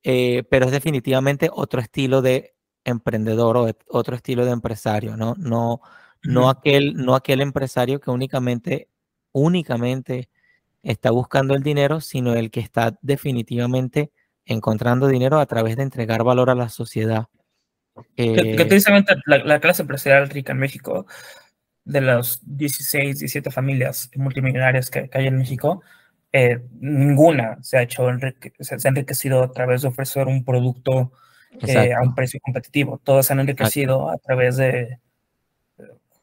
eh, 0.03 0.43
pero 0.49 0.65
es 0.67 0.72
definitivamente 0.72 1.49
otro 1.53 1.82
estilo 1.82 2.22
de 2.22 2.55
emprendedor 2.86 3.57
o 3.57 3.69
otro 3.89 4.15
estilo 4.15 4.45
de 4.45 4.51
empresario, 4.51 5.17
¿no? 5.17 5.36
No, 5.38 5.82
no, 6.24 6.49
aquel, 6.49 6.95
no 6.95 7.15
aquel 7.15 7.41
empresario 7.41 7.99
que 7.99 8.11
únicamente, 8.11 8.89
únicamente 9.32 10.30
está 10.84 11.11
buscando 11.11 11.55
el 11.55 11.63
dinero, 11.63 12.01
sino 12.01 12.34
el 12.34 12.51
que 12.51 12.59
está 12.59 12.97
definitivamente 13.01 14.11
encontrando 14.45 15.07
dinero 15.07 15.39
a 15.39 15.45
través 15.45 15.77
de 15.77 15.84
entregar 15.84 16.23
valor 16.23 16.49
a 16.49 16.55
la 16.55 16.69
sociedad. 16.69 17.27
que, 18.15 18.34
eh, 18.34 18.55
precisamente 18.65 19.15
la, 19.25 19.59
clase 19.59 19.84
empresarial 19.84 20.29
rica 20.29 20.53
en 20.53 20.59
México, 20.59 21.05
de 21.84 22.01
las 22.01 22.39
16, 22.43 23.19
17 23.19 23.51
familias 23.51 24.09
multimillonarias 24.15 24.89
que, 24.89 25.09
hay 25.13 25.27
en 25.27 25.38
México, 25.38 25.82
eh, 26.32 26.61
ninguna 26.79 27.57
se 27.61 27.77
ha 27.77 27.82
hecho 27.82 28.07
se, 28.59 28.75
ha 28.75 28.89
enriquecido 28.89 29.43
a 29.43 29.51
través 29.51 29.82
de 29.82 29.89
ofrecer 29.89 30.27
un 30.27 30.45
producto 30.45 31.11
eh, 31.67 31.93
a 31.93 32.01
un 32.01 32.15
precio 32.15 32.39
competitivo. 32.41 32.99
Todos 33.03 33.25
se 33.25 33.34
han 33.34 33.41
enriquecido 33.41 34.09
a 34.09 34.17
través 34.17 34.57
de 34.57 34.99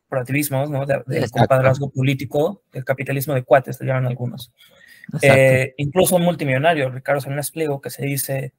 corporativismos, 0.09 0.71
¿no? 0.71 0.87
de, 0.87 1.03
de 1.07 1.29
compadrazgo 1.29 1.91
político, 1.91 2.63
el 2.73 2.85
capitalismo 2.85 3.35
de 3.35 3.43
cuates, 3.43 3.77
se 3.77 3.85
llaman 3.85 4.07
algunos. 4.07 4.53
Eh, 5.23 5.75
incluso 5.77 6.17
un 6.17 6.23
multimillonario, 6.23 6.91
Ricardo 6.91 7.21
Salinas 7.21 7.51
Pliego, 7.51 7.81
que 7.81 7.91
se 7.91 8.05
dice 8.05 8.53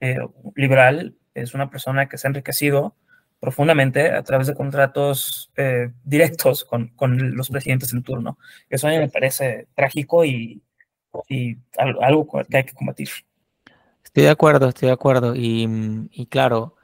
eh, 0.00 0.18
liberal, 0.54 1.14
es 1.34 1.54
una 1.54 1.70
persona 1.70 2.08
que 2.08 2.18
se 2.18 2.26
ha 2.26 2.30
enriquecido 2.30 2.96
profundamente 3.40 4.10
a 4.10 4.22
través 4.22 4.46
de 4.46 4.54
contratos 4.54 5.50
eh, 5.56 5.90
directos 6.04 6.64
con, 6.64 6.88
con, 6.88 7.36
los 7.36 7.50
presidentes 7.50 7.92
en 7.92 8.02
turno. 8.02 8.38
Eso 8.70 8.86
a 8.86 8.90
mí 8.90 8.98
me 8.98 9.08
parece 9.08 9.68
trágico 9.74 10.24
y, 10.24 10.62
y 11.28 11.56
algo 11.76 12.26
que 12.48 12.56
hay 12.56 12.64
que 12.64 12.74
combatir. 12.74 13.08
Estoy 14.02 14.24
de 14.24 14.30
acuerdo, 14.30 14.68
estoy 14.68 14.86
de 14.86 14.94
acuerdo. 14.94 15.34
Y, 15.34 16.08
y 16.12 16.26
claro, 16.26 16.76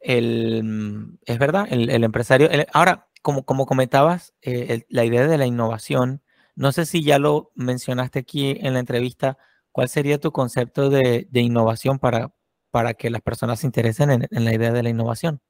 el, 0.00 1.18
es 1.26 1.38
verdad, 1.38 1.66
el, 1.70 1.90
el 1.90 2.02
empresario. 2.02 2.48
ahora, 2.72 3.06
como, 3.24 3.44
como 3.44 3.64
comentabas, 3.64 4.34
la 4.42 5.04
idea 5.04 5.26
de 5.26 5.38
la 5.38 5.46
innovación 5.46 6.20
no 6.56 6.72
sé 6.72 6.86
si 6.86 7.02
ya 7.02 7.18
lo 7.18 7.50
mencionaste 7.54 8.20
aquí 8.20 8.56
en 8.60 8.74
la 8.74 8.80
entrevista, 8.80 9.38
¿cuál 9.72 9.88
sería 9.88 10.18
tu 10.18 10.32
concepto 10.32 10.88
de, 10.88 11.26
innovación 11.32 11.98
para, 11.98 12.30
para 12.70 12.94
que 12.94 13.10
las 13.10 13.22
personas 13.22 13.60
se 13.60 13.66
interesen 13.66 14.10
en, 14.10 14.44
la 14.44 14.54
idea 14.54 14.72
de 14.72 14.82
la 14.82 14.88
innovación? 14.88 15.40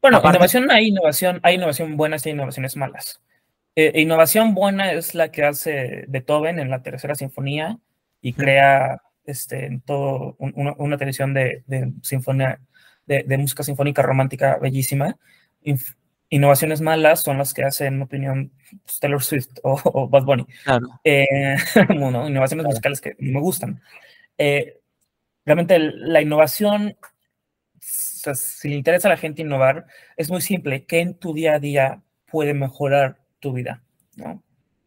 Bueno, 0.00 0.22
innovación 0.24 0.70
hay 0.70 0.88
innovación, 0.88 1.40
hay 1.42 1.56
innovación 1.56 1.96
buenas 1.96 2.24
y 2.24 2.30
hay 2.30 2.34
innovaciones 2.34 2.76
malas. 2.76 3.20
Eh, 3.76 4.00
innovación 4.00 4.54
buena 4.54 4.92
es 4.92 5.14
la 5.14 5.30
que 5.30 5.44
hace 5.44 6.04
Beethoven 6.08 6.58
en 6.58 6.70
la 6.70 6.82
tercera 6.82 7.14
sinfonía 7.14 7.78
y 8.22 8.32
crea 8.32 9.02
este, 9.24 9.66
en 9.66 9.82
todo 9.82 10.36
una, 10.38 10.74
una, 10.78 10.96
televisión 10.96 11.34
de, 11.34 11.62
sinfonía, 12.02 12.60
de, 13.04 13.38
música 13.38 13.62
sinfónica 13.62 14.00
romántica 14.00 14.58
bellísima 14.58 15.16
innovaciones 16.30 16.80
malas 16.80 17.22
son 17.22 17.38
las 17.38 17.54
que 17.54 17.64
hacen, 17.64 17.88
en 17.88 17.96
mi 17.98 18.04
opinión, 18.04 18.52
pues, 18.84 18.98
Taylor 19.00 19.22
Swift 19.22 19.58
o, 19.62 20.08
Bad 20.08 20.24
Bunny. 20.24 20.46
Eh, 21.04 21.56
innovaciones 21.90 22.66
musicales 22.66 23.00
que 23.00 23.16
me 23.18 23.40
gustan. 23.40 23.82
Eh, 24.36 24.80
realmente 25.44 25.78
la 25.78 26.20
innovación, 26.20 26.96
si 27.80 28.68
le 28.68 28.76
interesa 28.76 29.08
a 29.08 29.12
la 29.12 29.16
gente 29.16 29.42
innovar, 29.42 29.86
es 30.16 30.30
muy 30.30 30.40
simple. 30.40 30.84
¿Qué 30.84 31.00
en 31.00 31.14
tu 31.14 31.32
día 31.32 31.54
a 31.54 31.58
día 31.58 32.02
puede 32.26 32.54
mejorar 32.54 33.18
tu 33.40 33.52
vida? 33.52 33.82
¿no? 34.16 34.42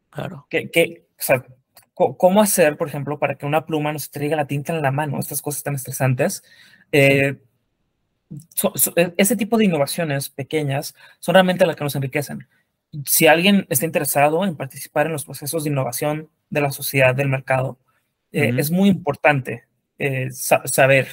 Claro. 0.10 0.46
¿Qué, 0.50 1.06
o 1.18 1.22
sea, 1.22 1.44
¿Cómo 1.94 2.42
hacer, 2.42 2.78
por 2.78 2.88
ejemplo, 2.88 3.20
para 3.20 3.36
que 3.36 3.46
una 3.46 3.66
pluma 3.66 3.94
no 3.94 4.00
se 4.00 4.10
traiga 4.10 4.36
la 4.36 4.48
tinta 4.48 4.74
en 4.74 4.82
la 4.82 4.92
mano? 4.92 5.20
Estas 5.20 5.42
cosas 5.42 5.62
tan 5.62 5.76
estresantes. 5.76 6.44
Eh, 6.92 7.38
e, 8.96 9.14
ese 9.18 9.36
tipo 9.36 9.58
de 9.58 9.66
innovaciones 9.66 10.30
pequeñas 10.30 10.96
son 11.20 11.36
realmente 11.36 11.66
las 11.66 11.76
que 11.76 11.84
nos 11.84 11.96
enriquecen. 11.96 12.48
Si 13.06 13.28
alguien 13.28 13.66
está 13.70 13.86
interesado 13.86 14.44
en 14.44 14.56
participar 14.56 15.06
en 15.06 15.14
los 15.14 15.26
procesos 15.26 15.64
de 15.64 15.70
innovación 15.70 16.30
de 16.50 16.62
la 16.62 16.72
sociedad, 16.72 17.16
del 17.16 17.30
mercado, 17.30 17.78
eh, 18.32 18.54
es 18.58 18.72
muy 18.72 18.90
importante 18.90 19.66
eh, 19.98 20.30
saber 20.32 21.08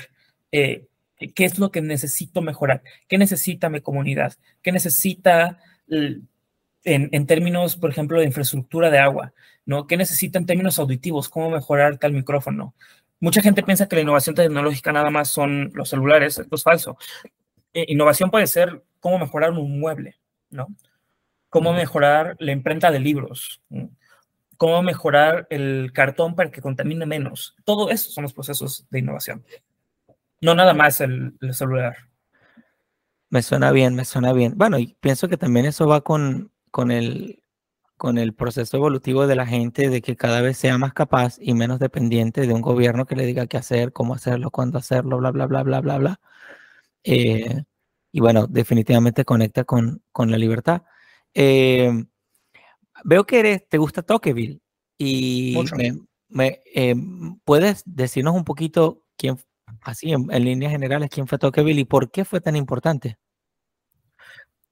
eh, 0.53 0.87
qué 1.35 1.45
es 1.45 1.59
lo 1.59 1.71
que 1.71 1.83
necesito 1.83 2.43
mejorar, 2.43 2.83
qué 3.09 3.19
necesita 3.19 3.69
mi 3.69 3.81
comunidad, 3.81 4.35
qué 4.63 4.73
necesita 4.73 5.59
en, 5.89 6.29
en, 6.85 7.27
términos, 7.27 7.77
por 7.77 7.91
ejemplo, 7.91 8.19
de 8.19 8.27
infraestructura 8.27 8.91
de 8.91 8.99
agua, 8.99 9.33
¿no? 9.67 9.87
¿Qué 9.87 9.97
necesita 9.97 10.39
en 10.39 10.47
términos 10.47 10.79
auditivos? 10.79 11.29
¿Cómo 11.29 11.51
mejorar 11.51 11.99
tal 11.99 12.13
micrófono? 12.13 12.75
Mucha 13.21 13.43
gente 13.43 13.63
piensa 13.63 13.89
que 13.89 13.97
la 13.97 14.03
innovación 14.03 14.35
tecnológica 14.35 14.93
nada 14.93 15.11
más 15.11 15.29
son 15.29 15.71
los 15.75 15.89
celulares, 15.89 16.39
esto 16.39 16.55
es 16.55 16.63
falso. 16.63 16.97
Eh, 17.75 17.87
innovación 17.89 18.31
puede 18.31 18.47
ser 18.47 18.83
cómo 19.01 19.19
mejorar 19.19 19.51
un 19.51 19.81
mueble, 19.81 20.17
¿no? 20.51 20.69
Cómo 21.49 21.73
mejorar 21.73 22.37
la 22.39 22.53
imprenta 22.53 22.91
de 22.91 23.01
libros, 23.01 23.63
cómo 24.57 24.83
mejorar 24.83 25.47
el 25.51 25.91
cartón 25.93 26.37
para 26.37 26.51
que 26.51 26.61
contamine 26.61 27.07
menos. 27.07 27.57
Todo 27.65 27.91
eso 27.91 28.11
son 28.11 28.23
los 28.23 28.35
procesos 28.35 28.87
de 28.91 28.99
innovación. 28.99 29.45
No 30.41 30.55
nada 30.55 30.75
más 30.75 31.01
el, 31.01 31.35
el 31.41 31.55
celular. 31.55 31.97
Me 33.31 33.43
suena 33.43 33.73
bien, 33.73 33.95
me 33.95 34.05
suena 34.05 34.33
bien. 34.33 34.55
Bueno, 34.57 34.79
y 34.79 34.97
pienso 35.01 35.29
que 35.29 35.37
también 35.37 35.67
eso 35.67 35.87
va 35.87 36.03
con, 36.03 36.53
con 36.71 36.91
el, 36.91 37.43
con 37.99 38.17
el 38.17 38.33
proceso 38.33 38.79
evolutivo 38.79 39.27
de 39.27 39.37
la 39.37 39.45
gente 39.47 39.91
de 39.91 40.01
que 40.01 40.17
cada 40.17 40.41
vez 40.41 40.57
sea 40.57 40.79
más 40.79 40.95
capaz 40.95 41.37
y 41.41 41.53
menos 41.53 41.79
dependiente 41.81 42.47
de 42.47 42.55
un 42.55 42.63
gobierno 42.63 43.05
que 43.05 43.17
le 43.17 43.27
diga 43.27 43.47
qué 43.47 43.59
hacer, 43.59 43.93
cómo 43.93 44.15
hacerlo, 44.15 44.51
cuándo 44.51 44.79
hacerlo, 44.79 45.19
bla, 45.19 45.33
bla, 45.33 45.47
bla, 45.47 45.63
bla, 45.65 45.81
bla, 45.81 45.99
bla. 45.99 46.21
Eh, 47.05 47.65
y 48.13 48.21
bueno, 48.21 48.47
definitivamente 48.47 49.25
conecta 49.25 49.65
con, 49.65 50.03
con 50.13 50.31
la 50.31 50.39
libertad. 50.39 50.83
Eh, 51.35 51.91
veo 53.05 53.27
que 53.27 53.41
eres, 53.41 53.69
te 53.69 53.79
gusta 53.79 54.03
Tocqueville 54.03 54.61
y 54.97 55.57
me, 56.29 56.61
eh, 56.75 56.95
puedes 57.45 57.83
decirnos 57.85 58.35
un 58.35 58.45
poquito 58.45 59.05
quién, 59.17 59.37
así 59.83 60.13
en, 60.13 60.27
en 60.31 60.45
líneas 60.45 60.73
generales, 60.73 61.11
quién 61.11 61.27
fue 61.27 61.39
Tocqueville 61.39 61.81
y 61.81 61.85
por 61.85 62.11
qué 62.11 62.25
fue 62.25 62.41
tan 62.41 62.57
importante. 62.57 63.19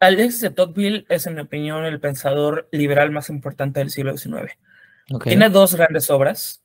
Alexis 0.00 0.42
de 0.42 0.50
Tocqueville 0.50 1.06
es, 1.08 1.26
en 1.26 1.34
mi 1.34 1.40
opinión, 1.40 1.84
el 1.84 2.00
pensador 2.00 2.68
liberal 2.70 3.10
más 3.10 3.30
importante 3.30 3.80
del 3.80 3.90
siglo 3.90 4.16
XIX. 4.16 4.52
Tiene 5.22 5.48
dos 5.48 5.74
grandes 5.74 6.10
obras. 6.10 6.62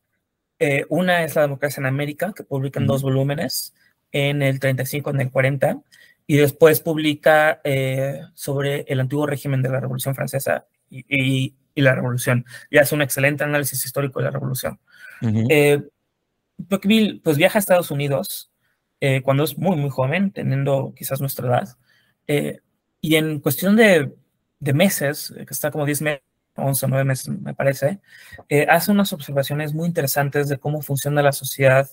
Eh, 0.60 0.86
una 0.90 1.24
es 1.24 1.36
La 1.36 1.44
democracia 1.44 1.82
en 1.82 1.88
América, 1.88 2.34
que 2.36 2.44
publica 2.44 2.80
en 2.80 2.88
dos 2.88 3.02
volúmenes, 3.02 3.74
en 4.12 4.42
el 4.42 4.60
35 4.60 5.10
y 5.10 5.14
en 5.14 5.22
el 5.22 5.32
40, 5.32 5.82
y 6.28 6.38
después 6.38 6.82
publica 6.82 7.62
eh, 7.64 8.22
sobre 8.34 8.82
el 8.88 9.00
antiguo 9.00 9.26
régimen 9.26 9.62
de 9.62 9.70
la 9.70 9.80
Revolución 9.80 10.14
Francesa 10.14 10.66
y, 10.90 11.56
la 11.76 11.96
Revolución. 11.96 12.46
Y 12.70 12.78
hace 12.78 12.96
un 12.96 13.02
excelente 13.02 13.44
análisis 13.44 13.86
histórico 13.86 14.20
de 14.20 14.26
la 14.26 14.32
Revolución. 14.32 14.80
Eh, 15.50 15.82
Tocqueville 16.68 17.22
pues, 17.24 17.38
viaja 17.38 17.58
a 17.58 17.62
Estados 17.62 17.92
Unidos 17.92 18.52
cuando 19.24 19.46
es 19.46 19.58
muy, 19.58 19.78
muy 19.78 19.90
joven, 19.90 20.30
teniendo 20.30 20.94
quizás 20.96 21.22
nuestra 21.22 21.48
edad 21.48 22.58
y 23.02 23.16
en 23.16 23.40
cuestión 23.40 23.76
de, 23.76 24.14
de 24.60 24.74
meses, 24.74 25.34
eh, 25.36 25.46
que 25.46 25.54
está 25.54 25.72
como 25.72 25.86
10 25.86 26.02
meses, 26.04 26.22
11 26.56 26.86
o 26.86 26.90
9 26.90 27.04
meses, 27.06 27.30
me 27.30 27.54
parece, 27.56 28.00
eh, 28.50 28.68
hace 28.70 28.92
unas 28.92 29.12
observaciones 29.14 29.74
muy 29.74 29.88
interesantes 29.88 30.48
de 30.50 30.58
cómo 30.60 30.82
funciona 30.82 31.24
la 31.24 31.32
sociedad 31.32 31.90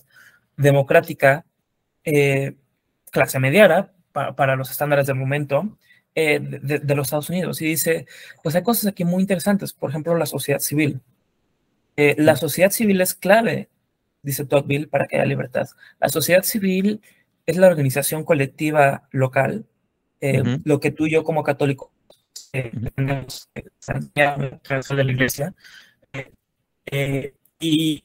democrática, 0.57 1.45
eh, 2.03 2.55
clase 3.11 3.39
mediana, 3.39 3.91
para 4.11 4.55
los 4.55 4.71
estándares 4.71 5.07
del 5.07 5.15
momento, 5.15 5.77
de, 6.15 6.39
de, 6.83 6.95
los 6.95 7.07
Estados 7.07 7.29
Unidos. 7.29 7.61
Y 7.61 7.65
dice, 7.65 8.05
pues 8.43 8.53
hay 8.55 8.63
cosas 8.63 8.87
aquí 8.87 9.05
muy 9.05 9.21
interesantes, 9.21 9.71
por 9.71 9.89
ejemplo, 9.91 10.15
la 10.17 10.25
sociedad 10.25 10.59
civil. 10.59 10.99
la 11.95 12.35
sociedad 12.35 12.71
civil 12.71 12.99
es 13.01 13.13
clave, 13.13 13.69
dice 14.21 14.45
Tocqueville, 14.45 14.87
para 14.89 15.07
que 15.07 15.17
haya 15.17 15.25
libertad. 15.25 15.67
La 15.99 16.09
sociedad 16.09 16.43
civil 16.43 17.01
es 17.45 17.57
la 17.57 17.67
organización 17.67 18.25
colectiva 18.25 19.07
local 19.11 19.65
eh, 20.21 20.59
lo 20.65 20.79
que 20.79 20.91
tú 20.91 21.05
y 21.05 21.11
yo 21.11 21.23
como 21.23 21.43
católico 21.43 21.91
eh, 22.53 22.71
tenemos 22.95 23.49
de 23.53 25.03
la 25.03 25.11
iglesia, 25.11 25.53
eh, 26.91 27.33
y, 27.59 28.03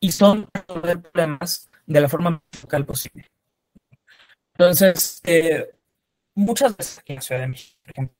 y 0.00 0.12
son 0.12 0.48
problemas 0.66 1.68
de 1.86 2.00
la 2.00 2.08
forma 2.08 2.30
más 2.30 2.62
local 2.62 2.86
posible. 2.86 3.30
Entonces, 4.54 5.20
eh, 5.24 5.70
muchas 6.34 6.76
veces 6.76 7.02
en 7.06 7.16
la 7.16 7.22
Ciudad 7.22 7.40
de 7.42 7.48
México, 7.48 7.78
por 7.82 7.90
ejemplo, 7.92 8.16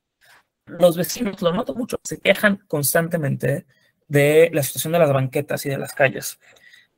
los 0.66 0.96
vecinos, 0.96 1.40
lo 1.42 1.52
noto 1.52 1.74
mucho, 1.74 1.98
se 2.02 2.18
quejan 2.18 2.56
constantemente 2.66 3.66
de 4.08 4.50
la 4.52 4.62
situación 4.62 4.92
de 4.92 4.98
las 4.98 5.12
banquetas 5.12 5.64
y 5.64 5.70
de 5.70 5.78
las 5.78 5.94
calles, 5.94 6.38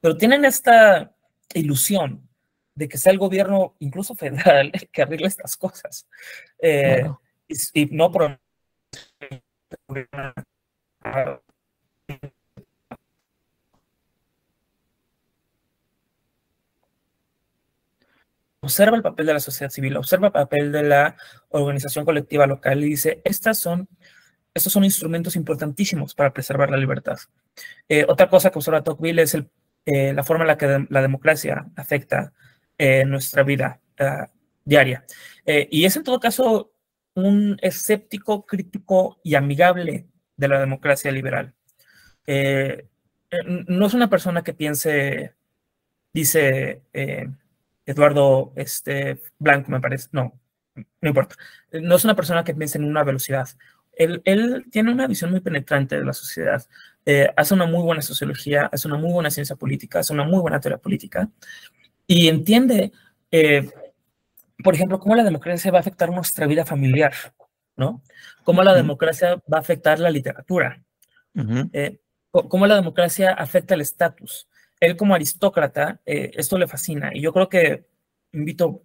pero 0.01 0.17
tienen 0.17 0.45
esta 0.45 1.15
ilusión 1.55 2.28
de 2.79 2.89
que 2.89 2.97
sea 2.97 3.13
el 3.13 3.19
gobierno, 3.19 3.75
incluso 3.81 4.15
federal, 4.15 4.71
el 4.73 4.89
que 4.93 5.03
arregle 5.03 5.27
estas 5.27 5.57
cosas. 5.57 6.07
Eh, 6.61 7.05
y, 7.49 7.83
y, 7.83 7.87
no 7.87 8.13
por 8.13 8.39
observa 18.61 18.97
el 18.97 19.03
papel 19.03 19.27
de 19.27 19.35
la 19.35 19.41
sociedad 19.41 19.71
civil, 19.71 19.97
observa 19.97 20.29
el 20.29 20.33
papel 20.33 20.71
de 20.71 20.83
la 20.85 21.17
organización 21.49 22.05
colectiva 22.05 22.47
local 22.47 22.85
y 22.85 22.91
dice, 22.91 23.21
estas 23.25 23.59
son, 23.59 23.89
estos 24.55 24.73
son 24.73 24.85
instrumentos 24.85 25.35
importantísimos 25.35 26.15
para 26.15 26.33
preservar 26.33 26.71
la 26.71 26.77
libertad. 26.77 27.19
Eh, 27.89 28.05
otra 28.09 28.29
cosa 28.29 28.51
que 28.51 28.59
observa 28.59 28.85
Tocqueville 28.85 29.23
es 29.23 29.35
el, 29.35 29.51
eh, 29.85 30.13
la 30.13 30.23
forma 30.23 30.45
en 30.45 30.49
la 30.49 30.59
que 30.59 30.87
la 30.91 31.03
democracia 31.03 31.67
afecta 31.75 32.33
eh, 32.79 33.05
nuestra 33.05 33.43
vida 33.43 33.81
diaria. 34.65 35.05
y 35.45 35.85
es 35.85 35.97
en 35.97 36.05
todo 36.05 36.21
caso 36.21 36.73
un 37.15 37.59
escéptico, 37.61 38.47
crítico 38.47 39.19
y 39.25 39.35
amigable 39.35 40.07
de 40.37 40.49
la 40.49 40.61
democracia 40.61 41.11
liberal. 41.11 41.53
no 43.67 43.87
es 43.87 43.95
una 43.95 44.09
persona 44.09 44.43
que 44.43 44.55
piense, 44.55 45.35
dice, 46.13 46.83
Eduardo 47.87 48.53
este, 48.55 49.23
Blanco, 49.39 49.71
me 49.73 49.81
parece, 49.81 50.09
no, 50.13 50.39
no 51.01 51.09
importa. 51.09 51.37
No 51.73 51.97
es 51.97 52.05
una 52.05 52.15
persona 52.15 52.45
que 52.45 52.55
piensa 52.55 52.79
en 52.79 52.85
una 52.85 53.05
velocidad. 53.05 53.49
Él, 53.93 54.23
él 54.25 54.67
tiene 54.71 54.93
una 54.93 55.07
visión 55.07 55.31
muy 55.31 55.41
penetrante 55.41 55.99
de 55.99 56.05
la 56.05 56.13
sociedad. 56.13 56.67
Eh, 57.05 57.33
hace 57.37 57.55
una 57.55 57.67
muy 57.67 57.83
buena 57.83 58.03
sociología, 58.03 58.69
hace 58.73 58.87
una 58.89 58.99
muy 58.99 59.11
buena 59.11 59.31
ciencia 59.31 59.57
política, 59.57 60.01
hace 60.01 60.13
una 60.13 60.25
muy 60.25 60.41
buena 60.41 60.61
teoría 60.61 60.79
política 60.79 61.29
y 62.09 62.29
entiende, 62.29 62.91
eh, 63.31 63.71
por 64.65 64.75
ejemplo, 64.75 64.99
cómo 64.99 65.15
la 65.15 65.23
democracia 65.23 65.71
va 65.71 65.79
a 65.79 65.81
afectar 65.83 66.11
nuestra 66.11 66.47
vida 66.47 66.65
familiar, 66.65 67.13
¿no? 67.77 68.03
Cómo 68.43 68.65
la 68.65 68.75
democracia 68.75 69.37
va 69.53 69.59
a 69.59 69.61
afectar 69.61 70.01
la 70.01 70.11
literatura, 70.11 70.83
eh, 71.73 72.01
cómo 72.31 72.67
la 72.67 72.77
democracia 72.77 73.33
afecta 73.33 73.75
el 73.75 73.83
estatus, 73.83 74.49
él 74.81 74.97
como 74.97 75.15
aristócrata, 75.15 76.01
eh, 76.07 76.31
esto 76.35 76.59
le 76.59 76.67
fascina. 76.67 77.11
Y 77.13 77.21
yo 77.21 77.33
creo 77.33 77.49
que 77.49 77.85
invito, 78.33 78.83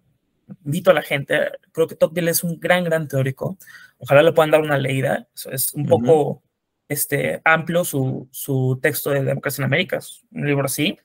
invito 0.64 0.90
a 0.90 0.94
la 0.94 1.02
gente, 1.02 1.50
creo 1.72 1.86
que 1.86 1.96
Tocqueville 1.96 2.30
es 2.30 2.44
un 2.44 2.60
gran, 2.60 2.84
gran 2.84 3.08
teórico. 3.08 3.56
Ojalá 3.98 4.22
le 4.22 4.32
puedan 4.32 4.50
dar 4.50 4.60
una 4.60 4.76
leída. 4.76 5.28
Es 5.50 5.72
un 5.72 5.86
poco 5.86 6.42
este, 6.88 7.40
amplio 7.44 7.84
su, 7.84 8.28
su, 8.30 8.78
texto 8.82 9.10
de 9.10 9.24
Democracia 9.24 9.62
en 9.62 9.66
América, 9.66 9.96
es 9.96 10.24
un 10.30 10.46
libro 10.46 10.66
así, 10.66 10.98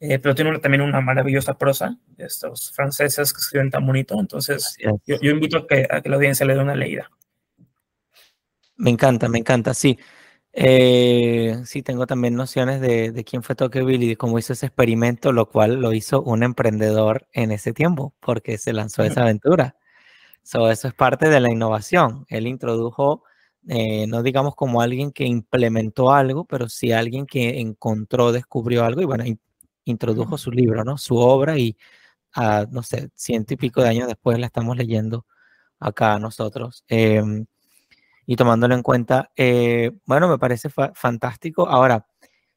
eh, 0.00 0.18
pero 0.18 0.34
tiene 0.34 0.58
también 0.60 0.82
una 0.82 1.00
maravillosa 1.00 1.58
prosa, 1.58 1.96
estos 2.16 2.72
franceses 2.72 3.32
que 3.32 3.40
escriben 3.40 3.70
tan 3.70 3.84
bonito. 3.84 4.18
Entonces, 4.18 4.76
yo, 4.78 5.00
yo, 5.20 5.30
invito 5.30 5.58
a 5.58 5.66
que, 5.66 5.86
a 5.90 6.00
que 6.00 6.08
la 6.08 6.16
audiencia 6.16 6.46
le 6.46 6.54
dé 6.54 6.60
una 6.60 6.76
leída. 6.76 7.10
Me 8.76 8.90
encanta, 8.90 9.28
me 9.28 9.38
encanta, 9.38 9.74
sí. 9.74 9.98
Eh, 10.52 11.60
sí, 11.64 11.82
tengo 11.82 12.06
también 12.06 12.34
nociones 12.34 12.80
de, 12.80 13.12
de 13.12 13.24
quién 13.24 13.42
fue 13.42 13.54
Tocqueville 13.54 14.04
y 14.04 14.08
de 14.10 14.16
cómo 14.16 14.38
hizo 14.38 14.52
ese 14.52 14.66
experimento, 14.66 15.32
lo 15.32 15.48
cual 15.48 15.80
lo 15.80 15.92
hizo 15.92 16.22
un 16.22 16.42
emprendedor 16.42 17.26
en 17.32 17.50
ese 17.52 17.72
tiempo, 17.72 18.14
porque 18.20 18.56
se 18.58 18.72
lanzó 18.72 19.02
esa 19.02 19.22
aventura. 19.22 19.76
eso 20.42 20.70
es 20.70 20.94
parte 20.94 21.28
de 21.28 21.40
la 21.40 21.50
innovación. 21.50 22.24
Él 22.28 22.46
introdujo, 22.46 23.24
eh, 23.68 24.06
no 24.06 24.22
digamos 24.22 24.54
como 24.54 24.80
alguien 24.80 25.12
que 25.12 25.24
implementó 25.26 26.12
algo, 26.12 26.44
pero 26.44 26.68
sí 26.68 26.92
alguien 26.92 27.26
que 27.26 27.60
encontró, 27.60 28.32
descubrió 28.32 28.84
algo 28.84 29.02
y 29.02 29.04
bueno, 29.04 29.24
introdujo 29.90 30.38
su 30.38 30.50
libro, 30.50 30.84
¿no? 30.84 30.98
Su 30.98 31.16
obra 31.16 31.58
y, 31.58 31.76
a, 32.32 32.66
no 32.70 32.82
sé, 32.82 33.10
ciento 33.14 33.54
y 33.54 33.56
pico 33.56 33.82
de 33.82 33.88
años 33.88 34.08
después 34.08 34.38
la 34.38 34.46
estamos 34.46 34.76
leyendo 34.76 35.26
acá 35.80 36.18
nosotros. 36.18 36.84
Em, 36.88 37.46
y 38.26 38.36
tomándolo 38.36 38.74
en 38.74 38.82
cuenta, 38.82 39.30
eh, 39.36 39.92
bueno, 40.06 40.28
me 40.28 40.38
parece 40.38 40.68
fantástico. 40.94 41.68
Ahora, 41.68 42.06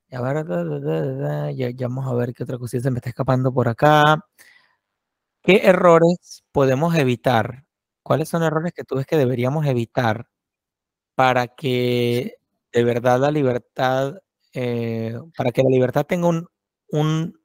ya, 0.09 0.19
vamos 0.21 2.07
a 2.07 2.13
ver 2.13 2.34
qué 2.34 2.43
otra 2.43 2.57
cosita 2.57 2.84
se 2.84 2.91
me 2.91 2.97
está 2.99 3.09
escapando 3.09 3.53
por 3.53 3.69
acá. 3.69 4.25
¿Qué 5.43 5.61
errores 5.63 6.43
podemos 6.51 6.95
evitar? 6.95 7.65
¿Cuáles 8.03 8.29
son 8.29 8.43
errores 8.43 8.73
que 8.73 8.84
tú 8.84 8.95
ves 8.95 9.05
que 9.05 9.17
deberíamos 9.17 9.65
evitar 9.65 10.27
para 11.15 11.47
que 11.47 12.38
de 12.73 12.84
verdad 12.84 13.19
la 13.19 13.32
libertad, 13.32 14.15
eh, 14.53 15.17
para 15.38 15.51
que 15.51 15.63
la 15.63 15.69
libertad 15.69 16.05
tenga 16.05 16.27
un, 16.27 16.47
un, 16.91 17.39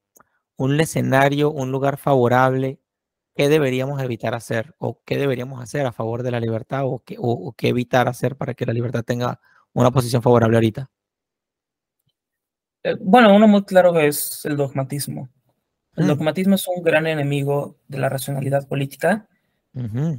un 0.56 0.80
escenario, 0.80 1.50
un 1.50 1.70
lugar 1.70 1.96
favorable 1.96 2.80
qué 3.36 3.48
deberíamos 3.50 4.02
evitar 4.02 4.34
hacer 4.34 4.74
o 4.78 5.00
qué 5.04 5.18
deberíamos 5.18 5.62
hacer 5.62 5.84
a 5.86 5.92
favor 5.92 6.22
de 6.22 6.30
la 6.30 6.40
libertad 6.40 6.84
o 6.86 7.02
qué, 7.04 7.16
o, 7.18 7.52
qué 7.52 7.68
evitar 7.68 8.08
hacer 8.08 8.36
para 8.36 8.54
que 8.54 8.64
la 8.64 8.72
libertad 8.72 9.04
tenga 9.04 9.38
una 9.74 9.90
posición 9.90 10.22
favorable 10.22 10.56
ahorita? 10.56 10.90
Eh, 12.82 12.96
bueno, 12.98 13.34
uno 13.36 13.46
muy 13.46 13.64
claro 13.64 14.00
es 14.00 14.44
el 14.46 14.56
dogmatismo. 14.56 15.28
El 15.96 16.04
mm. 16.04 16.08
dogmatismo 16.08 16.54
es 16.54 16.66
un 16.66 16.82
gran 16.82 17.06
enemigo 17.06 17.76
de 17.86 17.98
la 17.98 18.08
racionalidad 18.08 18.66
política 18.66 19.28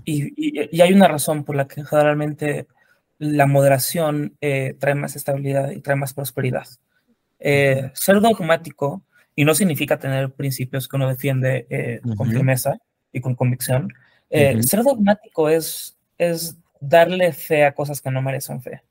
y, 0.05 0.75
y, 0.75 0.81
hay 0.81 0.93
una 0.93 1.07
razón 1.07 1.43
por 1.43 1.55
la 1.55 1.67
que 1.67 1.83
generalmente 1.83 2.67
la 3.17 3.47
moderación 3.47 4.37
eh, 4.39 4.75
trae 4.79 4.93
más 4.93 5.15
estabilidad 5.15 5.71
y 5.71 5.81
trae 5.81 5.95
más 5.95 6.13
prosperidad. 6.13 6.67
Eh, 7.39 7.89
ser 7.95 8.21
dogmático, 8.21 9.01
y 9.37 9.45
no 9.45 9.55
significa 9.55 9.97
tener 9.97 10.31
principios 10.31 10.89
que 10.89 10.97
uno 10.97 11.07
defiende 11.07 12.01
con 12.17 12.29
firmeza, 12.29 12.77
y 13.11 13.21
con 13.21 13.35
convicción. 13.35 13.93
Eh, 14.29 14.61
ser 14.63 14.83
dogmático 14.83 15.49
es, 15.49 15.97
es 16.17 16.57
darle 16.79 17.33
fe 17.33 17.65
a 17.65 17.73
cosas 17.73 18.01
que 18.01 18.11
no 18.11 18.21
merecen 18.21 18.61
fe. 18.61 18.83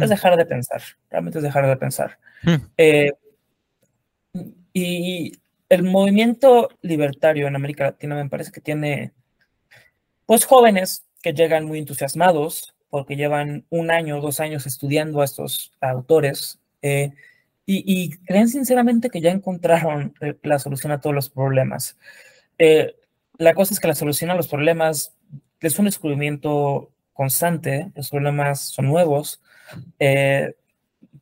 Es 0.00 0.10
dejar 0.10 0.36
de 0.36 0.44
pensar, 0.44 0.82
realmente 1.08 1.38
es 1.38 1.44
dejar 1.44 1.66
de 1.66 1.76
pensar. 1.76 2.18
Eh, 2.76 3.12
y 4.72 5.32
el 5.68 5.82
movimiento 5.84 6.68
libertario 6.82 7.46
en 7.46 7.54
América 7.54 7.84
Latina 7.84 8.16
me 8.16 8.28
parece 8.28 8.50
que 8.50 8.60
tiene, 8.60 9.12
pues, 10.26 10.44
jóvenes 10.44 11.04
que 11.22 11.32
llegan 11.32 11.64
muy 11.64 11.78
entusiasmados 11.78 12.74
porque 12.90 13.16
llevan 13.16 13.66
un 13.70 13.90
año, 13.90 14.20
dos 14.20 14.40
años 14.40 14.66
estudiando 14.66 15.20
a 15.20 15.24
estos 15.24 15.72
autores 15.80 16.58
eh, 16.82 17.12
y, 17.70 17.84
y, 17.86 18.16
creen 18.24 18.48
sinceramente 18.48 19.10
que 19.10 19.20
ya 19.20 19.30
encontraron 19.30 20.14
la 20.42 20.58
solución 20.58 20.90
a 20.90 21.02
todos 21.02 21.14
los 21.14 21.28
problemas. 21.28 21.98
Eh, 22.56 22.96
la 23.36 23.52
cosa 23.52 23.74
es 23.74 23.78
que 23.78 23.88
la 23.88 23.94
solución 23.94 24.30
a 24.30 24.34
los 24.34 24.48
problemas 24.48 25.14
es 25.60 25.78
un 25.78 25.84
descubrimiento 25.84 26.90
constante, 27.12 27.92
los 27.94 28.08
problemas 28.08 28.60
son 28.60 28.86
nuevos. 28.86 29.42
Eh, 29.98 30.54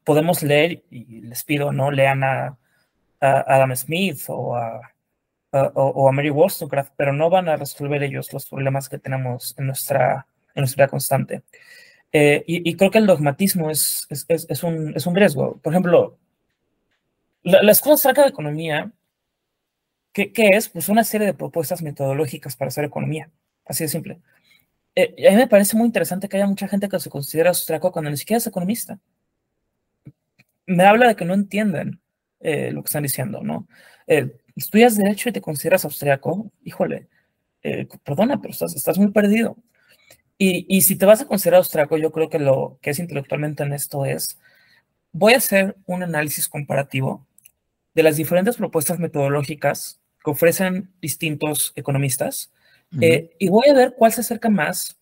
podemos 0.05 0.45
leer, 0.45 0.85
y 0.89 1.23
les 1.23 1.43
pido, 1.43 1.73
¿no? 1.73 1.91
Lean 1.91 2.23
a, 2.23 2.57
Adam 3.19 3.75
Smith 3.75 4.21
o 4.29 4.55
a, 4.55 4.81
o, 5.51 6.09
a 6.09 6.13
Mary 6.13 6.31
Wollstonecraft, 6.31 6.93
pero 6.97 7.13
no 7.13 7.29
van 7.29 7.49
a 7.49 7.57
resolver 7.57 8.05
ellos 8.05 8.33
los 8.33 8.47
problemas 8.49 8.89
que 8.89 8.99
tenemos 8.99 9.53
en 9.59 9.67
nuestra, 9.67 10.29
en 10.55 10.61
nuestra 10.61 10.87
constante. 10.87 11.43
Eh, 12.13 12.45
y, 12.47 12.77
creo 12.77 12.93
que 12.93 12.99
el 12.99 13.07
dogmatismo 13.07 13.69
es, 13.69 14.07
es, 14.11 14.27
es, 14.29 14.63
un, 14.63 14.93
es 14.95 15.07
un 15.09 15.17
riesgo. 15.17 15.59
Por 15.59 15.73
ejemplo, 15.73 16.19
la, 17.47 17.63
la 17.63 17.73
Escuela 17.73 17.97
Saca 17.97 18.23
de 18.23 18.29
Economía 18.29 18.93
¿Qué, 20.17 20.49
es? 20.55 20.71
Pues 20.71 20.89
una 20.89 21.05
serie 21.05 21.27
de 21.27 21.35
propuestas 21.35 21.83
metodológicas 21.83 22.57
para 22.57 22.69
hacer 22.71 22.85
economía. 22.87 23.31
Así 23.67 23.85
de 23.85 23.89
simple. 23.89 24.19
Eh, 24.95 25.15
a 25.29 25.31
mí 25.33 25.37
me 25.37 25.47
parece 25.47 25.77
muy 25.77 25.85
interesante 25.85 26.27
que 26.27 26.39
haya 26.39 26.47
mucha 26.47 26.69
gente 26.69 26.89
que 26.89 26.99
se 26.99 27.11
considera 27.11 27.51
austriaco 27.51 27.93
cuando 27.93 28.11
ni 28.11 28.17
siquiera 28.17 28.39
es 28.39 28.47
economista. 28.47 28.99
Me 30.65 30.85
habla 30.85 31.09
de 31.09 31.17
que 31.17 31.27
no 31.27 31.35
entienden 31.35 32.01
eh, 32.41 32.71
lo 32.73 32.83
que 32.83 32.87
están 32.87 33.03
diciendo, 33.03 33.43
¿no? 33.43 33.69
Eh, 34.07 34.35
estudias 34.55 34.97
Derecho 34.97 35.29
y 35.29 35.33
te 35.33 35.43
consideras 35.43 35.85
austriaco, 35.85 36.51
híjole, 36.65 37.09
perdona, 38.03 38.41
pero 38.41 38.53
estás, 38.53 38.75
estás 38.75 38.97
muy 38.97 39.11
perdido. 39.11 39.59
Y, 40.39 40.65
y, 40.75 40.81
si 40.81 40.97
te 40.97 41.05
vas 41.05 41.21
a 41.21 41.27
considerar 41.27 41.59
austriaco, 41.59 41.99
yo 41.99 42.11
creo 42.11 42.31
que 42.31 42.39
lo 42.39 42.79
que 42.81 42.91
es 42.91 42.99
intelectualmente 42.99 43.65
honesto 43.65 44.07
es, 44.07 44.39
voy 45.13 45.35
a 45.35 45.39
hacer 45.39 45.77
un 45.85 46.03
análisis 46.03 46.49
comparativo 46.49 47.26
de 47.97 48.03
las 48.03 48.17
diferentes 48.17 48.59
propuestas 48.59 48.99
metodológicas 48.99 50.03
que 50.23 50.31
ofrecen 50.31 50.93
distintos 51.01 51.73
economistas 51.77 52.53
eh, 53.01 53.35
y 53.39 53.49
voy 53.49 53.69
a 53.69 53.75
ver 53.75 53.95
cuál 53.97 54.13
se 54.13 54.21
acerca 54.21 54.51
más 54.51 54.99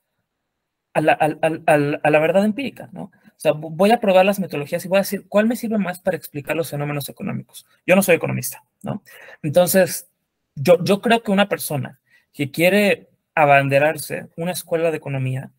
a 0.94 1.00
la, 1.00 1.12
a 1.12 2.10
la, 2.10 2.18
verdad 2.20 2.44
empírica, 2.44 2.88
¿no? 2.92 3.02
O 3.02 3.36
sea, 3.36 3.50
voy 3.52 3.90
a 3.90 3.98
probar 3.98 4.24
las 4.24 4.38
metodologías 4.38 4.84
y 4.84 4.88
voy 4.88 4.98
a 4.98 5.00
decir 5.00 5.26
cuál 5.28 5.48
me 5.48 5.56
sirve 5.56 5.76
más 5.76 5.98
para 5.98 6.16
explicar 6.16 6.54
los 6.54 6.70
fenómenos 6.70 7.08
económicos. 7.08 7.66
Yo 7.84 7.96
no 7.96 8.02
soy 8.02 8.14
economista, 8.14 8.64
¿no? 8.82 9.02
Entonces, 9.42 10.08
yo, 10.54 10.82
yo 10.84 11.00
creo 11.00 11.20
que 11.24 11.32
una 11.32 11.48
persona 11.48 12.00
que 12.32 12.52
quiere 12.52 13.10
abanderarse 13.34 14.28
una 14.36 14.52
escuela 14.52 14.92
de 14.92 14.98
economía, 14.98 15.50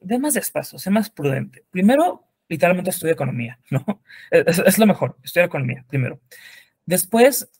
ve 0.00 0.18
más 0.18 0.34
despacio, 0.34 0.80
sé 0.80 0.90
más 0.90 1.10
prudente. 1.10 1.64
Primero, 1.70 2.24
literalmente 2.48 2.90
estudia 2.90 3.12
economía, 3.14 3.58
¿no? 3.70 3.84
Es, 4.30 4.78
lo 4.78 4.86
mejor, 4.86 5.16
estudia 5.22 5.46
economía, 5.46 5.84
primero. 5.88 6.20
Después, 6.84 7.50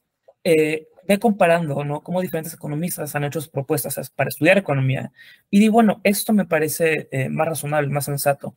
eh, 0.45 0.87
ve 1.07 1.18
comparando, 1.18 1.84
¿no? 1.84 2.03
Cómo 2.03 2.20
diferentes 2.20 2.55
economistas 2.55 3.14
han 3.14 3.24
hecho 3.24 3.41
propuestas 3.51 4.11
para 4.11 4.28
estudiar 4.28 4.59
economía. 4.59 5.12
Y 5.51 5.61
digo, 5.61 5.74
bueno, 5.74 6.01
esto 6.05 6.32
me 6.32 6.45
parece 6.47 7.09
eh, 7.11 7.28
más 7.28 7.47
razonable, 7.49 7.89
más 7.89 8.05
sensato. 8.07 8.57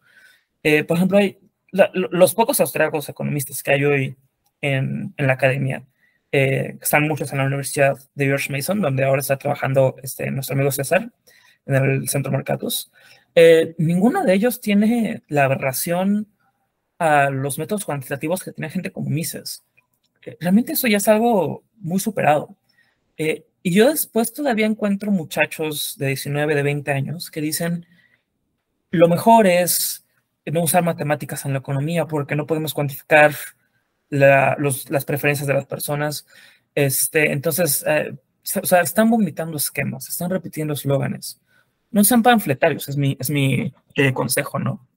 Eh, 0.64 0.84
por 0.84 0.98
ejemplo, 0.98 1.18
hay 1.18 1.40
los 1.72 2.34
pocos 2.34 2.60
austriacos 2.60 3.10
economistas 3.10 3.62
que 3.62 3.72
hay 3.72 3.86
hoy 3.86 4.18
en, 4.62 5.14
en 5.18 5.28
la 5.28 5.34
academia, 5.34 5.86
eh, 6.32 6.78
están 6.82 7.08
muchos 7.08 7.32
en 7.32 7.40
la 7.40 7.46
Universidad 7.46 7.98
de 8.14 8.26
George 8.26 8.52
Mason, 8.52 8.82
donde 8.82 9.04
ahora 9.04 9.22
está 9.22 9.38
trabajando 9.38 9.96
este, 10.04 10.30
nuestro 10.30 10.54
amigo 10.54 10.72
César, 10.72 11.12
en 11.66 11.76
el 11.76 12.10
Centro 12.10 12.32
Mercatus. 12.32 12.92
Eh, 13.36 13.76
ninguno 13.78 14.24
de 14.24 14.34
ellos 14.34 14.60
tiene 14.60 15.24
la 15.28 15.46
aberración 15.46 16.28
a 16.98 17.30
los 17.30 17.58
métodos 17.58 17.86
cuantitativos 17.86 18.44
que 18.44 18.52
tiene 18.52 18.70
gente 18.70 18.92
como 18.92 19.10
Mises. 19.10 19.64
Eh, 20.26 20.38
realmente 20.40 20.74
eso 20.74 20.88
ya 20.88 20.98
es 20.98 21.08
algo 21.08 21.64
muy 21.78 22.00
superado. 22.00 22.58
Eh, 23.18 23.46
y 23.64 23.74
yo 23.74 23.90
después 23.90 24.34
todavía 24.34 24.66
encuentro 24.66 25.12
muchachos 25.12 25.96
de 25.98 26.08
19, 26.08 26.56
de 26.56 26.64
20 26.64 26.92
años 26.92 27.30
que 27.32 27.42
dicen, 27.42 27.86
lo 28.92 29.08
mejor 29.08 29.48
es 29.48 30.06
no 30.46 30.64
usar 30.64 30.84
matemáticas 30.84 31.46
en 31.46 31.54
la 31.54 31.60
economía 31.60 32.06
porque 32.08 32.36
no 32.36 32.48
podemos 32.48 32.74
cuantificar 32.74 33.36
las 34.10 35.06
preferencias 35.06 35.48
de 35.48 35.54
las 35.54 35.66
personas. 35.66 36.26
Este, 36.74 37.32
entonces, 37.32 37.86
o 38.62 38.66
sea, 38.66 38.82
están 38.82 39.10
vomitando 39.10 39.58
esquemas, 39.58 40.10
están 40.10 40.32
repitiendo 40.32 40.74
eslóganes 40.74 41.40
no 41.92 42.04
sean 42.04 42.24
panfletarios, 42.24 42.88
es 42.88 42.98
mi, 42.98 43.18
es 43.20 43.30
mi 43.30 43.74
eh, 43.96 44.14
consejo, 44.14 44.60
¿no? 44.60 44.88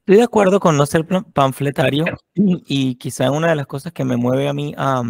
Estoy 0.00 0.16
de 0.16 0.24
acuerdo 0.24 0.58
con 0.58 0.76
no 0.76 0.84
ser 0.84 1.06
panfletario 1.32 2.04
y 2.34 2.96
quizá 2.96 3.30
una 3.30 3.50
de 3.50 3.56
las 3.56 3.68
cosas 3.68 3.92
que 3.92 4.04
me 4.04 4.16
mueve 4.16 4.48
a 4.48 4.52
mí 4.52 4.74
a, 4.76 5.00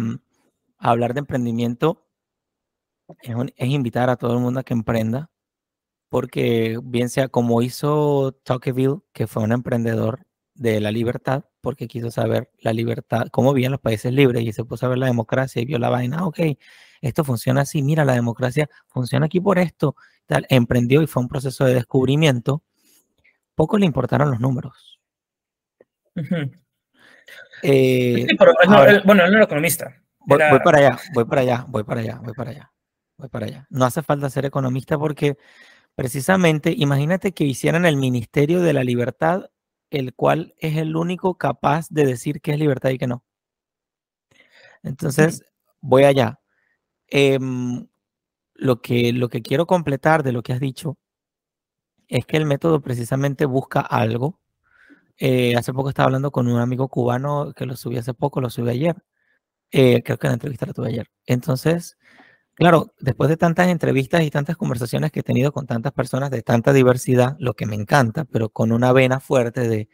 hablar 0.77 1.13
de 1.13 1.21
emprendimiento 1.21 2.05
es, 3.21 3.35
invitar 3.69 4.11
a 4.11 4.17
todo 4.17 4.33
el 4.33 4.39
mundo 4.39 4.59
a 4.59 4.63
que 4.63 4.73
emprenda, 4.73 5.31
porque 6.09 6.79
bien 6.83 7.09
sea 7.09 7.27
como 7.27 7.63
hizo 7.63 8.33
Tocqueville, 8.43 8.99
que 9.13 9.25
fue 9.25 9.43
un 9.43 9.51
emprendedor 9.51 10.27
de 10.53 10.79
la 10.79 10.91
libertad, 10.91 11.45
porque 11.61 11.87
quiso 11.87 12.11
saber 12.11 12.51
la 12.59 12.71
libertad, 12.71 13.29
cómo 13.31 13.51
vivían 13.53 13.71
los 13.71 13.81
países 13.81 14.13
libres 14.13 14.43
y 14.43 14.53
se 14.53 14.63
puso 14.63 14.85
a 14.85 14.89
ver 14.89 14.99
la 14.99 15.07
democracia 15.07 15.59
y 15.61 15.65
vio 15.65 15.79
la 15.79 15.89
vaina, 15.89 16.19
ah, 16.19 16.27
ok, 16.27 16.39
esto 17.01 17.23
funciona 17.23 17.61
así, 17.61 17.81
mira, 17.81 18.05
la 18.05 18.13
democracia 18.13 18.69
funciona 18.89 19.25
aquí 19.25 19.39
por 19.39 19.57
esto, 19.57 19.95
tal, 20.25 20.45
emprendió 20.49 21.01
y 21.01 21.07
fue 21.07 21.21
un 21.21 21.29
proceso 21.29 21.65
de 21.65 21.73
descubrimiento, 21.73 22.63
poco 23.55 23.77
le 23.77 23.85
importaron 23.85 24.31
los 24.31 24.39
números. 24.39 24.99
Eh, 27.65 28.27
bueno, 29.05 29.23
él 29.23 29.31
no 29.31 29.37
era 29.37 29.45
economista. 29.45 30.03
Voy, 30.25 30.37
para 30.37 30.77
allá, 30.77 30.99
voy 31.13 31.25
para 31.25 31.41
allá, 31.41 31.65
voy 31.67 31.83
para 31.83 32.01
allá, 32.01 32.19
voy 32.21 32.33
para 32.33 32.51
allá, 32.51 32.71
voy 33.17 33.29
para 33.29 33.45
allá. 33.45 33.67
No 33.69 33.85
hace 33.85 34.01
falta 34.01 34.29
ser 34.29 34.45
economista 34.45 34.97
porque 34.97 35.37
precisamente, 35.95 36.73
imagínate 36.75 37.31
que 37.31 37.45
hicieran 37.45 37.85
el 37.85 37.95
Ministerio 37.95 38.61
de 38.61 38.73
la 38.73 38.83
Libertad, 38.83 39.49
el 39.89 40.13
cual 40.13 40.53
es 40.57 40.77
el 40.77 40.95
único 40.95 41.37
capaz 41.37 41.87
de 41.89 42.05
decir 42.05 42.41
qué 42.41 42.51
es 42.51 42.59
libertad 42.59 42.89
y 42.89 42.97
qué 42.97 43.07
no. 43.07 43.23
Entonces, 44.81 45.43
voy 45.81 46.03
allá. 46.03 46.39
Em, 47.07 47.87
lo, 48.63 48.81
que, 48.81 49.11
lo 49.13 49.29
que 49.29 49.41
quiero 49.41 49.67
completar 49.67 50.23
de 50.23 50.31
lo 50.31 50.41
que 50.41 50.53
has 50.53 50.59
dicho 50.59 50.97
es 52.07 52.25
que 52.25 52.37
el 52.37 52.45
método 52.45 52.81
precisamente 52.81 53.45
busca 53.45 53.81
algo. 53.81 54.39
Eh, 55.17 55.55
hace 55.57 55.73
poco 55.73 55.89
estaba 55.89 56.07
hablando 56.07 56.31
con 56.31 56.47
un 56.47 56.59
amigo 56.59 56.87
cubano 56.89 57.53
que 57.55 57.65
lo 57.65 57.75
subí 57.75 57.97
hace 57.97 58.13
poco, 58.13 58.41
lo 58.41 58.49
subí 58.49 58.69
ayer. 58.69 58.95
Eh, 59.71 60.03
creo 60.03 60.17
que 60.17 60.27
la 60.27 60.33
entrevista 60.33 60.65
la 60.65 60.73
tuve 60.73 60.89
ayer. 60.89 61.07
Entonces, 61.25 61.97
claro, 62.55 62.93
después 62.99 63.29
de 63.29 63.37
tantas 63.37 63.67
entrevistas 63.69 64.23
y 64.23 64.31
tantas 64.31 64.57
conversaciones 64.57 65.11
que 65.11 65.21
he 65.21 65.23
tenido 65.23 65.51
con 65.51 65.67
tantas 65.67 65.93
personas 65.93 66.31
de 66.31 66.43
tanta 66.43 66.73
diversidad, 66.73 67.35
lo 67.39 67.55
que 67.55 67.65
me 67.65 67.75
encanta, 67.75 68.25
pero 68.25 68.49
con 68.49 68.71
una 68.71 68.93
vena 68.93 69.19
fuerte 69.19 69.67
de, 69.67 69.89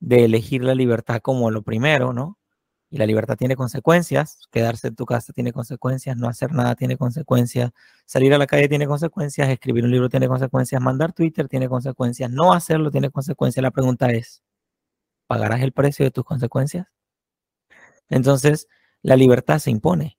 de 0.00 0.24
elegir 0.26 0.64
la 0.64 0.74
libertad 0.74 1.20
como 1.22 1.50
lo 1.50 1.62
primero, 1.62 2.12
¿no? 2.12 2.38
Y 2.94 2.96
la 2.96 3.06
libertad 3.06 3.36
tiene 3.36 3.56
consecuencias, 3.56 4.38
quedarse 4.52 4.86
en 4.86 4.94
tu 4.94 5.04
casa 5.04 5.32
tiene 5.32 5.52
consecuencias, 5.52 6.16
no 6.16 6.28
hacer 6.28 6.52
nada 6.52 6.76
tiene 6.76 6.96
consecuencias, 6.96 7.72
salir 8.04 8.32
a 8.32 8.38
la 8.38 8.46
calle 8.46 8.68
tiene 8.68 8.86
consecuencias, 8.86 9.48
escribir 9.48 9.82
un 9.82 9.90
libro 9.90 10.08
tiene 10.08 10.28
consecuencias, 10.28 10.80
mandar 10.80 11.12
Twitter 11.12 11.48
tiene 11.48 11.68
consecuencias, 11.68 12.30
no 12.30 12.52
hacerlo 12.52 12.92
tiene 12.92 13.10
consecuencias. 13.10 13.64
La 13.64 13.72
pregunta 13.72 14.10
es, 14.10 14.44
¿pagarás 15.26 15.60
el 15.62 15.72
precio 15.72 16.04
de 16.04 16.12
tus 16.12 16.24
consecuencias? 16.24 16.86
Entonces, 18.10 18.68
la 19.02 19.16
libertad 19.16 19.58
se 19.58 19.72
impone 19.72 20.16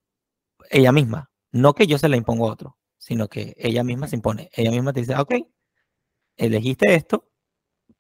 ella 0.70 0.92
misma, 0.92 1.32
no 1.54 1.76
que 1.76 1.88
yo 1.88 1.98
se 1.98 2.10
la 2.10 2.18
impongo 2.18 2.50
a 2.50 2.52
otro, 2.52 2.78
sino 2.98 3.30
que 3.30 3.56
ella 3.58 3.86
misma 3.86 4.10
se 4.10 4.18
impone. 4.18 4.50
Ella 4.52 4.72
misma 4.72 4.92
te 4.92 5.00
dice, 5.00 5.16
ok, 5.16 5.34
elegiste 6.36 6.94
esto, 6.94 7.32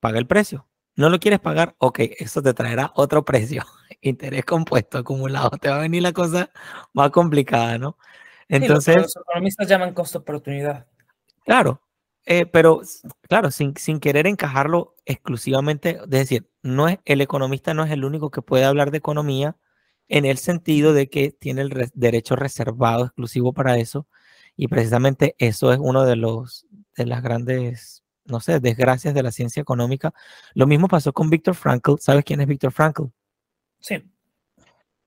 paga 0.02 0.20
el 0.20 0.28
precio. 0.28 0.68
¿No 0.96 1.10
lo 1.10 1.20
quieres 1.20 1.40
pagar? 1.40 1.76
Ok, 1.78 2.00
eso 2.20 2.42
te 2.42 2.54
traerá 2.54 2.92
otro 2.96 3.26
precio. 3.26 3.64
interés 4.02 4.46
compuesto 4.46 4.98
acumulado, 4.98 5.52
te 5.52 5.70
va 5.70 5.78
a 5.78 5.80
venir 5.80 6.04
la 6.04 6.14
cosa 6.14 6.50
más 6.94 7.10
complicada, 7.12 7.78
¿no? 7.78 7.98
Entonces... 8.48 8.98
los 8.98 9.16
economistas 9.16 9.68
llaman 9.68 9.94
costo-oportunidad. 9.94 10.88
Claro, 11.44 11.82
eh, 12.26 12.46
pero 12.46 12.82
claro, 13.28 13.52
sin, 13.52 13.76
sin 13.78 14.00
querer 14.00 14.28
encajarlo 14.28 14.96
exclusivamente, 15.06 16.00
es 16.04 16.10
decir, 16.10 16.50
no 16.64 16.88
es, 16.88 17.00
el 17.06 17.22
economista 17.22 17.74
no 17.74 17.84
es 17.84 17.92
el 17.92 18.06
único 18.06 18.32
que 18.32 18.42
puede 18.42 18.66
hablar 18.66 18.92
de 18.92 18.98
economía 18.98 19.58
en 20.08 20.26
el 20.26 20.38
sentido 20.38 20.94
de 20.94 21.10
que 21.10 21.32
tiene 21.32 21.62
el 21.64 21.92
derecho 21.94 22.36
reservado 22.36 23.06
exclusivo 23.06 23.54
para 23.54 23.78
eso 23.78 24.08
y 24.56 24.68
precisamente 24.68 25.36
eso 25.40 25.72
es 25.72 25.80
uno 25.82 26.06
de 26.06 26.16
los 26.16 26.68
de 26.96 27.06
las 27.06 27.22
grandes 27.22 28.05
no 28.26 28.40
sé, 28.40 28.60
desgracias 28.60 29.14
de 29.14 29.24
la 29.24 29.32
ciencia 29.32 29.62
económica. 29.62 30.14
Lo 30.54 30.68
mismo 30.68 30.88
pasó 30.88 31.14
con 31.14 31.30
Víctor 31.30 31.56
Frankl. 31.56 31.94
¿Sabes 32.00 32.24
quién 32.26 32.42
es 32.42 32.48
Víctor 32.48 32.72
Frankl? 32.72 33.06
Sí. 33.80 34.04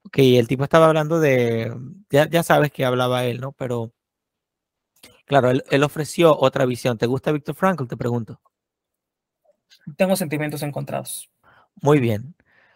Ok, 0.05 0.17
el 0.19 0.47
tipo 0.47 0.63
estaba 0.63 0.87
hablando 0.87 1.19
de, 1.19 1.75
ya, 2.09 2.43
sabes 2.43 2.71
que 2.71 2.85
hablaba 2.85 3.25
él, 3.25 3.41
¿no? 3.41 3.51
Pero, 3.51 3.93
claro, 5.25 5.51
él, 5.51 5.83
ofreció 5.83 6.37
otra 6.39 6.65
visión. 6.65 6.97
¿Te 6.97 7.05
gusta 7.05 7.31
Víctor 7.31 7.55
Frankl? 7.55 7.87
Te 7.87 7.97
pregunto. 7.97 8.39
Tengo 9.97 10.15
sentimientos 10.15 10.63
encontrados. 10.63 11.29
Muy 11.81 11.99
bien, 11.99 12.35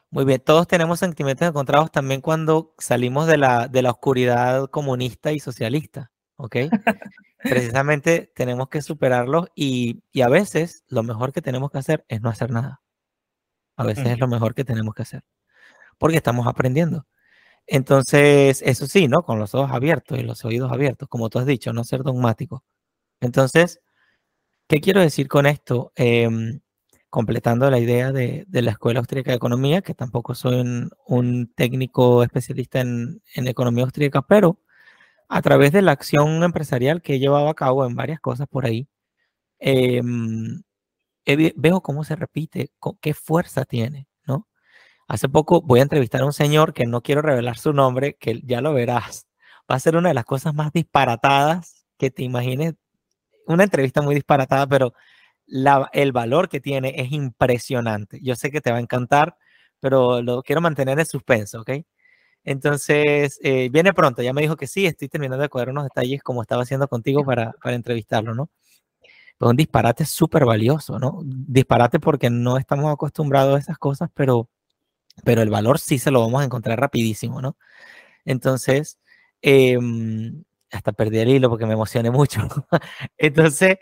muy 0.10 0.26
bien. 0.26 0.42
Todos 0.42 0.68
tenemos 0.68 1.00
sentimientos 1.00 1.48
encontrados 1.48 1.92
también 1.92 2.22
cuando 2.22 2.74
salimos 2.78 3.28
de 3.28 3.38
la, 3.38 3.68
de 3.68 3.82
la 3.82 3.92
oscuridad 3.92 4.70
comunista 4.70 5.32
y 5.32 5.40
socialista, 5.40 6.12
¿ok? 6.36 6.56
Precisamente 7.44 8.32
tenemos 8.36 8.70
que 8.70 8.82
superarlos 8.82 9.48
y, 9.56 10.02
y, 10.12 10.22
a 10.22 10.30
veces 10.30 10.84
lo 10.88 11.04
mejor 11.04 11.34
que 11.34 11.42
tenemos 11.42 11.72
que 11.72 11.78
hacer 11.78 12.06
es 12.08 12.22
no 12.22 12.30
hacer 12.30 12.52
nada. 12.52 12.82
A 13.76 13.84
veces 13.86 14.08
es 14.08 14.20
lo 14.20 14.28
mejor 14.28 14.54
que 14.56 14.64
tenemos 14.64 14.94
que 14.96 15.02
hacer 15.02 15.24
porque 15.98 16.18
estamos 16.18 16.48
aprendiendo. 16.48 17.08
Entonces, 17.66 18.62
eso 18.64 18.88
sí, 18.88 19.08
¿no? 19.08 19.24
Con 19.24 19.40
los 19.40 19.56
ojos 19.56 19.72
abiertos 19.72 20.20
y 20.20 20.24
los 20.24 20.44
oídos 20.46 20.72
abiertos, 20.72 21.08
como 21.10 21.30
tú 21.30 21.40
has 21.40 21.46
dicho, 21.46 21.74
no 21.74 21.84
ser 21.86 22.04
dogmático. 22.04 22.64
Entonces, 23.22 23.80
¿qué 24.68 24.82
quiero 24.82 25.02
decir 25.02 25.28
con 25.30 25.46
esto? 25.46 25.94
Em, 25.96 26.60
completando 27.10 27.70
la 27.70 27.80
idea 27.80 28.12
de, 28.12 28.46
la 28.52 28.72
Escuela 28.72 29.00
Austríaca 29.00 29.32
de 29.32 29.38
Economía, 29.38 29.82
que 29.82 29.94
tampoco 29.94 30.36
soy 30.36 30.90
un, 31.08 31.54
técnico 31.56 32.24
especialista 32.24 32.82
en, 32.82 33.22
economía 33.36 33.86
austríaca, 33.86 34.24
pero 34.24 34.60
a 35.30 35.42
través 35.42 35.72
de 35.72 35.82
la 35.82 35.92
acción 35.94 36.44
empresarial 36.44 37.02
que 37.02 37.16
he 37.16 37.20
llevado 37.20 37.50
a 37.50 37.56
cabo 37.56 37.86
en 37.86 37.96
varias 37.96 38.20
cosas 38.20 38.48
por 38.48 38.66
ahí, 38.66 38.88
em, 39.60 40.64
veo 41.56 41.82
cómo 41.82 42.04
se 42.04 42.16
repite, 42.16 42.72
qué 43.02 43.14
fuerza 43.14 43.66
tiene. 43.66 44.08
Hace 45.08 45.30
poco 45.30 45.62
voy 45.62 45.80
a 45.80 45.84
entrevistar 45.84 46.22
a 46.22 46.26
un 46.26 46.34
señor 46.34 46.74
que 46.74 46.86
no 46.86 47.02
quiero 47.02 47.22
revelar 47.22 47.58
su 47.58 47.74
nombre, 47.74 48.16
que 48.20 48.42
ya 48.46 48.62
lo 48.62 48.74
verás. 48.74 49.28
Va 49.70 49.76
a 49.76 49.80
ser 49.80 49.96
una 49.98 50.10
de 50.10 50.16
las 50.16 50.26
cosas 50.26 50.54
más 50.56 50.72
disparatadas 50.74 51.86
que 51.98 52.10
te 52.12 52.24
imagines. 52.24 52.76
Una 53.48 53.64
entrevista 53.66 54.02
muy 54.02 54.16
disparatada, 54.16 54.68
pero 54.68 54.94
el 55.94 56.12
valor 56.14 56.50
que 56.50 56.62
tiene 56.62 56.94
es 56.98 57.12
impresionante. 57.12 58.20
Yo 58.24 58.36
sé 58.36 58.52
que 58.52 58.62
te 58.62 58.72
va 58.72 58.78
a 58.78 58.82
encantar, 58.82 59.38
pero 59.80 60.22
lo 60.22 60.42
quiero 60.44 60.62
mantener 60.62 61.00
en 61.00 61.06
suspenso, 61.06 61.62
¿ok? 61.62 61.72
Entonces, 62.46 63.40
eh, 63.44 63.70
viene 63.72 63.94
pronto, 63.94 64.22
ya 64.22 64.34
me 64.34 64.42
dijo 64.42 64.58
que 64.58 64.68
sí, 64.68 64.86
estoy 64.86 65.10
terminando 65.10 65.44
de 65.44 65.50
cuadrar 65.50 65.72
unos 65.72 65.86
detalles 65.86 66.22
como 66.24 66.42
estaba 66.42 66.64
haciendo 66.64 66.88
contigo 66.88 67.24
para, 67.26 67.54
para 67.64 67.76
entrevistarlo, 67.76 68.36
¿no? 68.36 68.50
Pero 69.38 69.52
un 69.52 69.58
disparate 69.58 70.06
súper 70.06 70.46
valioso, 70.46 71.00
¿no? 71.00 71.22
Disparate 71.26 72.00
porque 72.00 72.30
no 72.30 72.58
estamos 72.58 72.92
acostumbrados 72.94 73.56
a 73.58 73.60
esas 73.60 73.78
cosas, 73.78 74.10
pero 74.14 74.50
pero 75.26 75.42
el 75.44 75.50
valor 75.50 75.80
sí 75.80 76.00
se 76.00 76.12
lo 76.12 76.22
vamos 76.22 76.42
a 76.42 76.46
encontrar 76.46 76.80
rapidísimo, 76.80 77.42
¿no? 77.42 77.58
Entonces, 78.26 79.00
em, 79.42 80.44
hasta 80.72 80.94
perdí 80.94 81.20
el 81.20 81.30
hilo 81.30 81.50
porque 81.50 81.66
me 81.68 81.74
emocioné 81.74 82.12
mucho. 82.12 82.42
Entonces, 83.18 83.78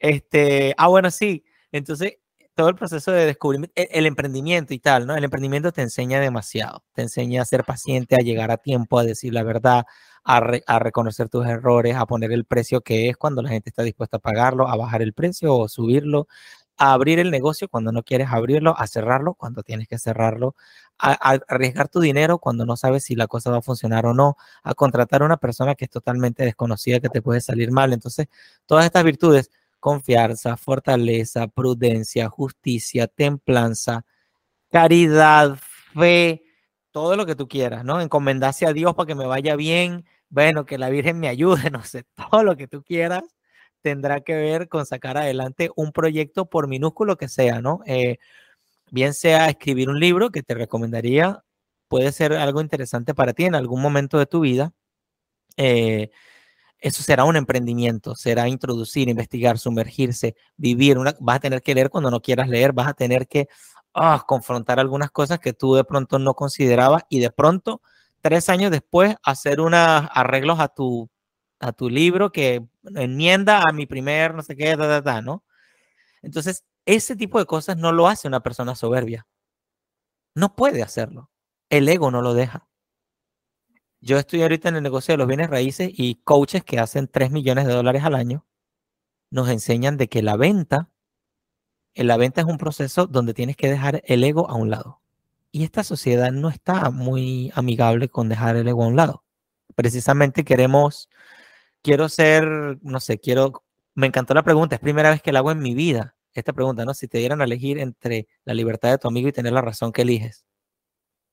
este, 0.00 0.74
ah, 0.78 0.88
bueno, 0.88 1.10
sí. 1.10 1.44
Entonces, 1.72 2.18
todo 2.56 2.70
el 2.70 2.74
proceso 2.74 3.12
de 3.12 3.26
descubrimiento, 3.26 3.72
e, 3.76 3.88
el, 3.92 4.06
emprendimiento 4.06 4.74
y 4.74 4.78
tal, 4.80 5.06
¿no? 5.06 5.14
El 5.14 5.24
emprendimiento 5.24 5.72
te 5.72 5.82
enseña 5.82 6.20
demasiado, 6.20 6.82
te 6.94 7.02
enseña 7.02 7.42
a 7.42 7.44
ser 7.44 7.64
paciente, 7.64 8.16
a 8.16 8.24
llegar 8.24 8.50
a 8.50 8.56
tiempo, 8.56 8.98
a 8.98 9.04
decir 9.04 9.34
la 9.34 9.42
verdad, 9.44 9.84
a, 10.24 10.38
a, 10.66 10.78
reconocer 10.80 11.28
tus 11.28 11.46
errores, 11.46 11.96
a 11.96 12.06
poner 12.06 12.32
el 12.32 12.46
precio 12.46 12.80
que 12.80 13.10
es 13.10 13.16
cuando 13.16 13.42
la 13.42 13.50
gente 13.50 13.68
está 13.70 13.82
dispuesta 13.82 14.16
a 14.16 14.20
pagarlo, 14.20 14.68
a 14.68 14.76
bajar 14.76 15.02
el 15.02 15.12
precio 15.12 15.54
o 15.54 15.68
subirlo, 15.68 16.28
a 16.78 16.92
abrir 16.92 17.18
el 17.18 17.30
negocio 17.30 17.68
cuando 17.68 17.92
no 17.92 18.02
quieres 18.02 18.28
abrirlo, 18.30 18.74
a 18.78 18.86
cerrarlo 18.86 19.34
cuando 19.34 19.62
tienes 19.62 19.88
que 19.88 19.98
cerrarlo, 19.98 20.56
a, 20.98 21.38
arriesgar 21.48 21.88
tu 21.88 22.00
dinero 22.00 22.38
cuando 22.38 22.64
no 22.66 22.76
sabes 22.76 23.04
si 23.04 23.16
la 23.16 23.26
cosa 23.26 23.50
va 23.50 23.58
a 23.58 23.62
funcionar 23.62 24.06
o 24.06 24.14
no, 24.14 24.36
a 24.62 24.74
contratar 24.74 25.22
a 25.22 25.26
una 25.26 25.36
persona 25.36 25.74
que 25.74 25.84
es 25.86 25.90
totalmente 25.90 26.44
desconocida 26.44 27.00
que 27.00 27.10
te 27.10 27.22
puede 27.22 27.40
salir 27.42 27.70
mal. 27.70 27.92
Entonces, 27.92 28.28
todas 28.66 28.86
estas 28.86 29.04
virtudes 29.04 29.50
confianza, 29.86 30.56
fortaleza, 30.56 31.46
prudencia, 31.46 32.28
justicia, 32.28 33.06
templanza, 33.06 34.04
caridad, 34.68 35.56
fe, 35.94 36.42
todo 36.90 37.14
lo 37.14 37.24
que 37.24 37.36
tú 37.36 37.46
quieras, 37.46 37.84
¿no? 37.84 38.00
Encomendarse 38.00 38.66
a 38.66 38.72
Dios 38.72 38.96
para 38.96 39.06
que 39.06 39.14
me 39.14 39.26
vaya 39.26 39.54
bien, 39.54 40.04
bueno, 40.28 40.66
que 40.66 40.76
la 40.76 40.90
Virgen 40.90 41.20
me 41.20 41.28
ayude, 41.28 41.70
no 41.70 41.84
sé, 41.84 42.04
todo 42.16 42.42
lo 42.42 42.56
que 42.56 42.66
tú 42.66 42.82
quieras 42.82 43.22
tendrá 43.80 44.22
que 44.22 44.34
ver 44.34 44.68
con 44.68 44.86
sacar 44.86 45.18
adelante 45.18 45.70
un 45.76 45.92
proyecto 45.92 46.46
por 46.46 46.66
minúsculo 46.66 47.16
que 47.16 47.28
sea, 47.28 47.60
¿no? 47.60 47.82
Eh, 47.86 48.18
bien 48.90 49.14
sea 49.14 49.48
escribir 49.48 49.88
un 49.88 50.00
libro 50.00 50.30
que 50.30 50.42
te 50.42 50.54
recomendaría, 50.54 51.44
puede 51.86 52.10
ser 52.10 52.32
algo 52.32 52.60
interesante 52.60 53.14
para 53.14 53.34
ti 53.34 53.44
en 53.44 53.54
algún 53.54 53.80
momento 53.82 54.18
de 54.18 54.26
tu 54.26 54.40
vida. 54.40 54.72
Eh, 55.56 56.10
eso 56.78 57.02
será 57.02 57.24
un 57.24 57.36
emprendimiento, 57.36 58.14
será 58.14 58.48
introducir, 58.48 59.08
investigar, 59.08 59.58
sumergirse, 59.58 60.36
vivir. 60.56 60.98
Una, 60.98 61.14
vas 61.20 61.36
a 61.36 61.40
tener 61.40 61.62
que 61.62 61.74
leer 61.74 61.90
cuando 61.90 62.10
no 62.10 62.20
quieras 62.20 62.48
leer, 62.48 62.72
vas 62.72 62.88
a 62.88 62.94
tener 62.94 63.26
que 63.26 63.48
ah, 63.94 64.24
confrontar 64.26 64.78
algunas 64.78 65.10
cosas 65.10 65.38
que 65.40 65.52
tú 65.52 65.74
de 65.74 65.84
pronto 65.84 66.18
no 66.18 66.34
considerabas 66.34 67.04
y 67.08 67.20
de 67.20 67.30
pronto, 67.30 67.80
tres 68.20 68.48
años 68.48 68.70
después, 68.70 69.16
hacer 69.22 69.60
unos 69.60 69.80
arreglos 70.12 70.60
a 70.60 70.68
tu, 70.68 71.08
a 71.60 71.72
tu 71.72 71.88
libro 71.88 72.30
que 72.30 72.66
enmienda 72.94 73.62
a 73.66 73.72
mi 73.72 73.86
primer, 73.86 74.34
no 74.34 74.42
sé 74.42 74.56
qué, 74.56 74.76
¿no? 74.76 75.44
Entonces, 76.22 76.64
ese 76.84 77.16
tipo 77.16 77.38
de 77.38 77.46
cosas 77.46 77.76
no 77.76 77.92
lo 77.92 78.08
hace 78.08 78.28
una 78.28 78.40
persona 78.40 78.74
soberbia. 78.74 79.26
No 80.34 80.54
puede 80.54 80.82
hacerlo. 80.82 81.30
El 81.70 81.88
ego 81.88 82.10
no 82.10 82.22
lo 82.22 82.34
deja. 82.34 82.68
Yo 84.06 84.18
estoy 84.18 84.42
ahorita 84.42 84.68
en 84.68 84.76
el 84.76 84.84
negocio 84.84 85.14
de 85.14 85.18
los 85.18 85.26
bienes 85.26 85.50
raíces 85.50 85.90
y 85.92 86.20
coaches 86.22 86.62
que 86.62 86.78
hacen 86.78 87.08
3 87.08 87.32
millones 87.32 87.66
de 87.66 87.72
dólares 87.72 88.04
al 88.04 88.14
año 88.14 88.46
nos 89.32 89.48
enseñan 89.48 89.96
de 89.96 90.06
que 90.06 90.22
la 90.22 90.36
venta, 90.36 90.90
la 91.96 92.16
venta 92.16 92.40
es 92.40 92.46
un 92.46 92.56
proceso 92.56 93.08
donde 93.08 93.34
tienes 93.34 93.56
que 93.56 93.68
dejar 93.68 94.02
el 94.04 94.22
ego 94.22 94.48
a 94.48 94.54
un 94.54 94.70
lado. 94.70 95.00
Y 95.50 95.64
esta 95.64 95.82
sociedad 95.82 96.30
no 96.30 96.50
está 96.50 96.90
muy 96.90 97.50
amigable 97.56 98.08
con 98.08 98.28
dejar 98.28 98.54
el 98.54 98.68
ego 98.68 98.84
a 98.84 98.86
un 98.86 98.94
lado. 98.94 99.24
Precisamente 99.74 100.44
queremos, 100.44 101.10
quiero 101.82 102.08
ser, 102.08 102.78
no 102.82 103.00
sé, 103.00 103.18
quiero, 103.18 103.64
me 103.96 104.06
encantó 104.06 104.34
la 104.34 104.44
pregunta, 104.44 104.76
es 104.76 104.80
primera 104.80 105.10
vez 105.10 105.20
que 105.20 105.32
la 105.32 105.40
hago 105.40 105.50
en 105.50 105.58
mi 105.58 105.74
vida, 105.74 106.14
esta 106.32 106.52
pregunta, 106.52 106.84
¿no? 106.84 106.94
Si 106.94 107.08
te 107.08 107.18
dieran 107.18 107.40
a 107.40 107.44
elegir 107.44 107.80
entre 107.80 108.28
la 108.44 108.54
libertad 108.54 108.90
de 108.90 108.98
tu 108.98 109.08
amigo 109.08 109.28
y 109.28 109.32
tener 109.32 109.52
la 109.52 109.62
razón 109.62 109.90
que 109.90 110.02
eliges 110.02 110.46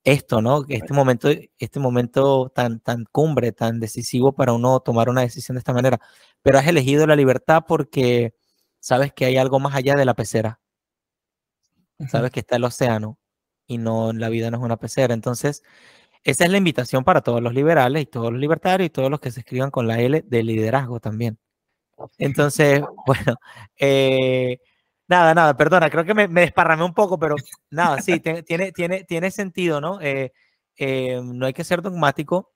esto, 0.04 0.42
¿no? 0.42 0.64
Este 0.68 0.92
momento, 0.94 1.28
este 1.58 1.80
momento 1.80 2.50
tan, 2.54 2.80
tan 2.80 3.04
cumbre, 3.10 3.52
tan 3.52 3.80
decisivo 3.80 4.32
para 4.34 4.52
uno 4.52 4.80
tomar 4.80 5.08
una 5.08 5.22
decisión 5.22 5.56
de 5.56 5.60
esta 5.60 5.72
manera. 5.72 5.98
Pero 6.42 6.58
has 6.58 6.66
elegido 6.66 7.06
la 7.06 7.16
libertad 7.16 7.64
porque 7.66 8.34
sabes 8.80 9.12
que 9.12 9.24
hay 9.26 9.36
algo 9.38 9.60
más 9.60 9.74
allá 9.74 9.94
de 9.94 10.04
la 10.04 10.14
pecera. 10.14 10.60
Sabes 12.08 12.30
que 12.32 12.40
está 12.40 12.56
el 12.56 12.64
océano 12.64 13.18
y 13.66 13.78
no 13.78 14.12
la 14.12 14.28
vida 14.28 14.50
no 14.50 14.58
es 14.58 14.62
una 14.64 14.76
pecera. 14.76 15.14
Entonces, 15.14 15.62
esa 16.24 16.44
es 16.44 16.50
la 16.50 16.58
invitación 16.58 17.04
para 17.04 17.22
todos 17.22 17.42
los 17.42 17.54
liberales 17.54 18.02
y 18.02 18.06
todos 18.06 18.32
los 18.32 18.40
libertarios 18.40 18.86
y 18.88 18.90
todos 18.90 19.10
los 19.10 19.20
que 19.20 19.30
se 19.30 19.40
escriban 19.40 19.70
con 19.70 19.86
la 19.88 20.00
L 20.00 20.22
de 20.26 20.42
liderazgo 20.42 21.00
también. 21.00 21.38
Entonces, 22.18 22.82
bueno, 23.06 23.36
eh, 23.78 24.58
Nada, 25.06 25.34
nada, 25.34 25.56
perdona, 25.56 25.90
creo 25.90 26.04
que 26.04 26.14
me, 26.14 26.28
me 26.28 26.42
desparramé 26.42 26.82
un 26.84 26.94
poco, 26.94 27.18
pero 27.18 27.36
nada, 27.70 28.00
sí, 28.00 28.20
tiene, 28.20 28.72
tiene, 28.72 29.04
tiene 29.04 29.30
sentido, 29.30 29.80
¿no? 29.80 30.00
Eh, 30.00 30.32
eh, 30.76 31.20
no 31.22 31.46
hay 31.46 31.52
que 31.52 31.64
ser 31.64 31.82
dogmático. 31.82 32.52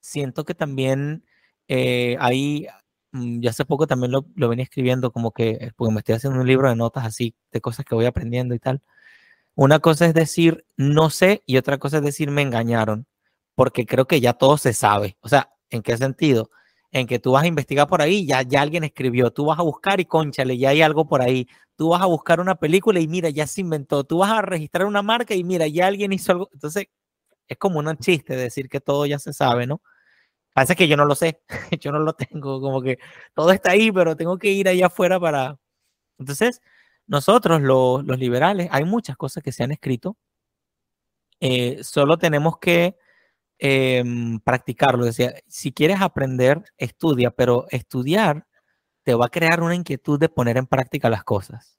Siento 0.00 0.44
que 0.44 0.54
también 0.54 1.24
eh, 1.68 2.16
ahí, 2.20 2.66
mm, 3.12 3.40
ya 3.42 3.50
hace 3.50 3.64
poco 3.64 3.86
también 3.86 4.12
lo, 4.12 4.26
lo, 4.36 4.48
venía 4.48 4.64
escribiendo, 4.64 5.12
como 5.12 5.32
que, 5.32 5.72
porque 5.76 5.92
me 5.94 6.00
estoy 6.00 6.16
haciendo 6.16 6.40
un 6.40 6.46
libro 6.46 6.68
de 6.68 6.76
notas 6.76 7.06
así, 7.06 7.34
de 7.52 7.60
cosas 7.60 7.84
que 7.86 7.94
voy 7.94 8.06
aprendiendo 8.06 8.54
y 8.54 8.58
tal. 8.58 8.82
Una 9.54 9.80
cosa 9.80 10.06
es 10.06 10.14
decir, 10.14 10.66
no 10.76 11.10
sé, 11.10 11.42
y 11.46 11.58
otra 11.58 11.78
cosa 11.78 11.98
es 11.98 12.04
decir, 12.04 12.30
me 12.30 12.42
engañaron, 12.42 13.06
porque 13.54 13.86
creo 13.86 14.06
que 14.06 14.20
ya 14.20 14.34
todo 14.34 14.58
se 14.58 14.72
sabe. 14.74 15.18
O 15.20 15.28
sea, 15.28 15.52
¿en 15.70 15.82
qué 15.82 15.96
sentido? 15.98 16.50
En 16.92 17.06
que 17.06 17.18
tú 17.18 17.32
vas 17.32 17.44
a 17.44 17.46
investigar 17.46 17.86
por 17.86 18.02
ahí, 18.02 18.26
ya, 18.26 18.42
ya 18.42 18.62
alguien 18.62 18.84
escribió, 18.84 19.30
tú 19.30 19.46
vas 19.46 19.58
a 19.58 19.62
buscar 19.62 20.00
y 20.00 20.04
conchale, 20.06 20.58
ya 20.58 20.70
hay 20.70 20.82
algo 20.82 21.06
por 21.06 21.22
ahí, 21.22 21.48
tú 21.76 21.90
vas 21.90 22.02
a 22.02 22.06
buscar 22.06 22.40
una 22.40 22.56
película 22.56 23.00
y 23.00 23.08
mira, 23.08 23.30
ya 23.30 23.46
se 23.46 23.60
inventó, 23.60 24.04
tú 24.04 24.18
vas 24.18 24.30
a 24.32 24.42
registrar 24.42 24.86
una 24.86 25.02
marca 25.02 25.34
y 25.34 25.44
mira, 25.44 25.66
ya 25.68 25.86
alguien 25.86 26.12
hizo 26.12 26.32
algo, 26.32 26.50
entonces 26.52 26.86
es 27.48 27.58
como 27.58 27.80
un 27.80 27.96
chiste 27.98 28.36
decir 28.36 28.68
que 28.68 28.80
todo 28.80 29.06
ya 29.06 29.18
se 29.18 29.32
sabe, 29.32 29.66
¿no? 29.66 29.82
Parece 30.54 30.76
que 30.76 30.88
yo 30.88 30.96
no 30.96 31.04
lo 31.04 31.14
sé, 31.14 31.42
yo 31.80 31.92
no 31.92 32.00
lo 32.00 32.14
tengo, 32.14 32.60
como 32.60 32.82
que 32.82 32.98
todo 33.34 33.52
está 33.52 33.72
ahí, 33.72 33.92
pero 33.92 34.16
tengo 34.16 34.38
que 34.38 34.50
ir 34.50 34.68
allá 34.68 34.86
afuera 34.86 35.20
para... 35.20 35.58
Entonces, 36.18 36.60
nosotros 37.06 37.62
los, 37.62 38.04
los 38.04 38.18
liberales, 38.18 38.68
hay 38.72 38.84
muchas 38.84 39.16
cosas 39.16 39.42
que 39.42 39.52
se 39.52 39.64
han 39.64 39.72
escrito, 39.72 40.16
eh, 41.40 41.82
solo 41.82 42.18
tenemos 42.18 42.58
que 42.58 42.96
eh, 43.60 44.02
practicarlo. 44.44 45.04
Decía, 45.04 45.34
si 45.46 45.72
quieres 45.72 46.00
aprender, 46.00 46.64
estudia, 46.78 47.30
pero 47.30 47.66
estudiar 47.70 48.46
te 49.04 49.14
va 49.14 49.26
a 49.26 49.30
crear 49.30 49.62
una 49.62 49.74
inquietud 49.74 50.18
de 50.18 50.28
poner 50.28 50.56
en 50.56 50.66
práctica 50.66 51.10
las 51.10 51.24
cosas. 51.24 51.78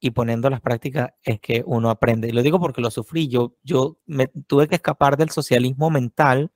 Y 0.00 0.10
poniendo 0.10 0.50
las 0.50 0.60
prácticas 0.60 1.12
es 1.22 1.40
que 1.40 1.62
uno 1.66 1.90
aprende. 1.90 2.28
Y 2.28 2.32
lo 2.32 2.42
digo 2.42 2.58
porque 2.60 2.80
lo 2.80 2.90
sufrí. 2.90 3.28
Yo, 3.28 3.56
yo 3.62 3.98
me 4.06 4.28
tuve 4.46 4.68
que 4.68 4.74
escapar 4.76 5.16
del 5.16 5.30
socialismo 5.30 5.90
mental 5.90 6.50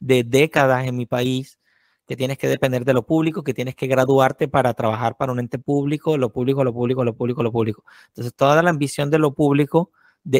de 0.00 0.24
décadas 0.24 0.86
en 0.86 0.96
mi 0.96 1.06
país, 1.06 1.58
que 2.06 2.16
tienes 2.16 2.38
que 2.38 2.48
depender 2.48 2.84
de 2.84 2.94
lo 2.94 3.06
público, 3.06 3.42
que 3.42 3.54
tienes 3.54 3.74
que 3.76 3.86
graduarte 3.86 4.48
para 4.48 4.74
trabajar 4.74 5.16
para 5.16 5.32
un 5.32 5.40
ente 5.40 5.58
público, 5.58 6.18
lo 6.18 6.32
público, 6.32 6.64
lo 6.64 6.72
público, 6.74 7.04
lo 7.04 7.16
público, 7.16 7.42
lo 7.42 7.52
público. 7.52 7.84
Entonces, 8.08 8.34
toda 8.34 8.62
la 8.62 8.70
ambición 8.70 9.10
de 9.10 9.18
lo 9.18 9.34
público 9.34 9.90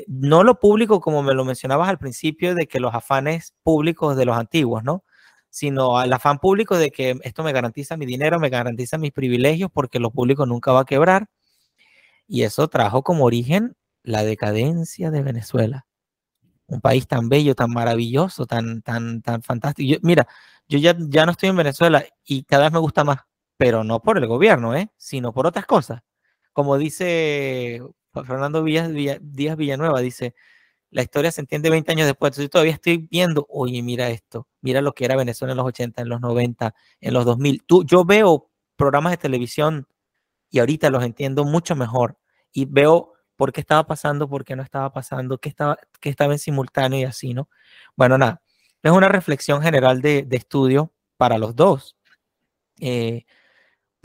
no 0.08 0.42
lo 0.42 0.58
público 0.58 1.00
como 1.00 1.22
me 1.22 1.34
lo 1.34 1.44
mencionabas 1.44 1.88
al 1.88 1.98
principio, 1.98 2.54
de 2.54 2.66
que 2.66 2.80
los 2.80 2.94
afanes 2.94 3.54
públicos 3.62 4.16
de 4.16 4.24
los 4.24 4.36
antiguos, 4.36 4.82
¿no? 4.84 5.04
Sino 5.50 5.98
al 5.98 6.12
afán 6.12 6.38
público 6.38 6.76
de 6.76 6.90
que 6.90 7.16
esto 7.22 7.42
me 7.44 7.52
garantiza 7.52 7.96
mi 7.96 8.06
dinero, 8.06 8.40
me 8.40 8.50
garantiza 8.50 8.98
mis 8.98 9.12
privilegios, 9.12 9.70
porque 9.72 10.00
lo 10.00 10.10
público 10.10 10.44
nunca 10.46 10.72
va 10.72 10.80
a 10.80 10.84
quebrar. 10.84 11.28
Y 12.28 12.42
eso 12.42 12.68
trajo 12.68 13.02
como 13.02 13.24
origen 13.24 13.76
la 14.02 14.24
decadencia 14.24 15.10
de 15.10 15.22
Venezuela. 15.22 15.86
Un 16.66 16.80
país 16.80 17.06
tan 17.06 17.28
bello, 17.28 17.54
tan 17.54 17.70
maravilloso, 17.70 18.46
tan, 18.46 18.82
tan, 18.82 19.22
tan 19.22 19.42
fantástico. 19.42 20.00
mira, 20.02 20.26
yo 20.68 20.78
ya, 20.78 20.96
ya 20.98 21.26
no 21.26 21.32
estoy 21.32 21.50
en 21.50 21.56
Venezuela 21.56 22.04
y 22.24 22.42
cada 22.44 22.64
vez 22.64 22.72
me 22.72 22.80
gusta 22.80 23.04
más, 23.04 23.18
pero 23.56 23.84
no 23.84 24.02
por 24.02 24.18
el 24.18 24.26
gobierno, 24.26 24.74
¿eh? 24.74 24.90
sino 24.96 25.32
por 25.32 25.46
otras 25.46 25.66
cosas. 25.66 26.02
Como 26.52 26.76
dice 26.78 27.82
Fernando 28.24 28.62
Díaz 28.62 29.56
Villanueva 29.56 30.00
dice, 30.00 30.34
la 30.90 31.02
historia 31.02 31.30
se 31.30 31.40
entiende 31.40 31.70
20 31.70 31.92
años 31.92 32.06
después. 32.06 32.30
Entonces 32.30 32.44
yo 32.44 32.50
todavía 32.50 32.74
estoy 32.74 32.98
viendo, 33.10 33.46
oye, 33.50 33.82
mira 33.82 34.08
esto, 34.10 34.48
mira 34.60 34.80
lo 34.80 34.94
que 34.94 35.04
era 35.04 35.16
Venezuela 35.16 35.52
en 35.52 35.58
los 35.58 35.66
80, 35.66 36.02
en 36.02 36.08
los 36.08 36.20
90, 36.20 36.74
en 37.00 37.14
los 37.14 37.24
2000. 37.24 37.62
Tú, 37.66 37.84
yo 37.84 38.04
veo 38.04 38.50
programas 38.76 39.12
de 39.12 39.18
televisión 39.18 39.86
y 40.50 40.60
ahorita 40.60 40.90
los 40.90 41.04
entiendo 41.04 41.44
mucho 41.44 41.76
mejor 41.76 42.18
y 42.52 42.64
veo 42.66 43.12
por 43.36 43.52
qué 43.52 43.60
estaba 43.60 43.86
pasando, 43.86 44.28
por 44.28 44.44
qué 44.44 44.56
no 44.56 44.62
estaba 44.62 44.92
pasando, 44.92 45.38
qué 45.38 45.48
estaba, 45.48 45.78
qué 46.00 46.08
estaba 46.08 46.32
en 46.32 46.38
simultáneo 46.38 47.00
y 47.00 47.04
así, 47.04 47.34
¿no? 47.34 47.48
Bueno, 47.96 48.16
nada, 48.16 48.42
es 48.82 48.90
una 48.90 49.08
reflexión 49.08 49.62
general 49.62 50.00
de, 50.00 50.22
de 50.22 50.36
estudio 50.36 50.92
para 51.16 51.38
los 51.38 51.54
dos. 51.56 51.96
Eh, 52.80 53.24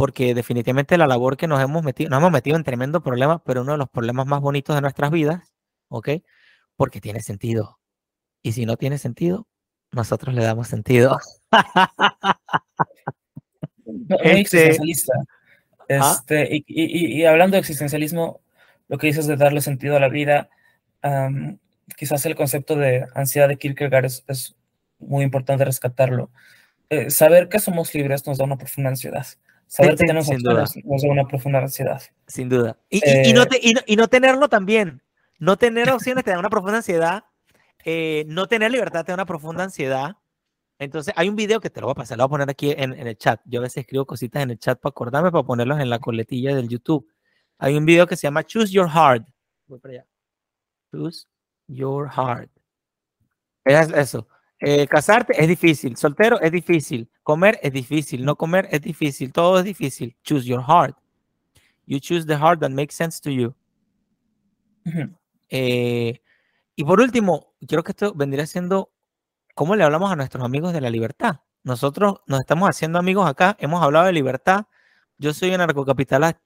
porque 0.02 0.34
definitivamente 0.34 0.97
la 0.97 1.06
labor 1.06 1.38
que 1.38 1.45
nos 1.45 1.62
hemos 1.62 1.84
metido, 1.84 2.10
nos 2.10 2.18
hemos 2.18 2.32
metido 2.32 2.58
en 2.58 2.64
tremendo 2.64 3.04
problema, 3.04 3.43
pero 3.43 3.62
uno 3.62 3.74
de 3.74 3.78
los 3.78 3.88
problemas 3.88 4.26
más 4.26 4.41
bonitos 4.41 4.76
de 4.76 4.82
nuestras 4.82 5.12
vidas, 5.12 5.54
¿ok? 5.89 6.10
Porque 6.76 6.99
tiene 6.99 7.20
sentido. 7.20 7.78
Y 8.41 8.54
si 8.54 8.66
no 8.66 8.78
tiene 8.78 8.97
sentido, 8.97 9.47
nosotros 9.91 10.34
le 10.34 10.43
damos 10.43 10.70
sentido. 10.70 11.20
este, 13.86 14.41
existencialista. 14.41 15.14
¿Ah? 15.88 16.16
Este, 16.18 16.64
y, 16.66 17.24
hablando 17.26 17.54
de 17.54 17.60
existencialismo, 17.60 18.41
lo 18.88 18.97
que 18.97 19.06
dices 19.06 19.28
de 19.28 19.38
darle 19.38 19.62
sentido 19.62 19.97
a 19.97 19.99
la 19.99 20.10
vida, 20.10 20.49
quizás 21.95 22.26
el 22.26 22.36
concepto 22.36 22.76
de 22.76 23.06
ansiedad 23.14 23.47
de 23.47 23.58
Kierkegaard 23.58 24.06
es, 24.06 24.24
es, 24.28 24.56
muy 24.97 25.24
importante 25.24 25.64
rescatarlo. 25.64 26.32
saber 27.10 27.49
que 27.49 27.60
somos 27.60 27.93
libres 27.93 28.26
nos 28.26 28.39
da 28.39 28.45
una 28.45 28.58
profunda 28.58 28.89
ansiedad. 28.89 29.28
Saber 29.72 29.96
que 29.96 30.04
tenemos 30.06 30.28
opciones 30.28 30.76
nos 30.84 31.02
da 31.02 31.10
una 31.10 31.26
profunda 31.26 31.60
ansiedad. 31.60 32.02
Sin 32.28 32.50
duda. 32.50 32.78
Y, 32.90 33.00
no 33.32 33.46
y, 33.88 33.96
no, 33.96 34.10
tenerlo 34.10 34.50
también. 34.50 35.02
No 35.40 35.56
tener 35.56 35.90
opciones 35.92 36.26
te 36.26 36.32
da 36.32 36.40
una 36.40 36.50
profunda 36.50 36.80
ansiedad. 36.80 37.24
no 38.28 38.48
tener 38.48 38.70
libertad 38.70 39.06
te 39.06 39.14
da 39.14 39.14
una 39.14 39.26
profunda 39.26 39.64
ansiedad. 39.64 40.18
Entonces, 40.78 41.14
hay 41.16 41.30
un 41.30 41.38
video 41.38 41.62
que 41.62 41.70
te 41.70 41.80
lo 41.80 41.88
voy 41.88 41.94
a 41.94 41.96
pasar, 41.96 42.18
lo 42.18 42.28
voy 42.28 42.28
a 42.28 42.36
poner 42.36 42.50
aquí 42.50 42.72
en, 42.72 42.92
en, 42.92 43.08
el 43.08 43.18
chat. 43.18 43.40
Yo 43.46 43.60
a 43.60 43.64
veces 43.64 43.78
escribo 43.78 44.06
cositas 44.06 44.44
en 44.44 44.50
el 44.50 44.60
chat 44.60 44.78
para 44.78 44.90
acordarme, 44.90 45.32
para 45.32 45.46
ponerlos 45.46 45.80
en 45.80 45.90
la 45.90 46.00
coletilla 46.00 46.54
del 46.54 46.68
YouTube. 46.68 47.08
Hay 47.58 47.78
un 47.78 47.86
video 47.86 48.06
que 48.06 48.18
se 48.18 48.24
llama 48.24 48.44
Choose 48.44 48.74
Your 48.74 48.90
Heart. 48.90 49.26
Voy 49.68 49.80
para 49.80 49.94
allá. 49.94 50.08
Choose 50.92 51.28
Your 51.68 52.10
Heart. 52.10 52.52
Es 53.64 53.90
eso. 53.92 54.28
Eh, 54.64 54.86
casarte 54.88 55.34
es 55.41 55.47
difícil. 55.47 55.97
Soltero 55.97 56.39
es 56.39 56.51
difícil. 56.51 57.09
Comer 57.24 57.59
es 57.64 57.74
difícil. 57.74 58.24
No 58.24 58.36
comer 58.36 58.68
es 58.72 58.82
difícil. 58.82 59.34
Todo 59.34 59.57
es 59.57 59.66
difícil. 59.66 60.16
Choose 60.24 60.45
your 60.47 60.64
heart. 60.64 60.95
You 61.88 61.99
choose 61.99 62.28
the 62.28 62.38
heart 62.38 62.59
that 62.59 62.70
makes 62.70 62.95
sense 62.95 63.20
to 63.22 63.32
you. 63.32 63.55
Eh, 65.49 66.22
y 66.76 66.84
por 66.86 67.01
último, 67.01 67.53
quiero 67.68 67.84
que 67.84 67.91
esto 67.91 68.14
vendría 68.14 68.45
siendo 68.45 68.91
cómo 69.53 69.76
le 69.76 69.84
hablamos 69.84 70.12
a 70.12 70.16
nuestros 70.16 70.45
amigos 70.45 70.72
de 70.74 70.80
la 70.82 70.89
libertad. 70.89 71.41
Nosotros 71.64 72.22
nos 72.26 72.39
estamos 72.39 72.70
haciendo 72.70 72.99
amigos 72.99 73.28
acá, 73.28 73.57
hemos 73.59 73.84
hablado 73.84 74.05
de 74.05 74.14
libertad. 74.14 74.66
Yo 75.18 75.34
soy 75.34 75.53
anarcocapitalista, 75.53 76.39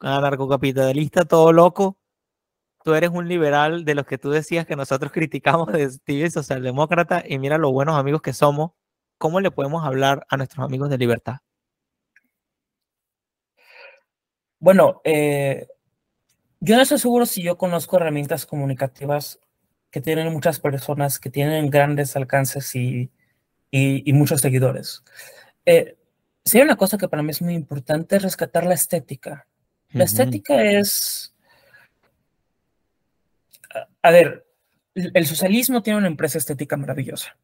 anarcocapitalista 0.00 1.24
todo 1.24 1.52
loco. 1.52 1.98
Tú 2.84 2.94
eres 2.94 3.08
un 3.08 3.26
liberal 3.26 3.86
de 3.86 3.94
los 3.94 4.04
que 4.04 4.18
tú 4.18 4.30
decías 4.30 4.66
que 4.66 4.76
nosotros 4.76 5.10
criticamos 5.12 5.72
de 5.72 5.90
Steve 5.90 6.30
socialdemócrata 6.30 7.24
y 7.26 7.38
mira 7.38 7.56
los 7.56 7.72
buenos 7.72 7.98
amigos 7.98 8.20
que 8.20 8.34
somos. 8.34 8.72
¿Cómo 9.16 9.40
le 9.40 9.50
podemos 9.50 9.84
hablar 9.84 10.26
a 10.28 10.36
nuestros 10.36 10.64
amigos 10.64 10.90
de 10.90 10.98
libertad? 10.98 11.36
Bueno, 14.58 15.00
eh, 15.04 15.66
yo 16.60 16.76
no 16.76 16.82
estoy 16.82 16.98
seguro 16.98 17.24
si 17.24 17.42
yo 17.42 17.56
conozco 17.56 17.96
herramientas 17.96 18.44
comunicativas 18.44 19.40
que 19.90 20.02
tienen 20.02 20.32
muchas 20.32 20.60
personas, 20.60 21.18
que 21.18 21.30
tienen 21.30 21.70
grandes 21.70 22.16
alcances 22.16 22.74
y, 22.74 23.10
y, 23.70 24.12
muchos 24.12 24.42
seguidores. 24.42 25.04
Eh, 25.64 25.96
si 26.44 26.58
hay 26.58 26.64
una 26.64 26.76
cosa 26.76 26.98
que 26.98 27.08
para 27.08 27.22
mí 27.22 27.30
es 27.30 27.40
muy 27.40 27.54
importante, 27.54 28.16
es 28.16 28.22
rescatar 28.22 28.66
la 28.66 28.74
estética. 28.74 29.46
La 29.90 30.04
estética 30.04 30.62
es... 30.64 31.33
A, 34.04 34.10
ver, 34.10 34.46
el 34.94 35.26
socialismo 35.26 35.82
tiene 35.82 35.98
una 35.98 36.08
empresa 36.08 36.36
estética 36.36 36.76
maravillosa. 36.76 37.38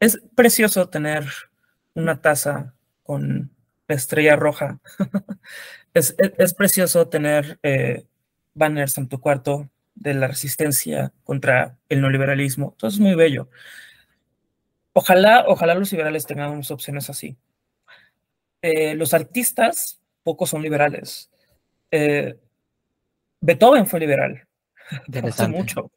Es 0.00 0.18
precioso 0.34 0.88
tener 0.88 1.26
una 1.92 2.22
taza 2.22 2.74
con 3.02 3.54
la 3.88 3.94
estrella 3.94 4.36
roja. 4.36 4.80
es, 5.94 6.16
es, 6.18 6.54
precioso 6.54 7.08
tener 7.08 7.58
eh, 7.62 8.06
banners 8.54 8.96
en 8.96 9.08
tu 9.08 9.20
cuarto 9.20 9.68
de 9.94 10.14
la 10.14 10.28
resistencia 10.28 11.12
contra 11.24 11.76
el 11.90 12.00
neoliberalismo. 12.00 12.74
Todo 12.78 12.88
es 12.88 12.98
muy 12.98 13.14
bello. 13.14 13.50
Ojalá, 14.94 15.44
ojalá 15.46 15.74
los 15.74 15.92
liberales 15.92 16.24
tengamos 16.24 16.70
opciones 16.70 17.10
así. 17.10 17.36
Eh, 18.62 18.94
los 18.94 19.12
artistas, 19.12 20.00
pocos 20.22 20.48
son 20.48 20.62
liberales. 20.62 21.30
Eh, 21.90 22.38
Beethoven 23.42 23.86
fue 23.86 24.00
liberal. 24.00 24.46
Mucho. 25.48 25.90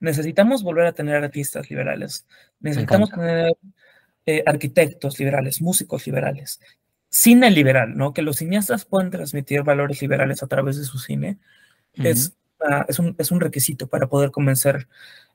Necesitamos 0.00 0.62
volver 0.62 0.86
a 0.86 0.92
tener 0.92 1.16
artistas 1.16 1.70
liberales. 1.70 2.26
Necesitamos 2.60 3.10
tener 3.10 3.52
eh, 4.26 4.42
arquitectos 4.46 5.18
liberales, 5.18 5.60
músicos 5.60 6.06
liberales, 6.06 6.60
cine 7.08 7.50
liberal, 7.50 7.96
¿no? 7.96 8.12
Que 8.12 8.22
los 8.22 8.36
cineastas 8.36 8.84
puedan 8.84 9.10
transmitir 9.10 9.62
valores 9.62 10.02
liberales 10.02 10.42
a 10.42 10.46
través 10.46 10.76
de 10.76 10.84
su 10.84 10.98
cine. 10.98 11.38
Es 11.94 12.34
es, 12.88 12.98
un, 12.98 13.14
es 13.18 13.30
un 13.30 13.40
requisito 13.40 13.86
para 13.86 14.08
poder 14.08 14.30
convencer 14.30 14.88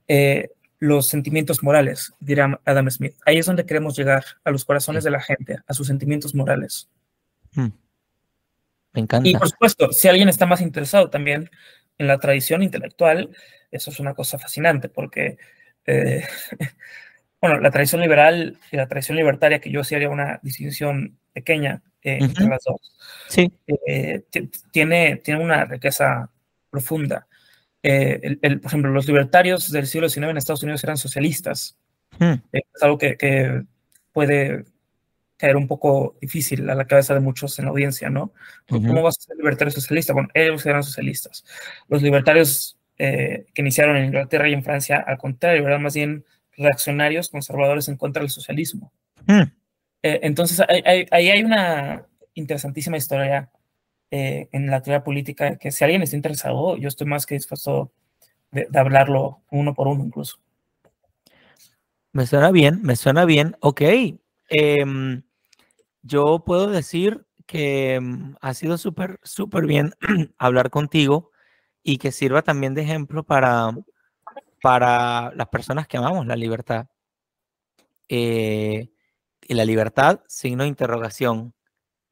eh, 0.08 0.52
los 0.80 1.08
sentimientos 1.08 1.64
morales, 1.64 2.14
dirá 2.20 2.60
Adam 2.66 2.90
Smith. 2.90 3.16
Ahí 3.26 3.38
es 3.38 3.46
donde 3.46 3.66
queremos 3.66 3.98
llegar, 3.98 4.24
a 4.44 4.52
los 4.52 4.66
corazones 4.66 5.04
de 5.04 5.12
la 5.12 5.22
gente, 5.22 5.58
a 5.66 5.74
sus 5.74 5.88
sentimientos 5.88 6.36
morales. 6.36 6.90
Hmm. 7.54 7.70
Me 8.94 9.02
encanta. 9.02 9.28
Y 9.28 9.36
por 9.36 9.50
supuesto, 9.50 9.92
si 9.92 10.08
alguien 10.08 10.30
está 10.30 10.46
más 10.46 10.62
interesado 10.62 11.10
también 11.10 11.50
en 11.98 12.08
la 12.08 12.18
tradición 12.18 12.64
intelectual, 12.64 13.30
eso 13.72 13.92
es 13.92 14.00
una 14.00 14.14
cosa 14.14 14.40
fascinante, 14.40 14.90
porque, 14.90 15.38
eh, 15.86 16.24
bueno, 17.42 17.60
la 17.60 17.72
tradición 17.72 18.02
liberal 18.02 18.58
y 18.72 18.78
la 18.78 18.88
tradición 18.88 19.18
libertaria, 19.18 19.60
que 19.60 19.72
yo 19.72 19.84
sí 19.84 19.96
haría 19.96 20.10
una 20.10 20.40
distinción 20.44 21.18
pequeña 21.34 21.82
eh, 22.02 22.18
entre 22.22 22.46
las 22.46 22.64
dos, 22.64 22.96
sí. 23.28 23.52
tiene, 24.72 25.18
tiene 25.18 25.44
una 25.44 25.66
riqueza 25.66 26.30
profunda. 26.70 27.28
Eh, 27.84 28.38
el, 28.42 28.60
por 28.60 28.70
ejemplo, 28.70 28.92
los 28.92 29.08
libertarios 29.08 29.72
del 29.72 29.88
siglo 29.88 30.10
XIX 30.10 30.28
en 30.30 30.38
Estados 30.38 30.64
Unidos 30.64 30.84
eran 30.84 30.98
socialistas. 30.98 31.78
Hmm. 32.20 32.34
Eh, 32.52 32.62
es 32.74 32.84
algo 32.84 32.98
que, 32.98 33.64
puede 34.12 34.66
caer 35.38 35.56
un 35.56 35.68
poco 35.68 36.16
difícil 36.20 36.70
a 36.70 36.76
la 36.76 36.86
cabeza 36.86 37.14
de 37.14 37.20
muchos 37.20 37.58
en 37.60 37.66
la 37.66 37.72
audiencia, 37.72 38.10
¿no? 38.10 38.34
¿Cómo 38.68 39.04
vas 39.04 39.18
a 39.20 39.22
ser 39.22 39.38
libertario 39.38 39.72
socialista? 39.72 40.14
Bueno, 40.14 40.30
ellos 40.34 40.66
eran 40.66 40.84
socialistas. 40.84 41.46
Los 41.88 42.02
libertarios 42.02 42.78
eh, 42.98 43.46
que 43.54 43.62
iniciaron 43.62 43.98
en 43.98 44.06
Inglaterra 44.06 44.50
y 44.50 44.54
en 44.54 44.64
Francia, 44.64 45.04
al 45.06 45.18
contrario, 45.18 45.68
eran 45.68 45.84
más 45.84 45.94
bien 45.94 46.26
reaccionarios, 46.58 47.30
conservadores 47.30 47.88
en 47.88 47.98
contra 47.98 48.22
del 48.22 48.32
socialismo. 48.32 48.92
Hmm. 49.26 49.44
entonces, 50.02 50.62
ahí 50.70 51.30
hay 51.30 51.44
una 51.44 52.06
interesantísima 52.34 52.98
historia 52.98 53.50
eh, 54.10 54.48
en 54.54 54.68
la 54.68 54.82
teoría 54.82 55.04
política, 55.04 55.58
que 55.58 55.72
si 55.72 55.84
alguien 55.84 56.02
está 56.02 56.16
interesado, 56.16 56.78
yo 56.78 56.88
estoy 56.88 57.08
más 57.08 57.26
que 57.26 57.36
dispuesto 57.36 57.92
de, 58.52 58.68
hablarlo 58.74 59.42
uno 59.52 59.74
por 59.74 59.88
uno 59.88 60.06
incluso. 60.06 60.38
Me 62.14 62.26
suena 62.26 62.52
bien, 62.52 62.82
me 62.84 62.96
suena 62.96 63.26
bien. 63.26 63.58
Ok. 63.60 63.82
Em, 64.50 65.24
yo 66.08 66.44
puedo 66.46 66.68
decir 66.68 67.26
que 67.46 67.96
em, 67.96 68.36
ha 68.42 68.54
sido 68.54 68.78
súper, 68.78 69.20
súper 69.24 69.66
bien 69.66 69.94
hablar 70.38 70.70
contigo 70.70 71.32
y 71.84 71.98
que 71.98 72.12
sirva 72.12 72.42
también 72.42 72.74
de 72.76 72.84
ejemplo 72.84 73.24
para, 73.24 73.72
para 74.62 75.32
las 75.36 75.48
personas 75.50 75.88
que 75.88 75.98
amamos 75.98 76.28
la 76.28 76.36
libertad. 76.36 76.88
Eh, 78.10 78.90
y 79.48 79.54
la 79.54 79.66
libertad, 79.66 80.22
signo 80.28 80.64
de 80.64 80.70
interrogación 80.70 81.54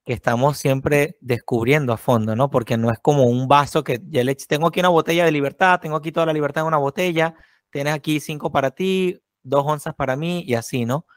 que 0.06 0.14
estamos 0.14 0.58
siempre 0.58 1.18
descubriendo 1.22 1.92
a 1.94 1.98
fondo, 1.98 2.36
¿no? 2.36 2.50
Porque 2.52 2.78
no 2.78 2.92
es 2.92 3.00
como 3.00 3.24
un 3.26 3.48
vaso 3.48 3.84
que 3.84 4.00
ya 4.08 4.24
le 4.24 4.36
tengo 4.36 4.68
aquí 4.68 4.80
una 4.80 4.90
botella 4.90 5.26
de 5.26 5.32
libertad, 5.32 5.80
tengo 5.82 5.96
aquí 5.98 6.12
toda 6.12 6.28
la 6.28 6.34
libertad 6.34 6.62
en 6.64 6.68
una 6.68 6.78
botella, 6.78 7.36
tienes 7.72 7.94
aquí 7.94 8.20
cinco 8.20 8.52
para 8.52 8.72
ti, 8.72 9.20
dos 9.44 9.66
onzas 9.66 9.96
para 9.96 10.16
mí 10.16 10.44
y 10.46 10.54
así, 10.56 10.86
¿no? 10.86 11.08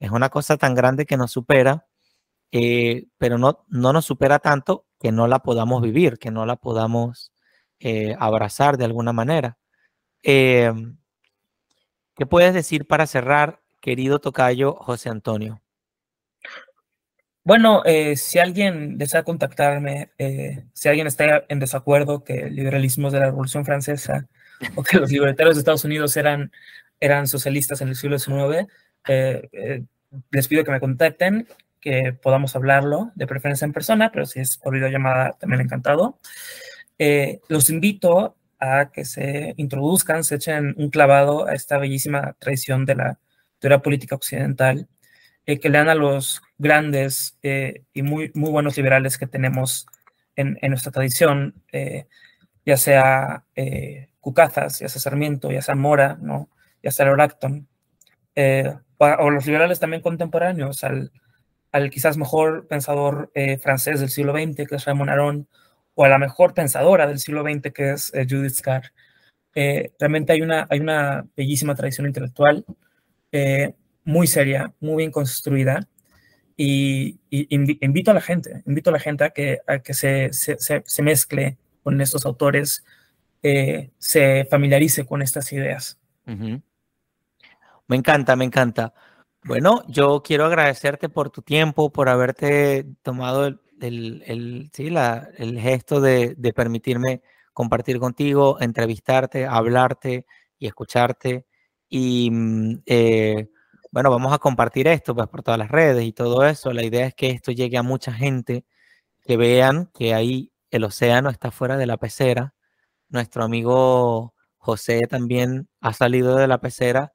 Es 0.00 0.10
una 0.10 0.30
cosa 0.30 0.56
tan 0.58 0.74
grande 0.74 1.06
que 1.06 1.16
nos 1.16 1.32
supera, 1.32 1.86
eh, 2.52 3.06
pero 3.18 3.38
no, 3.38 3.64
no 3.68 3.92
nos 3.92 4.04
supera 4.04 4.38
tanto 4.38 4.86
que 4.98 5.12
no 5.12 5.28
la 5.28 5.40
podamos 5.40 5.82
vivir, 5.82 6.18
que 6.18 6.30
no 6.30 6.46
la 6.46 6.56
podamos 6.56 7.32
eh, 7.78 8.16
abrazar 8.18 8.76
de 8.76 8.84
alguna 8.84 9.12
manera. 9.12 9.58
Em, 10.22 10.96
¿Qué 12.14 12.26
puedes 12.26 12.52
decir 12.52 12.86
para 12.86 13.06
cerrar, 13.06 13.60
querido 13.80 14.20
tocayo 14.20 14.74
José 14.74 15.08
Antonio? 15.08 15.62
Bueno, 17.44 17.82
eh, 17.86 18.16
si 18.16 18.38
alguien 18.38 18.98
desea 18.98 19.22
contactarme, 19.22 20.10
si 20.74 20.88
alguien 20.88 21.06
está 21.06 21.44
en 21.48 21.58
desacuerdo 21.58 22.22
que 22.22 22.40
el 22.40 22.56
liberalismo 22.56 23.06
es 23.06 23.14
de 23.14 23.20
la 23.20 23.26
Revolución 23.26 23.64
Francesa 23.64 24.28
o 24.76 24.82
que 24.82 24.98
los 24.98 25.10
libertarios 25.10 25.56
de 25.56 25.60
Estados 25.60 25.84
Unidos 25.84 26.16
eran, 26.18 26.52
eran 26.98 27.26
socialistas 27.26 27.80
en 27.80 27.88
el 27.88 27.96
siglo 27.96 28.18
XIX, 28.18 28.68
les 30.30 30.48
pido 30.48 30.64
que 30.64 30.72
me 30.72 30.80
contacten, 30.80 31.46
que 31.80 32.12
podamos 32.12 32.56
hablarlo, 32.56 33.12
de 33.14 33.26
preferencia 33.26 33.64
en 33.64 33.72
persona, 33.72 34.10
pero 34.12 34.26
si 34.26 34.40
es 34.40 34.58
por 34.58 34.74
videollamada, 34.74 35.36
también 35.38 35.62
encantado. 35.62 36.18
los 37.48 37.70
invito 37.70 38.36
a 38.60 38.90
que 38.92 39.04
se 39.04 39.54
introduzcan, 39.56 40.22
se 40.22 40.36
echen 40.36 40.74
un 40.76 40.90
clavado 40.90 41.46
a 41.48 41.54
esta 41.54 41.78
bellísima 41.78 42.34
tradición 42.38 42.84
de 42.84 42.94
la 42.94 43.18
teoría 43.58 43.80
política 43.80 44.14
occidental 44.14 44.88
eh, 45.46 45.58
que 45.58 45.70
lean 45.70 45.88
a 45.88 45.94
los 45.94 46.42
grandes 46.58 47.38
eh, 47.42 47.82
y 47.94 48.02
muy, 48.02 48.30
muy 48.34 48.50
buenos 48.50 48.76
liberales 48.76 49.18
que 49.18 49.26
tenemos 49.26 49.86
en, 50.36 50.58
nuestra 50.68 50.92
tradición, 50.92 51.54
eh, 51.72 52.06
ya 52.64 52.78
sea 52.78 53.44
Cucazas, 54.20 54.78
ya 54.78 54.88
sea 54.88 55.00
Sarmiento, 55.00 55.50
ya 55.50 55.60
sea 55.60 55.74
Mora, 55.74 56.16
¿no? 56.20 56.48
ya 56.82 56.90
sea 56.90 57.06
Loracton, 57.06 57.68
o 58.98 59.30
los 59.30 59.44
liberales 59.44 59.80
también 59.80 60.02
contemporáneos, 60.02 60.82
al, 60.82 61.12
al 61.72 61.90
quizás 61.90 62.16
mejor 62.16 62.66
pensador 62.66 63.30
francés 63.62 64.00
del 64.00 64.10
siglo 64.10 64.32
XX, 64.32 64.68
que 64.68 64.76
es 64.76 64.84
Raymond 64.84 65.10
Aron, 65.10 65.48
o 65.94 66.04
a 66.04 66.08
la 66.08 66.18
mejor 66.18 66.54
pensadora 66.54 67.06
del 67.06 67.18
siglo 67.18 67.42
XX, 67.42 67.72
que 67.72 67.90
es 67.92 68.12
Judith 68.28 68.54
Scar. 68.54 68.92
realmente 69.54 70.32
hay 70.32 70.42
una, 70.42 70.66
hay 70.70 70.80
una 70.80 71.26
bellísima 71.36 71.74
tradición 71.74 72.06
intelectual 72.06 72.64
muy 74.04 74.26
seria, 74.26 74.72
muy 74.80 74.98
bien 74.98 75.10
construida. 75.10 75.86
Y, 76.56 77.18
invito 77.30 78.10
a 78.10 78.14
la 78.14 78.20
gente, 78.20 78.62
invito 78.66 78.90
a 78.90 78.92
la 78.92 78.98
gente 79.00 79.24
a 79.24 79.30
que, 79.30 79.60
a 79.66 79.78
que 79.78 79.94
se, 79.94 80.32
se, 80.32 80.58
se 80.58 81.02
mezcle 81.02 81.56
con 81.82 81.98
estos 82.00 82.26
autores, 82.26 82.84
eh, 83.42 83.90
se 83.98 84.44
familiarice 84.50 85.06
con 85.06 85.22
estas 85.22 85.50
ideas. 85.52 85.98
Me 86.26 87.96
encanta, 87.96 88.36
me 88.36 88.44
encanta. 88.44 88.92
Bueno, 89.44 89.82
yo 89.88 90.22
quiero 90.22 90.44
agradecerte 90.44 91.08
por 91.08 91.30
tu 91.30 91.40
tiempo, 91.42 91.90
por 91.90 92.08
haberte 92.10 92.84
tomado 93.02 93.46
el, 93.46 94.22
el, 94.26 94.70
sí, 94.72 94.90
la, 94.90 95.30
el 95.38 95.58
gesto 95.58 96.00
de, 96.00 96.34
de, 96.36 96.52
permitirme 96.52 97.22
compartir 97.54 97.98
contigo, 97.98 98.58
entrevistarte, 98.60 99.46
hablarte 99.46 100.26
y 100.58 100.66
escucharte. 100.66 101.46
Y 101.88 102.30
mm, 102.30 102.82
eh, 102.86 103.48
bueno, 103.90 104.10
vamos 104.10 104.32
a 104.34 104.38
compartir 104.38 104.86
esto 104.88 105.14
pues, 105.14 105.26
por 105.28 105.42
todas 105.42 105.58
las 105.58 105.70
redes 105.70 106.04
y 106.04 106.12
todo 106.12 106.44
eso. 106.44 106.72
La 106.72 106.84
idea 106.84 107.06
es 107.06 107.14
que 107.14 107.30
esto 107.30 107.50
llegue 107.52 107.78
a 107.78 107.82
mucha 107.82 108.12
gente, 108.12 108.64
que 109.22 109.36
vean 109.38 109.90
que 109.94 110.14
ahí 110.14 110.52
el 110.70 110.84
océano 110.84 111.30
está 111.30 111.50
fuera 111.50 111.76
de 111.78 111.86
la 111.86 111.96
pecera. 111.98 112.54
Nuestro 113.08 113.44
amigo 113.44 114.34
José 114.58 115.02
también 115.08 115.68
ha 115.80 115.94
salido 115.94 116.36
de 116.36 116.48
la 116.48 116.60
pecera 116.60 117.12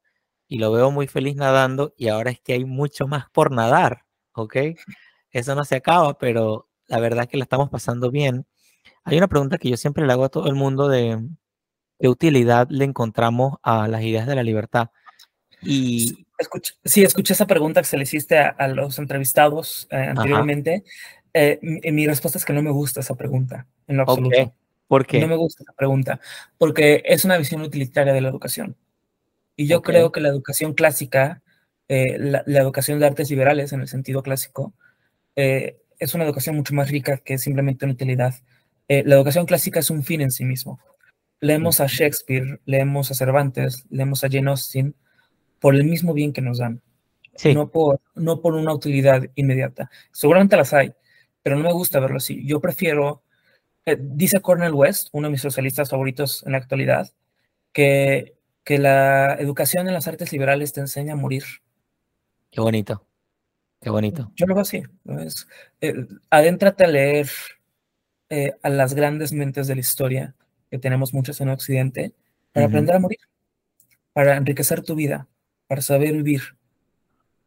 y 0.47 0.59
lo 0.59 0.71
veo 0.71 0.91
muy 0.91 1.07
feliz 1.07 1.35
nadando 1.35 1.93
y 1.97 2.07
ahora 2.07 2.31
es 2.31 2.39
que 2.39 2.53
hay 2.53 2.65
mucho 2.65 3.07
más 3.07 3.25
por 3.31 3.51
nadar, 3.51 4.05
¿ok? 4.33 4.55
Eso 5.31 5.55
no 5.55 5.65
se 5.65 5.75
acaba, 5.75 6.17
pero 6.17 6.69
la 6.87 6.99
verdad 6.99 7.23
es 7.23 7.29
que 7.29 7.37
la 7.37 7.43
estamos 7.43 7.69
pasando 7.69 8.11
bien. 8.11 8.45
Hay 9.03 9.17
una 9.17 9.27
pregunta 9.27 9.57
que 9.57 9.69
yo 9.69 9.77
siempre 9.77 10.05
le 10.05 10.13
hago 10.13 10.25
a 10.25 10.29
todo 10.29 10.47
el 10.47 10.55
mundo 10.55 10.87
de 10.87 11.19
qué 11.99 12.07
utilidad 12.07 12.67
le 12.69 12.85
encontramos 12.85 13.57
a 13.63 13.87
las 13.87 14.01
ideas 14.03 14.27
de 14.27 14.35
la 14.35 14.43
libertad. 14.43 14.89
Y... 15.61 16.25
sí, 16.83 17.03
escuché 17.03 17.33
esa 17.33 17.47
pregunta 17.47 17.81
que 17.81 17.87
se 17.87 17.97
le 17.97 18.03
hiciste 18.03 18.37
a, 18.37 18.67
los 18.67 18.99
entrevistados 18.99 19.87
eh, 19.91 19.97
anteriormente. 19.97 20.83
Eh, 21.33 21.59
mi, 21.61 22.07
respuesta 22.07 22.37
es 22.37 22.45
que 22.45 22.53
no 22.53 22.61
me 22.61 22.71
gusta 22.71 23.01
esa 23.01 23.15
pregunta, 23.15 23.67
en 23.87 23.97
lo 23.97 24.03
absoluto. 24.03 24.53
¿Por 24.87 25.05
qué? 25.05 25.19
No 25.19 25.27
me 25.27 25.35
gusta 25.35 25.63
esa 25.63 25.73
pregunta, 25.73 26.19
porque 26.57 27.01
es 27.05 27.25
una 27.25 27.37
visión 27.37 27.61
utilitaria 27.61 28.13
de 28.13 28.21
la 28.21 28.29
educación. 28.29 28.77
Y 29.55 29.67
yo 29.67 29.81
creo 29.81 30.11
que 30.11 30.21
la 30.21 30.29
educación 30.29 30.73
clásica, 30.73 31.41
eh, 31.87 32.17
la, 32.19 32.43
educación 32.59 32.99
de 32.99 33.05
artes 33.05 33.29
liberales 33.29 33.73
en 33.73 33.81
el 33.81 33.87
sentido 33.87 34.23
clásico, 34.23 34.73
eh, 35.35 35.77
es 35.99 36.13
una 36.13 36.25
educación 36.25 36.55
mucho 36.55 36.73
más 36.73 36.89
rica 36.89 37.17
que 37.17 37.37
simplemente 37.37 37.85
una 37.85 37.93
utilidad. 37.93 38.35
la 38.87 39.15
educación 39.15 39.45
clásica 39.45 39.79
es 39.79 39.89
un 39.89 40.03
fin 40.03 40.21
en 40.21 40.31
sí 40.31 40.45
mismo. 40.45 40.79
Leemos 41.39 41.79
a 41.79 41.87
Shakespeare, 41.87 42.59
leemos 42.65 43.11
a 43.11 43.13
Cervantes, 43.15 43.85
leemos 43.89 44.23
a 44.23 44.29
Jane 44.29 44.49
Austen 44.49 44.95
por 45.59 45.75
el 45.75 45.83
mismo 45.83 46.13
bien 46.13 46.33
que 46.33 46.41
nos 46.41 46.59
dan. 46.59 46.81
No, 47.53 47.69
por, 47.69 47.99
no 48.15 48.41
por 48.41 48.53
una 48.53 48.73
utilidad 48.73 49.23
inmediata. 49.35 49.89
Seguramente 50.11 50.55
las 50.55 50.73
hay, 50.73 50.93
pero 51.43 51.57
no 51.57 51.63
me 51.63 51.73
gusta 51.73 51.99
verlo 51.99 52.17
así. 52.17 52.45
Yo 52.45 52.61
prefiero, 52.61 53.23
eh, 53.85 53.97
dice 53.99 54.41
Cornel 54.41 54.73
West, 54.73 55.09
uno 55.11 55.27
de 55.27 55.33
mis 55.33 55.41
socialistas 55.41 55.89
favoritos 55.89 56.43
en 56.45 56.53
la 56.53 56.59
actualidad, 56.59 57.11
que, 57.73 58.35
que 58.65 58.79
la 58.79 59.35
educación 59.35 59.87
en 59.87 59.93
las 59.93 60.07
artes 60.07 60.33
liberales 60.33 60.73
te 60.73 60.81
enseña 60.81 61.13
a 61.13 61.15
morir. 61.15 61.43
Qué 62.51 62.59
bonito, 62.59 63.05
qué 63.79 63.91
bonito. 63.91 64.31
Yo 64.35 64.47
lo 64.47 64.55
veo 64.55 64.63
así. 64.63 64.83
Eh, 65.81 66.07
adéntrate 66.31 66.83
a 66.83 66.87
leer 66.87 67.29
eh, 68.29 68.53
a 68.63 68.69
las 68.69 68.95
grandes 68.95 69.31
mentes 69.31 69.67
de 69.67 69.75
la 69.75 69.81
historia, 69.81 70.35
que 70.71 70.79
tenemos 70.79 71.13
muchas 71.13 71.39
en 71.41 71.49
Occidente, 71.49 72.13
para 72.51 72.65
aprender 72.65 72.95
a 72.95 72.99
morir, 72.99 73.19
para 74.13 74.35
enriquecer 74.35 74.81
tu 74.81 74.95
vida, 74.95 75.27
para 75.67 75.81
saber 75.81 76.13
vivir. 76.13 76.41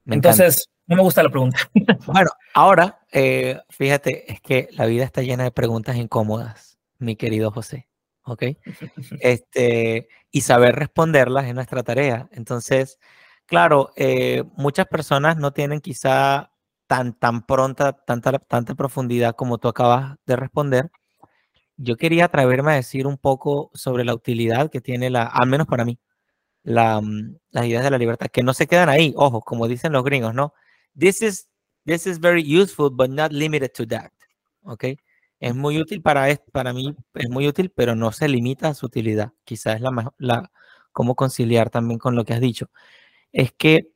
Entonces, 0.06 0.70
no 0.86 0.96
me 0.96 1.02
gusta 1.02 1.22
la 1.22 1.30
pregunta. 1.30 1.58
Bueno, 2.06 2.30
ahora, 2.54 3.00
eh, 3.10 3.58
fíjate, 3.70 4.32
es 4.32 4.40
que 4.40 4.68
la 4.72 4.86
vida 4.86 5.04
está 5.04 5.22
llena 5.22 5.44
de 5.44 5.50
preguntas 5.50 5.96
incómodas, 5.96 6.78
mi 6.98 7.16
querido 7.16 7.50
José. 7.50 7.88
¿Ok? 8.22 8.42
Este, 9.20 10.08
y 10.30 10.40
saber 10.42 10.76
responderlas 10.76 11.46
es 11.46 11.54
nuestra 11.54 11.82
tarea. 11.82 12.28
Entonces, 12.32 12.98
claro, 13.46 13.90
eh, 13.96 14.44
muchas 14.56 14.86
personas 14.86 15.36
no 15.36 15.52
tienen 15.52 15.80
quizá 15.80 16.52
tan, 16.86 17.14
tan 17.18 17.46
pronta, 17.46 17.92
tanta, 17.92 18.38
tanta 18.38 18.74
profundidad 18.74 19.36
como 19.36 19.58
tú 19.58 19.68
acabas 19.68 20.16
de 20.26 20.36
responder. 20.36 20.90
Yo 21.76 21.96
quería 21.96 22.26
atreverme 22.26 22.72
a 22.72 22.76
decir 22.76 23.06
un 23.06 23.18
poco 23.18 23.70
sobre 23.74 24.04
la 24.04 24.14
utilidad 24.14 24.70
que 24.70 24.80
tiene 24.80 25.10
la, 25.10 25.24
al 25.24 25.48
menos 25.48 25.66
para 25.66 25.84
mí, 25.84 25.98
la, 26.64 27.00
mm, 27.00 27.36
las 27.50 27.66
ideas 27.66 27.84
de 27.84 27.90
la 27.90 27.98
libertad, 27.98 28.28
que 28.32 28.42
no 28.42 28.54
se 28.54 28.66
quedan 28.66 28.88
ahí, 28.88 29.14
ojo, 29.16 29.42
como 29.42 29.68
dicen 29.68 29.92
los 29.92 30.04
gringos, 30.04 30.34
¿no? 30.34 30.54
This 30.98 31.22
is, 31.22 31.48
this 31.86 32.06
is 32.06 32.20
very 32.20 32.42
useful, 32.42 32.90
but 32.90 33.10
not 33.10 33.32
limited 33.32 33.70
to 33.74 33.86
that. 33.88 34.12
¿Ok? 34.62 34.84
Es 35.40 35.54
muy 35.54 35.78
útil 35.80 36.02
para, 36.02 36.26
para 36.52 36.72
mí, 36.72 36.96
es 37.14 37.28
muy 37.30 37.46
útil, 37.48 37.70
pero 37.74 37.94
no 37.94 38.12
se 38.12 38.28
limita 38.28 38.68
a 38.68 38.74
su 38.74 38.86
utilidad. 38.86 39.32
Quizás 39.44 39.76
es 39.76 39.80
la 39.80 40.12
la, 40.18 40.50
cómo 40.92 41.14
conciliar 41.14 41.70
también 41.70 41.98
con 41.98 42.16
lo 42.16 42.24
que 42.24 42.34
has 42.34 42.40
dicho. 42.40 42.70
Es 43.32 43.52
que 43.52 43.92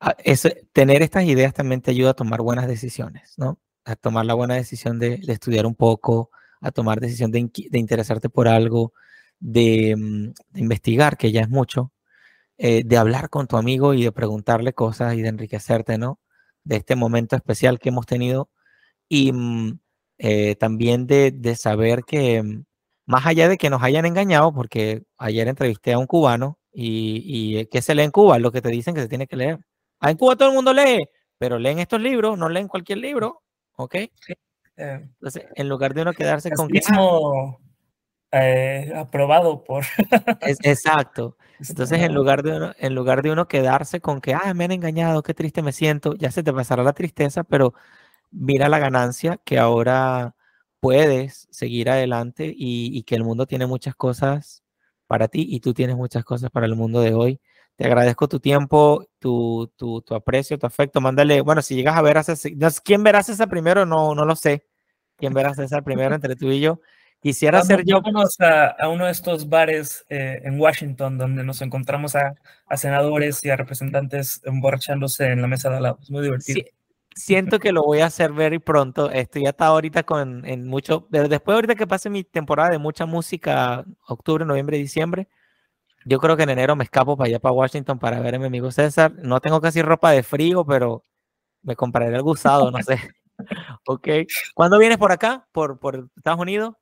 ah, 0.00 0.16
es, 0.24 0.48
tener 0.72 1.02
estas 1.02 1.24
ideas 1.24 1.54
también 1.54 1.82
te 1.82 1.92
ayuda 1.92 2.10
a 2.10 2.14
tomar 2.14 2.42
buenas 2.42 2.68
decisiones, 2.68 3.34
¿no? 3.38 3.60
A 3.84 3.96
tomar 3.96 4.26
la 4.26 4.34
buena 4.34 4.54
decisión 4.56 4.98
de, 4.98 5.20
estudiar 5.28 5.66
un 5.66 5.76
poco, 5.76 6.30
a 6.60 6.72
tomar 6.72 7.00
decisión 7.00 7.30
de, 7.32 7.50
de 7.70 7.78
interesarte 7.78 8.28
por 8.30 8.48
algo, 8.48 8.92
de, 9.40 9.94
mm, 9.96 10.32
de, 10.54 10.60
investigar, 10.60 11.16
que 11.16 11.32
ya 11.32 11.42
es 11.42 11.48
mucho, 11.50 11.92
eh, 12.58 12.84
de 12.84 12.96
hablar 12.98 13.30
con 13.30 13.46
tu 13.48 13.56
amigo 13.58 13.94
y 13.94 14.04
de 14.04 14.12
preguntarle 14.12 14.72
cosas 14.74 15.14
y 15.14 15.22
de 15.22 15.28
enriquecerte, 15.28 15.98
¿no? 15.98 16.20
De 16.64 16.76
este 16.76 16.96
momento 16.96 17.36
especial 17.36 17.78
que 17.78 17.90
hemos 17.90 18.06
tenido 18.06 18.50
y 19.08 19.32
mm, 19.32 19.80
eh, 20.18 20.56
también 20.56 21.06
de, 21.06 21.30
de, 21.30 21.56
saber 21.56 22.04
que 22.04 22.42
mm, 22.42 22.64
más 23.06 23.26
allá 23.26 23.48
de 23.48 23.58
que 23.58 23.70
nos 23.70 23.82
hayan 23.82 24.06
engañado, 24.06 24.52
porque 24.52 25.02
ayer 25.18 25.48
entrevisté 25.48 25.92
a 25.92 25.98
un 25.98 26.06
cubano 26.06 26.58
y, 26.72 27.22
y 27.24 27.58
eh, 27.58 27.68
¿qué 27.70 27.82
se 27.82 27.94
lee 27.94 28.02
en 28.02 28.10
Cuba? 28.10 28.38
Lo 28.38 28.52
que 28.52 28.62
te 28.62 28.68
dicen 28.70 28.94
que 28.94 29.02
se 29.02 29.08
tiene 29.08 29.26
que 29.26 29.36
leer. 29.36 29.58
Ah, 30.00 30.10
en 30.10 30.16
Cuba 30.16 30.36
todo 30.36 30.48
el 30.50 30.54
mundo 30.54 30.72
lee, 30.72 31.06
pero 31.38 31.58
leen 31.58 31.78
estos 31.78 32.00
libros, 32.00 32.38
no 32.38 32.48
leen 32.48 32.68
cualquier 32.68 32.98
libro, 32.98 33.42
¿ok? 33.76 33.96
Entonces, 34.76 35.46
en 35.54 35.68
lugar 35.68 35.94
de 35.94 36.02
uno 36.02 36.12
quedarse 36.12 36.50
con... 36.50 36.66
Mismo, 36.68 37.58
eh, 38.30 38.92
aprobado 38.94 39.64
por... 39.64 39.84
es, 40.42 40.58
exacto. 40.62 41.36
Entonces, 41.66 42.02
en 42.02 42.14
lugar, 42.14 42.42
de 42.42 42.56
uno, 42.56 42.72
en 42.78 42.94
lugar 42.94 43.22
de 43.22 43.30
uno 43.30 43.48
quedarse 43.48 44.00
con 44.00 44.20
que, 44.20 44.34
ah, 44.34 44.52
me 44.52 44.64
han 44.64 44.72
engañado, 44.72 45.22
qué 45.22 45.32
triste 45.32 45.62
me 45.62 45.72
siento, 45.72 46.14
ya 46.14 46.30
se 46.30 46.42
te 46.42 46.52
pasará 46.52 46.82
la 46.82 46.92
tristeza, 46.92 47.44
pero 47.44 47.72
mira 48.36 48.68
la 48.68 48.78
ganancia 48.78 49.40
que 49.44 49.58
ahora 49.58 50.34
puedes 50.80 51.48
seguir 51.50 51.90
adelante 51.90 52.46
y, 52.46 52.96
y, 52.96 53.02
que 53.04 53.14
el 53.16 53.24
mundo 53.24 53.46
tiene 53.46 53.66
muchas 53.66 53.94
cosas 53.94 54.62
para 55.06 55.28
ti 55.28 55.46
y 55.48 55.60
tú 55.60 55.74
tienes 55.74 55.96
muchas 55.96 56.24
cosas 56.24 56.50
para 56.50 56.66
el 56.66 56.76
mundo 56.76 57.00
de 57.00 57.14
hoy. 57.14 57.40
Te 57.76 57.86
agradezco 57.86 58.28
tu 58.28 58.40
tiempo, 58.40 59.06
tu, 59.18 59.70
tu, 59.76 60.00
tu 60.02 60.14
aprecio, 60.14 60.58
tu 60.58 60.66
afecto. 60.66 61.00
Mándale, 61.00 61.40
bueno, 61.42 61.62
si 61.62 61.74
llegas 61.74 61.96
a 61.96 62.02
ver 62.02 62.18
a 62.18 62.22
César, 62.22 62.52
¿quién 62.84 63.02
verá 63.02 63.18
a 63.20 63.22
César 63.22 63.48
primero? 63.48 63.84
No, 63.84 64.14
no 64.14 64.24
lo 64.24 64.36
sé. 64.36 64.66
¿Quién 65.16 65.34
verá 65.34 65.50
a 65.50 65.54
César 65.54 65.84
primero 65.84 66.14
entre 66.14 66.36
tú 66.36 66.50
y 66.50 66.60
yo? 66.60 66.80
Quisiera 67.20 67.62
ser 67.62 67.84
yo. 67.84 68.00
Vamos 68.02 68.38
a, 68.40 68.68
a, 68.68 68.88
uno 68.88 69.06
de 69.06 69.12
estos 69.12 69.48
bares 69.48 70.04
eh, 70.08 70.40
en 70.44 70.60
Washington 70.60 71.18
donde 71.18 71.42
nos 71.44 71.60
encontramos 71.62 72.14
a, 72.14 72.34
a, 72.66 72.76
senadores 72.76 73.42
y 73.44 73.50
a 73.50 73.56
representantes 73.56 74.40
emborrachándose 74.44 75.26
en 75.26 75.42
la 75.42 75.48
mesa 75.48 75.70
de 75.70 75.76
al 75.76 75.82
lado. 75.82 75.98
Es 76.00 76.10
muy 76.10 76.22
divertido. 76.22 76.60
Sí, 76.62 76.70
siento 77.16 77.58
que 77.58 77.72
lo 77.72 77.82
voy 77.82 78.00
a 78.00 78.06
hacer 78.06 78.32
very 78.32 78.58
pronto. 78.58 79.10
Estoy 79.10 79.44
ya 79.44 79.50
está 79.50 79.66
ahorita 79.66 80.04
con 80.04 80.44
en 80.44 80.66
mucho. 80.66 81.08
Después, 81.10 81.54
ahorita 81.54 81.74
que 81.74 81.86
pase 81.86 82.10
mi 82.10 82.22
temporada 82.22 82.70
de 82.70 82.78
mucha 82.78 83.06
música, 83.06 83.84
octubre, 84.06 84.44
noviembre, 84.44 84.76
diciembre, 84.76 85.28
yo 86.04 86.20
creo 86.20 86.36
que 86.36 86.44
en 86.44 86.50
enero 86.50 86.76
me 86.76 86.84
escapo 86.84 87.16
para 87.16 87.28
allá, 87.28 87.40
para 87.40 87.52
Washington, 87.52 87.98
para 87.98 88.20
ver 88.20 88.36
a 88.36 88.38
mi 88.38 88.46
amigo 88.46 88.70
César. 88.70 89.12
No 89.16 89.40
tengo 89.40 89.60
casi 89.60 89.82
ropa 89.82 90.12
de 90.12 90.22
frío, 90.22 90.64
pero 90.64 91.04
me 91.62 91.74
compraré 91.74 92.14
el 92.14 92.22
gusado, 92.22 92.70
no 92.70 92.80
sé. 92.82 93.00
ok. 93.86 94.08
¿Cuándo 94.54 94.78
vienes 94.78 94.98
por 94.98 95.10
acá? 95.10 95.48
¿Por, 95.50 95.80
por 95.80 96.08
Estados 96.16 96.38
Unidos? 96.38 96.74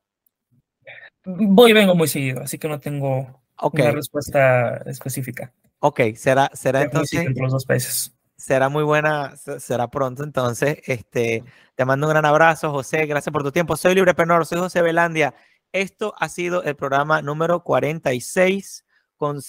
Voy 1.25 1.71
y 1.71 1.73
vengo 1.73 1.95
muy 1.95 2.07
seguido, 2.07 2.41
así 2.41 2.59
que 2.59 2.67
no 2.67 2.79
tengo 2.79 3.41
una 3.59 3.91
respuesta 3.91 4.77
específica. 4.85 5.51
Ok, 5.79 6.01
será, 6.15 6.51
será 6.53 6.83
entonces. 6.83 7.25
Entre 7.25 7.41
los 7.41 7.51
dos 7.51 7.65
países. 7.65 8.14
Será 8.37 8.69
muy 8.69 8.83
buena, 8.83 9.35
será 9.37 9.89
pronto 9.89 10.23
entonces. 10.23 10.79
Este, 10.85 11.43
te 11.75 11.85
mando 11.85 12.07
un 12.07 12.11
gran 12.11 12.25
abrazo, 12.25 12.71
José. 12.71 13.05
Gracias 13.05 13.31
por 13.31 13.43
tu 13.43 13.51
tiempo. 13.51 13.77
Soy 13.77 13.95
Libre 13.95 14.13
Penor, 14.13 14.45
soy 14.45 14.59
José 14.59 14.81
Velandia. 14.81 15.33
Esto 15.71 16.13
ha 16.17 16.29
sido 16.29 16.63
el 16.63 16.75
programa 16.75 17.21
número 17.21 17.63
46 17.63 18.85
con 19.17 19.39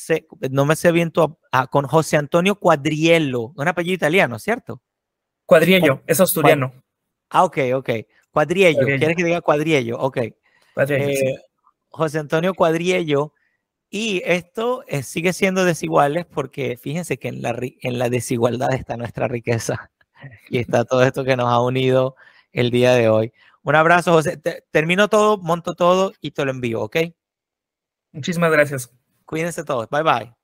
no 0.51 0.65
me 0.65 0.77
sé 0.77 0.93
bien 0.93 1.11
tu, 1.11 1.39
ah, 1.53 1.67
con 1.67 1.87
José 1.87 2.17
Antonio 2.17 2.55
Cuadriello, 2.55 3.53
un 3.57 3.69
apellido 3.69 3.95
italiano, 3.95 4.39
¿cierto? 4.39 4.81
Cuadriello, 5.45 6.03
es 6.07 6.21
asturiano. 6.21 6.73
Ah, 7.31 7.45
ok, 7.45 7.59
ok. 7.75 7.91
Cuadriello, 8.31 8.85
¿quieres 8.85 9.17
que 9.17 9.25
diga 9.25 9.41
Cuadriello? 9.41 9.99
Ok. 9.99 10.19
Cuadriello, 10.75 11.31
eh, 11.31 11.45
José 11.89 12.19
Antonio 12.19 12.55
Cuadriello 12.55 13.33
Y 13.91 14.23
esto 14.25 14.83
eh, 14.89 15.03
sigue 15.03 15.33
siendo 15.33 15.65
desiguales 15.65 16.27
porque 16.27 16.77
fíjense 16.77 17.19
que 17.19 17.29
en 17.29 17.43
la, 17.43 17.57
en 17.61 17.99
la 17.99 18.09
desigualdad 18.09 18.75
está 18.75 18.97
nuestra 18.97 19.29
riqueza 19.29 19.91
y 20.51 20.59
está 20.59 20.85
todo 20.85 21.03
esto 21.03 21.25
que 21.25 21.37
nos 21.37 21.49
ha 21.49 21.61
unido 21.61 22.17
el 22.53 22.71
día 22.71 22.95
de 22.95 23.09
hoy. 23.09 23.33
Un 23.63 23.75
abrazo, 23.75 24.13
José. 24.13 24.41
termino 24.71 25.09
todo, 25.09 25.39
monto 25.39 25.75
todo 25.75 26.13
y 26.21 26.31
te 26.31 26.45
lo 26.45 26.51
envío, 26.51 26.83
¿ok? 26.83 26.97
Muchísimas 28.13 28.51
gracias. 28.53 28.91
Cuídense 29.25 29.65
todos. 29.65 29.89
Bye 29.91 30.03
bye. 30.03 30.36